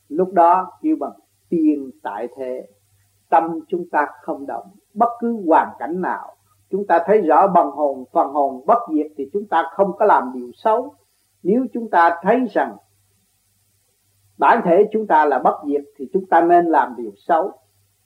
Lúc 0.09 0.33
đó 0.33 0.71
kêu 0.83 0.97
bằng 1.01 1.12
tiền 1.49 1.91
tại 2.03 2.29
thế. 2.37 2.69
Tâm 3.29 3.61
chúng 3.69 3.88
ta 3.93 4.07
không 4.23 4.47
động. 4.47 4.67
Bất 4.95 5.09
cứ 5.21 5.43
hoàn 5.47 5.69
cảnh 5.79 6.01
nào, 6.01 6.37
chúng 6.71 6.87
ta 6.87 7.03
thấy 7.07 7.21
rõ 7.21 7.47
bằng 7.47 7.71
hồn, 7.71 8.05
phần 8.12 8.29
hồn 8.29 8.67
bất 8.67 8.79
diệt 8.95 9.07
thì 9.17 9.31
chúng 9.33 9.47
ta 9.47 9.65
không 9.75 9.97
có 9.99 10.05
làm 10.05 10.33
điều 10.35 10.51
xấu. 10.55 10.95
Nếu 11.43 11.67
chúng 11.73 11.91
ta 11.91 12.21
thấy 12.23 12.41
rằng 12.55 12.77
bản 14.43 14.61
thể 14.65 14.89
chúng 14.93 15.07
ta 15.07 15.25
là 15.25 15.39
bất 15.39 15.55
diệt 15.67 15.81
thì 15.97 16.09
chúng 16.13 16.27
ta 16.27 16.41
nên 16.41 16.67
làm 16.67 16.95
điều 16.97 17.11
xấu. 17.17 17.51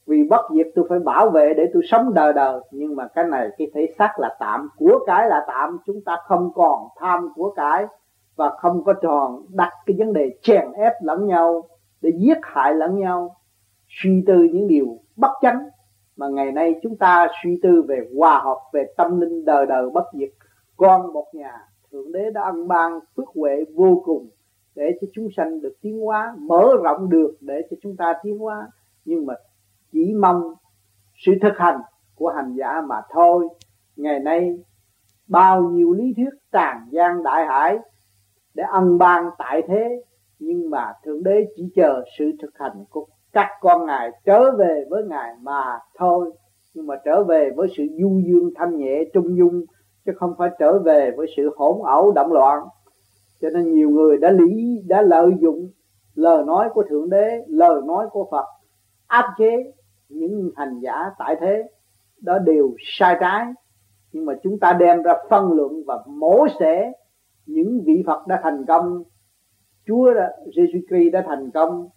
Vì 0.07 0.23
bất 0.31 0.41
diệt 0.55 0.67
tôi 0.75 0.87
phải 0.89 0.99
bảo 0.99 1.31
vệ 1.31 1.55
để 1.57 1.71
tôi 1.75 1.83
sống 1.87 2.15
đời 2.15 2.33
đời. 2.33 2.61
Nhưng 2.71 2.97
mà 2.97 3.09
cái 3.15 3.25
này, 3.25 3.49
cái 3.59 3.71
thể 3.75 3.95
xác 3.99 4.19
là 4.19 4.37
tạm. 4.41 4.69
Của 4.79 4.99
cái 5.07 5.29
là 5.29 5.45
tạm, 5.49 5.79
chúng 5.87 6.01
ta 6.05 6.17
không 6.27 6.53
còn 6.55 6.89
tham 6.97 7.33
của 7.35 7.51
cái. 7.57 7.87
Và 8.37 8.51
không 8.51 8.85
có 8.85 8.93
tròn 8.93 9.47
đặt 9.49 9.73
cái 9.87 9.97
vấn 9.99 10.13
đề 10.13 10.31
chèn 10.43 10.73
ép 10.73 10.93
lẫn 11.03 11.27
nhau, 11.27 11.65
để 12.01 12.11
giết 12.19 12.39
hại 12.43 12.75
lẫn 12.75 12.99
nhau. 12.99 13.37
Suy 13.89 14.25
tư 14.27 14.35
những 14.53 14.69
điều 14.69 14.99
bất 15.17 15.31
chánh. 15.43 15.69
Mà 16.17 16.29
ngày 16.29 16.53
nay 16.53 16.75
chúng 16.83 16.97
ta 16.97 17.29
suy 17.43 17.61
tư 17.63 17.83
về 17.89 18.09
hòa 18.17 18.39
hợp, 18.45 18.59
về 18.73 18.85
tâm 18.97 19.21
linh 19.21 19.45
đời 19.45 19.67
đời 19.67 19.91
bất 19.91 20.05
diệt. 20.13 20.31
Con 20.77 21.13
một 21.13 21.27
nhà 21.33 21.53
thượng 21.93 22.13
đế 22.13 22.31
đã 22.31 22.43
ân 22.43 22.69
ban 22.69 23.01
phước 23.17 23.29
huệ 23.35 23.65
vô 23.75 24.03
cùng 24.05 24.29
để 24.77 24.99
cho 25.01 25.07
chúng 25.13 25.29
sanh 25.37 25.61
được 25.61 25.75
tiến 25.83 26.01
hóa, 26.01 26.37
mở 26.39 26.69
rộng 26.83 27.09
được 27.09 27.37
để 27.41 27.63
cho 27.71 27.77
chúng 27.83 27.97
ta 27.97 28.15
tiến 28.23 28.39
hóa. 28.39 28.69
Nhưng 29.05 29.27
mà 29.27 29.35
chỉ 29.93 30.15
mong 30.15 30.55
sự 31.17 31.33
thực 31.43 31.57
hành 31.57 31.81
của 32.15 32.29
hành 32.29 32.55
giả 32.55 32.81
mà 32.89 32.97
thôi. 33.11 33.49
Ngày 33.97 34.21
nay, 34.21 34.59
bao 35.29 35.63
nhiêu 35.63 35.93
lý 35.93 36.13
thuyết 36.17 36.31
tràn 36.53 36.77
gian 36.91 37.23
đại 37.23 37.47
hải 37.47 37.79
để 38.55 38.65
ân 38.73 38.99
ban 38.99 39.31
tại 39.39 39.63
thế, 39.69 40.03
nhưng 40.39 40.71
mà 40.71 40.93
thượng 41.05 41.23
đế 41.23 41.47
chỉ 41.57 41.69
chờ 41.75 42.03
sự 42.19 42.31
thực 42.43 42.59
hành 42.59 42.85
của 42.91 43.07
các 43.33 43.49
con 43.61 43.87
ngài 43.87 44.11
trở 44.25 44.57
về 44.57 44.85
với 44.91 45.03
ngài 45.05 45.35
mà 45.43 45.79
thôi. 45.99 46.33
Nhưng 46.75 46.87
mà 46.87 46.95
trở 47.05 47.25
về 47.25 47.51
với 47.57 47.69
sự 47.77 47.85
du 48.01 48.21
dương 48.27 48.51
thanh 48.57 48.77
nhẹ 48.77 49.05
trung 49.15 49.37
dung, 49.37 49.65
chứ 50.07 50.13
không 50.17 50.35
phải 50.39 50.51
trở 50.59 50.79
về 50.79 51.11
với 51.17 51.27
sự 51.37 51.51
hỗn 51.57 51.77
ẩu 51.85 52.13
động 52.13 52.33
loạn 52.33 52.63
cho 53.41 53.51
nên 53.51 53.75
nhiều 53.75 53.91
người 53.91 54.19
đã 54.19 54.31
lý 54.31 54.83
đã 54.87 55.03
lợi 55.03 55.31
dụng 55.41 55.71
lời 56.15 56.45
nói 56.47 56.69
của 56.75 56.85
thượng 56.89 57.11
đế 57.11 57.45
lời 57.49 57.81
nói 57.85 58.07
của 58.13 58.29
phật 58.31 58.47
áp 59.07 59.35
chế 59.39 59.73
những 60.09 60.51
hành 60.57 60.81
giả 60.81 61.11
tại 61.19 61.37
thế. 61.41 61.65
Đó 62.21 62.39
đều 62.39 62.75
sai 62.79 63.17
trái. 63.21 63.47
Nhưng 64.13 64.27
mà 64.27 64.35
chúng 64.43 64.59
ta 64.59 64.73
đem 64.73 65.03
ra 65.03 65.13
phân 65.31 65.53
luận 65.53 65.83
và 65.87 66.05
mổ 66.07 66.47
xẻ 66.61 66.93
những 67.47 67.81
vị 67.85 68.03
Phật 68.07 68.27
đã 68.27 68.41
thành 68.43 68.65
công. 68.69 69.03
Chúa 69.87 70.15
đã, 70.15 70.33
Jesus 70.47 70.81
Christ 70.89 71.13
đã 71.13 71.25
thành 71.27 71.51
công 71.51 71.89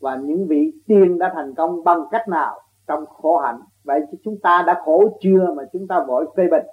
và 0.00 0.16
những 0.16 0.46
vị 0.46 0.72
tiên 0.86 1.18
đã 1.18 1.32
thành 1.34 1.54
công 1.54 1.84
bằng 1.84 2.00
cách 2.10 2.28
nào 2.28 2.60
trong 2.86 3.06
khổ 3.06 3.38
hạnh. 3.38 3.60
Vậy 3.84 4.00
chúng 4.24 4.38
ta 4.42 4.64
đã 4.66 4.82
khổ 4.84 5.18
chưa 5.20 5.54
mà 5.56 5.62
chúng 5.72 5.88
ta 5.88 6.04
vội 6.08 6.26
phê 6.36 6.44
bình? 6.50 6.66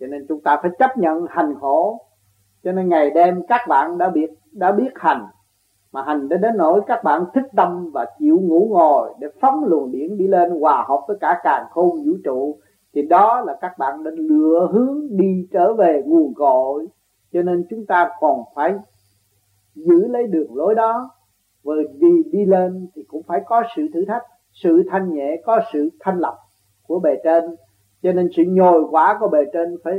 Cho 0.00 0.06
nên 0.06 0.26
chúng 0.28 0.40
ta 0.40 0.58
phải 0.62 0.70
chấp 0.78 0.98
nhận 0.98 1.26
hành 1.28 1.54
khổ 1.60 2.05
cho 2.66 2.72
nên 2.72 2.88
ngày 2.88 3.10
đêm 3.10 3.42
các 3.48 3.60
bạn 3.68 3.98
đã 3.98 4.10
biết 4.10 4.30
đã 4.52 4.72
biết 4.72 4.90
hành. 4.94 5.26
Mà 5.92 6.02
hành 6.02 6.28
đến 6.28 6.40
đến 6.40 6.56
nỗi 6.56 6.80
các 6.86 7.04
bạn 7.04 7.24
thích 7.34 7.44
tâm 7.56 7.90
và 7.94 8.06
chịu 8.18 8.40
ngủ 8.42 8.68
ngồi 8.70 9.14
để 9.20 9.28
phóng 9.40 9.64
luồng 9.64 9.90
điển 9.92 10.18
đi 10.18 10.26
lên 10.26 10.60
hòa 10.60 10.84
hợp 10.88 11.00
với 11.08 11.16
cả 11.20 11.40
càng 11.42 11.64
khôn 11.70 11.90
vũ 12.04 12.12
trụ, 12.24 12.58
thì 12.94 13.02
đó 13.02 13.40
là 13.46 13.58
các 13.60 13.78
bạn 13.78 14.04
đã 14.04 14.10
lựa 14.14 14.68
hướng 14.72 15.00
đi 15.10 15.48
trở 15.52 15.74
về 15.74 16.02
nguồn 16.06 16.34
cội. 16.34 16.86
Cho 17.32 17.42
nên 17.42 17.66
chúng 17.70 17.86
ta 17.86 18.10
còn 18.20 18.42
phải 18.54 18.74
giữ 19.74 20.06
lấy 20.08 20.26
đường 20.26 20.56
lối 20.56 20.74
đó. 20.74 21.10
Bởi 21.64 21.84
vì 21.98 22.22
đi 22.32 22.44
lên 22.44 22.88
thì 22.94 23.02
cũng 23.08 23.22
phải 23.22 23.40
có 23.46 23.62
sự 23.76 23.82
thử 23.94 24.04
thách, 24.04 24.22
sự 24.52 24.82
thanh 24.90 25.14
nhẹ, 25.14 25.42
có 25.44 25.60
sự 25.72 25.88
thanh 26.00 26.18
lọc 26.18 26.34
của 26.86 26.98
bề 26.98 27.16
trên. 27.24 27.44
Cho 28.02 28.12
nên 28.12 28.28
sự 28.36 28.42
nhồi 28.46 28.84
quả 28.90 29.16
của 29.20 29.28
bề 29.28 29.44
trên 29.52 29.76
phải 29.84 29.94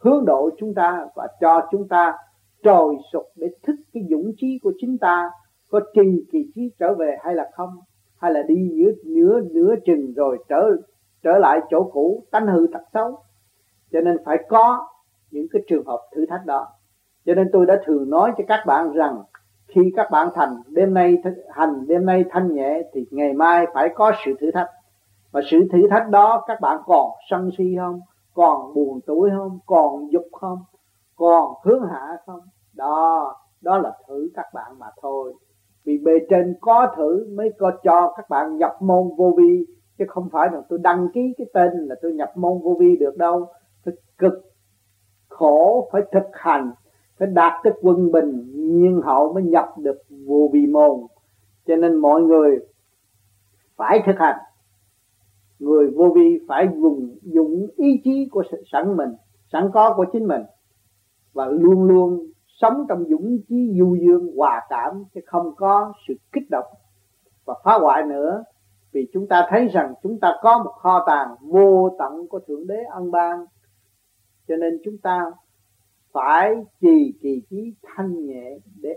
hướng 0.00 0.24
độ 0.24 0.50
chúng 0.58 0.74
ta 0.74 1.06
và 1.14 1.28
cho 1.40 1.68
chúng 1.70 1.88
ta 1.88 2.14
trồi 2.62 2.96
sụp 3.12 3.24
để 3.36 3.48
thức 3.62 3.74
cái 3.92 4.02
dũng 4.10 4.32
chí 4.36 4.58
của 4.62 4.72
chính 4.80 4.98
ta, 4.98 5.30
có 5.70 5.80
trì 5.94 6.24
kỳ 6.32 6.38
trí 6.54 6.70
trở 6.78 6.94
về 6.94 7.16
hay 7.24 7.34
là 7.34 7.50
không? 7.52 7.70
Hay 8.18 8.32
là 8.32 8.42
đi 8.42 8.70
giữa 8.72 8.90
nửa 9.04 9.40
nửa 9.40 9.74
chừng 9.86 10.12
rồi 10.16 10.44
trở 10.48 10.70
trở 11.22 11.38
lại 11.38 11.60
chỗ 11.70 11.90
cũ, 11.92 12.24
tánh 12.30 12.46
hư 12.46 12.66
tật 12.72 12.82
xấu? 12.94 13.18
Cho 13.92 14.00
nên 14.00 14.16
phải 14.24 14.36
có 14.48 14.86
những 15.30 15.46
cái 15.52 15.62
trường 15.68 15.86
hợp 15.86 16.00
thử 16.16 16.26
thách 16.26 16.46
đó. 16.46 16.66
Cho 17.26 17.34
nên 17.34 17.48
tôi 17.52 17.66
đã 17.66 17.80
thường 17.84 18.10
nói 18.10 18.32
cho 18.38 18.44
các 18.48 18.64
bạn 18.66 18.92
rằng, 18.92 19.22
khi 19.68 19.80
các 19.96 20.10
bạn 20.10 20.28
thành, 20.34 20.56
đêm 20.68 20.94
nay 20.94 21.16
hành, 21.50 21.86
đêm 21.86 22.06
nay 22.06 22.24
thanh 22.30 22.54
nhẹ, 22.54 22.82
thì 22.94 23.06
ngày 23.10 23.32
mai 23.32 23.66
phải 23.74 23.88
có 23.94 24.12
sự 24.24 24.34
thử 24.40 24.50
thách. 24.50 24.68
Và 25.32 25.40
sự 25.50 25.58
thử 25.72 25.88
thách 25.90 26.08
đó 26.08 26.44
các 26.46 26.60
bạn 26.60 26.78
còn 26.86 27.10
sân 27.30 27.50
si 27.58 27.74
không? 27.78 28.00
Còn 28.34 28.74
buồn 28.74 29.00
tuổi 29.06 29.30
không, 29.36 29.58
còn 29.66 30.12
dục 30.12 30.26
không, 30.32 30.58
còn 31.16 31.52
hướng 31.64 31.82
hạ 31.82 32.16
không? 32.26 32.40
Đó 32.72 33.34
đó 33.60 33.78
là 33.78 33.96
thử 34.08 34.30
các 34.34 34.46
bạn 34.54 34.78
mà 34.78 34.86
thôi. 35.02 35.34
Vì 35.84 35.98
bề 35.98 36.12
trên 36.30 36.56
có 36.60 36.94
thử 36.96 37.26
mới 37.36 37.50
có 37.58 37.72
cho 37.82 38.14
các 38.16 38.30
bạn 38.30 38.56
nhập 38.56 38.76
môn 38.80 39.08
vô 39.16 39.34
vi, 39.36 39.66
chứ 39.98 40.04
không 40.08 40.28
phải 40.32 40.48
là 40.52 40.62
tôi 40.68 40.78
đăng 40.82 41.08
ký 41.14 41.34
cái 41.38 41.46
tên 41.54 41.70
là 41.72 41.94
tôi 42.02 42.12
nhập 42.12 42.32
môn 42.34 42.58
vô 42.62 42.76
vi 42.78 42.96
được 42.96 43.16
đâu. 43.16 43.46
Phải 43.84 43.94
cực 44.18 44.32
khổ 45.28 45.88
phải 45.92 46.02
thực 46.12 46.30
hành, 46.32 46.72
phải 47.18 47.28
đạt 47.28 47.52
tới 47.64 47.72
quân 47.82 48.12
bình 48.12 48.50
nhiên 48.54 49.00
hậu 49.04 49.32
mới 49.32 49.42
nhập 49.42 49.68
được 49.78 49.98
vô 50.26 50.48
vi 50.52 50.66
môn. 50.66 51.00
Cho 51.66 51.76
nên 51.76 51.96
mọi 51.96 52.22
người 52.22 52.58
phải 53.76 54.02
thực 54.06 54.18
hành 54.18 54.36
người 55.60 55.90
vô 55.96 56.12
vi 56.16 56.38
phải 56.48 56.68
dùng 56.82 57.18
dùng 57.22 57.66
ý 57.76 58.00
chí 58.04 58.28
của 58.30 58.42
sẵn 58.72 58.96
mình, 58.96 59.10
sẵn 59.52 59.70
có 59.72 59.94
của 59.96 60.04
chính 60.12 60.26
mình, 60.26 60.42
và 61.32 61.46
luôn 61.46 61.84
luôn 61.84 62.26
sống 62.46 62.86
trong 62.88 63.04
dũng 63.04 63.38
chí 63.48 63.72
du 63.78 63.96
dương, 63.96 64.36
hòa 64.36 64.62
cảm, 64.68 65.04
chứ 65.14 65.20
không 65.26 65.54
có 65.56 65.92
sự 66.08 66.14
kích 66.32 66.50
động. 66.50 66.66
Và 67.44 67.54
phá 67.64 67.78
hoại 67.78 68.02
nữa, 68.06 68.44
vì 68.92 69.08
chúng 69.12 69.28
ta 69.28 69.46
thấy 69.50 69.68
rằng 69.68 69.94
chúng 70.02 70.20
ta 70.20 70.32
có 70.42 70.62
một 70.64 70.70
kho 70.70 71.04
tàng 71.06 71.28
vô 71.40 71.96
tận 71.98 72.28
của 72.28 72.40
thượng 72.48 72.66
đế 72.66 72.82
ân 72.92 73.10
ban 73.10 73.44
cho 74.48 74.56
nên 74.56 74.80
chúng 74.84 74.98
ta 74.98 75.24
phải 76.12 76.54
trì 76.80 77.12
kỳ 77.20 77.42
trí 77.50 77.74
thanh 77.82 78.26
nhẹ 78.26 78.58
để 78.82 78.94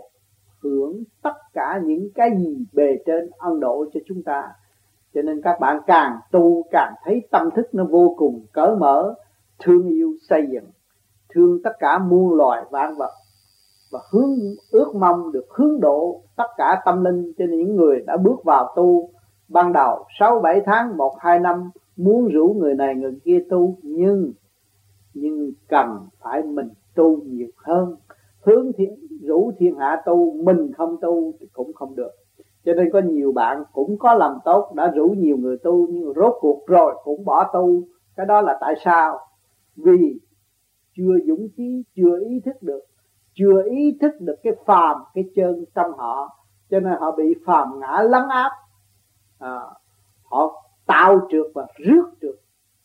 hưởng 0.62 1.02
tất 1.22 1.34
cả 1.52 1.80
những 1.84 2.08
cái 2.14 2.30
gì 2.38 2.66
bề 2.72 2.96
trên 3.06 3.30
ân 3.38 3.60
độ 3.60 3.84
cho 3.94 4.00
chúng 4.06 4.22
ta 4.22 4.42
cho 5.14 5.22
nên 5.22 5.40
các 5.42 5.60
bạn 5.60 5.80
càng 5.86 6.18
tu 6.30 6.62
càng 6.70 6.94
thấy 7.04 7.22
tâm 7.30 7.50
thức 7.56 7.74
nó 7.74 7.84
vô 7.84 8.14
cùng 8.18 8.46
cởi 8.52 8.76
mở, 8.76 9.14
thương 9.58 9.88
yêu 9.88 10.14
xây 10.28 10.46
dựng, 10.52 10.64
thương 11.34 11.62
tất 11.62 11.72
cả 11.78 11.98
muôn 11.98 12.34
loài 12.34 12.64
vạn 12.70 12.94
vật, 12.96 13.10
và 13.94 14.00
hướng, 14.12 14.38
ước 14.70 14.94
mong 14.94 15.32
được 15.32 15.46
hướng 15.50 15.80
độ 15.80 16.20
tất 16.36 16.46
cả 16.56 16.82
tâm 16.84 17.04
linh 17.04 17.32
cho 17.38 17.44
những 17.50 17.76
người 17.76 18.00
đã 18.06 18.16
bước 18.16 18.44
vào 18.44 18.72
tu. 18.76 19.10
Ban 19.48 19.72
đầu, 19.72 20.04
sáu 20.18 20.40
bảy 20.40 20.60
tháng, 20.66 20.96
một, 20.96 21.14
hai 21.18 21.38
năm, 21.38 21.70
muốn 21.96 22.28
rủ 22.28 22.56
người 22.58 22.74
này 22.74 22.94
người 22.94 23.18
kia 23.24 23.44
tu, 23.50 23.76
nhưng 23.82 24.32
nhưng 25.14 25.52
cần 25.68 25.98
phải 26.20 26.42
mình 26.42 26.68
tu 26.94 27.22
nhiều 27.22 27.48
hơn. 27.56 27.96
Hướng 28.40 28.72
thiên 28.72 28.94
rủ 29.22 29.52
thiên 29.58 29.78
hạ 29.78 30.02
tu, 30.06 30.32
mình 30.32 30.72
không 30.72 30.96
tu 31.00 31.32
thì 31.40 31.46
cũng 31.52 31.72
không 31.72 31.96
được 31.96 32.10
cho 32.64 32.72
nên 32.74 32.90
có 32.92 33.00
nhiều 33.00 33.32
bạn 33.32 33.64
cũng 33.72 33.98
có 33.98 34.14
làm 34.14 34.38
tốt 34.44 34.72
đã 34.74 34.90
rủ 34.90 35.08
nhiều 35.18 35.36
người 35.36 35.56
tu 35.58 35.86
nhưng 35.90 36.12
rốt 36.14 36.34
cuộc 36.40 36.66
rồi 36.66 36.94
cũng 37.04 37.24
bỏ 37.24 37.50
tu. 37.52 37.82
Cái 38.16 38.26
đó 38.26 38.40
là 38.40 38.58
tại 38.60 38.74
sao? 38.84 39.18
Vì 39.76 40.20
chưa 40.96 41.12
dũng 41.26 41.48
chí 41.56 41.82
chưa 41.96 42.18
ý 42.28 42.40
thức 42.44 42.62
được 42.62 42.80
chưa 43.34 43.62
ý 43.70 43.98
thức 44.00 44.12
được 44.20 44.36
cái 44.42 44.52
phàm 44.66 44.96
cái 45.14 45.24
chân 45.36 45.64
trong 45.74 45.92
họ. 45.92 46.28
Cho 46.70 46.80
nên 46.80 46.92
họ 47.00 47.10
bị 47.16 47.34
phàm 47.46 47.80
ngã 47.80 48.02
lấn 48.02 48.22
áp. 48.28 48.50
À, 49.38 49.60
họ 50.24 50.64
tạo 50.86 51.20
trượt 51.30 51.46
và 51.54 51.66
rước 51.76 52.04
trượt 52.20 52.34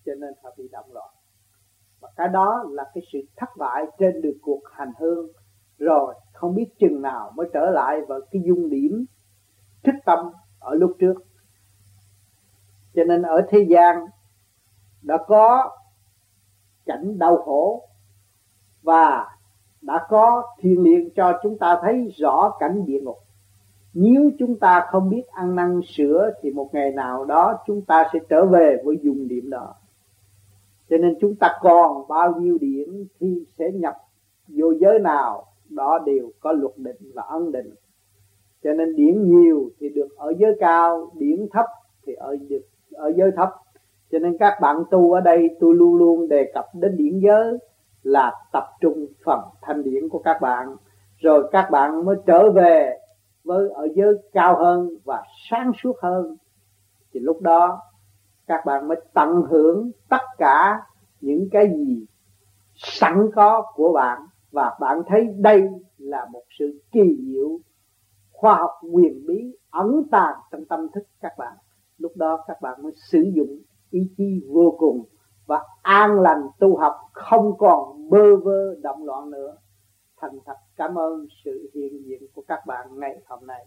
cho 0.05 0.11
nên 0.15 0.33
họ 0.43 0.49
bị 0.57 0.67
động 0.71 0.93
loạn. 0.93 1.09
Và 2.01 2.09
cái 2.15 2.27
đó 2.27 2.63
là 2.69 2.83
cái 2.93 3.03
sự 3.13 3.19
thất 3.37 3.49
bại 3.57 3.85
trên 3.99 4.21
được 4.21 4.37
cuộc 4.41 4.61
hành 4.71 4.91
hương. 4.99 5.27
Rồi 5.77 6.15
không 6.33 6.55
biết 6.55 6.67
chừng 6.79 7.01
nào 7.01 7.31
mới 7.35 7.47
trở 7.53 7.69
lại 7.69 8.01
vào 8.07 8.19
cái 8.31 8.41
dung 8.45 8.69
điểm 8.69 9.05
thức 9.83 9.95
tâm 10.05 10.19
ở 10.59 10.75
lúc 10.75 10.95
trước. 10.99 11.13
Cho 12.93 13.03
nên 13.03 13.21
ở 13.21 13.41
thế 13.49 13.65
gian 13.69 14.05
đã 15.01 15.17
có 15.27 15.77
cảnh 16.85 17.19
đau 17.19 17.37
khổ 17.37 17.87
và 18.81 19.27
đã 19.81 20.05
có 20.09 20.43
thiên 20.59 20.83
liêng 20.83 21.09
cho 21.15 21.39
chúng 21.43 21.57
ta 21.57 21.79
thấy 21.81 22.13
rõ 22.17 22.57
cảnh 22.59 22.85
địa 22.85 22.99
ngục. 23.01 23.17
Nếu 23.93 24.29
chúng 24.39 24.59
ta 24.59 24.85
không 24.91 25.09
biết 25.09 25.27
ăn 25.27 25.55
năn 25.55 25.81
sửa 25.87 26.31
thì 26.41 26.51
một 26.51 26.69
ngày 26.73 26.91
nào 26.91 27.25
đó 27.25 27.57
chúng 27.67 27.81
ta 27.81 28.09
sẽ 28.13 28.19
trở 28.29 28.45
về 28.45 28.77
với 28.85 28.99
dùng 29.01 29.27
điểm 29.27 29.49
đó. 29.49 29.75
Cho 30.89 30.97
nên 30.97 31.17
chúng 31.21 31.35
ta 31.35 31.57
còn 31.61 32.07
bao 32.07 32.33
nhiêu 32.35 32.57
điểm 32.61 33.07
thì 33.19 33.45
sẽ 33.57 33.71
nhập 33.73 33.95
vô 34.47 34.73
giới 34.79 34.99
nào, 34.99 35.45
đó 35.69 35.99
đều 36.05 36.31
có 36.39 36.51
luật 36.51 36.73
định 36.77 37.11
và 37.13 37.23
ân 37.23 37.51
định 37.51 37.75
cho 38.63 38.73
nên 38.73 38.95
điểm 38.95 39.23
nhiều 39.23 39.69
thì 39.79 39.89
được 39.89 40.07
ở 40.17 40.33
giới 40.37 40.55
cao, 40.59 41.11
điểm 41.15 41.47
thấp 41.51 41.65
thì 42.05 42.13
ở 42.13 42.35
được 42.49 42.61
ở 42.93 43.11
giới 43.15 43.31
thấp. 43.37 43.49
Cho 44.11 44.19
nên 44.19 44.37
các 44.37 44.53
bạn 44.61 44.83
tu 44.91 45.11
ở 45.11 45.21
đây, 45.21 45.57
tôi 45.59 45.75
luôn 45.75 45.95
luôn 45.95 46.27
đề 46.27 46.51
cập 46.53 46.65
đến 46.73 46.97
điểm 46.97 47.19
giới 47.19 47.57
là 48.03 48.33
tập 48.51 48.63
trung 48.81 49.05
phần 49.25 49.39
thanh 49.61 49.83
điển 49.83 50.09
của 50.09 50.19
các 50.19 50.41
bạn. 50.41 50.75
Rồi 51.17 51.49
các 51.51 51.67
bạn 51.71 52.05
mới 52.05 52.15
trở 52.25 52.51
về 52.51 52.99
với 53.43 53.69
ở 53.69 53.87
giới 53.95 54.13
cao 54.33 54.57
hơn 54.57 54.89
và 55.05 55.23
sáng 55.49 55.71
suốt 55.83 55.95
hơn. 56.01 56.37
Thì 57.13 57.19
lúc 57.19 57.41
đó, 57.41 57.81
các 58.47 58.65
bạn 58.65 58.87
mới 58.87 58.97
tận 59.13 59.41
hưởng 59.49 59.91
tất 60.09 60.21
cả 60.37 60.81
những 61.21 61.47
cái 61.51 61.67
gì 61.75 62.05
sẵn 62.75 63.29
có 63.35 63.63
của 63.75 63.93
bạn. 63.93 64.21
Và 64.51 64.77
bạn 64.79 65.01
thấy 65.07 65.27
đây 65.37 65.69
là 65.97 66.27
một 66.31 66.43
sự 66.59 66.79
kỳ 66.91 67.17
diệu 67.19 67.59
khoa 68.39 68.55
học 68.55 68.71
quyền 68.91 69.25
bí 69.27 69.57
ẩn 69.69 70.03
tàng 70.11 70.35
trong 70.51 70.65
tâm 70.65 70.87
thức 70.93 71.03
các 71.21 71.33
bạn. 71.37 71.53
Lúc 71.97 72.11
đó 72.15 72.43
các 72.47 72.61
bạn 72.61 72.83
mới 72.83 72.91
sử 73.11 73.23
dụng 73.35 73.59
ý 73.89 73.99
chí 74.17 74.41
vô 74.53 74.75
cùng 74.79 75.03
và 75.45 75.63
an 75.81 76.19
lành 76.19 76.41
tu 76.59 76.77
học, 76.77 76.93
không 77.13 77.57
còn 77.57 78.09
bơ 78.09 78.37
vơ 78.37 78.75
động 78.81 79.05
loạn 79.05 79.29
nữa. 79.29 79.55
Thành 80.21 80.39
thật 80.45 80.57
cảm 80.75 80.97
ơn 80.97 81.27
sự 81.45 81.69
hiện 81.73 82.03
diện 82.05 82.21
của 82.33 82.43
các 82.47 82.59
bạn 82.67 82.99
ngày 82.99 83.21
hôm 83.27 83.47
nay. 83.47 83.65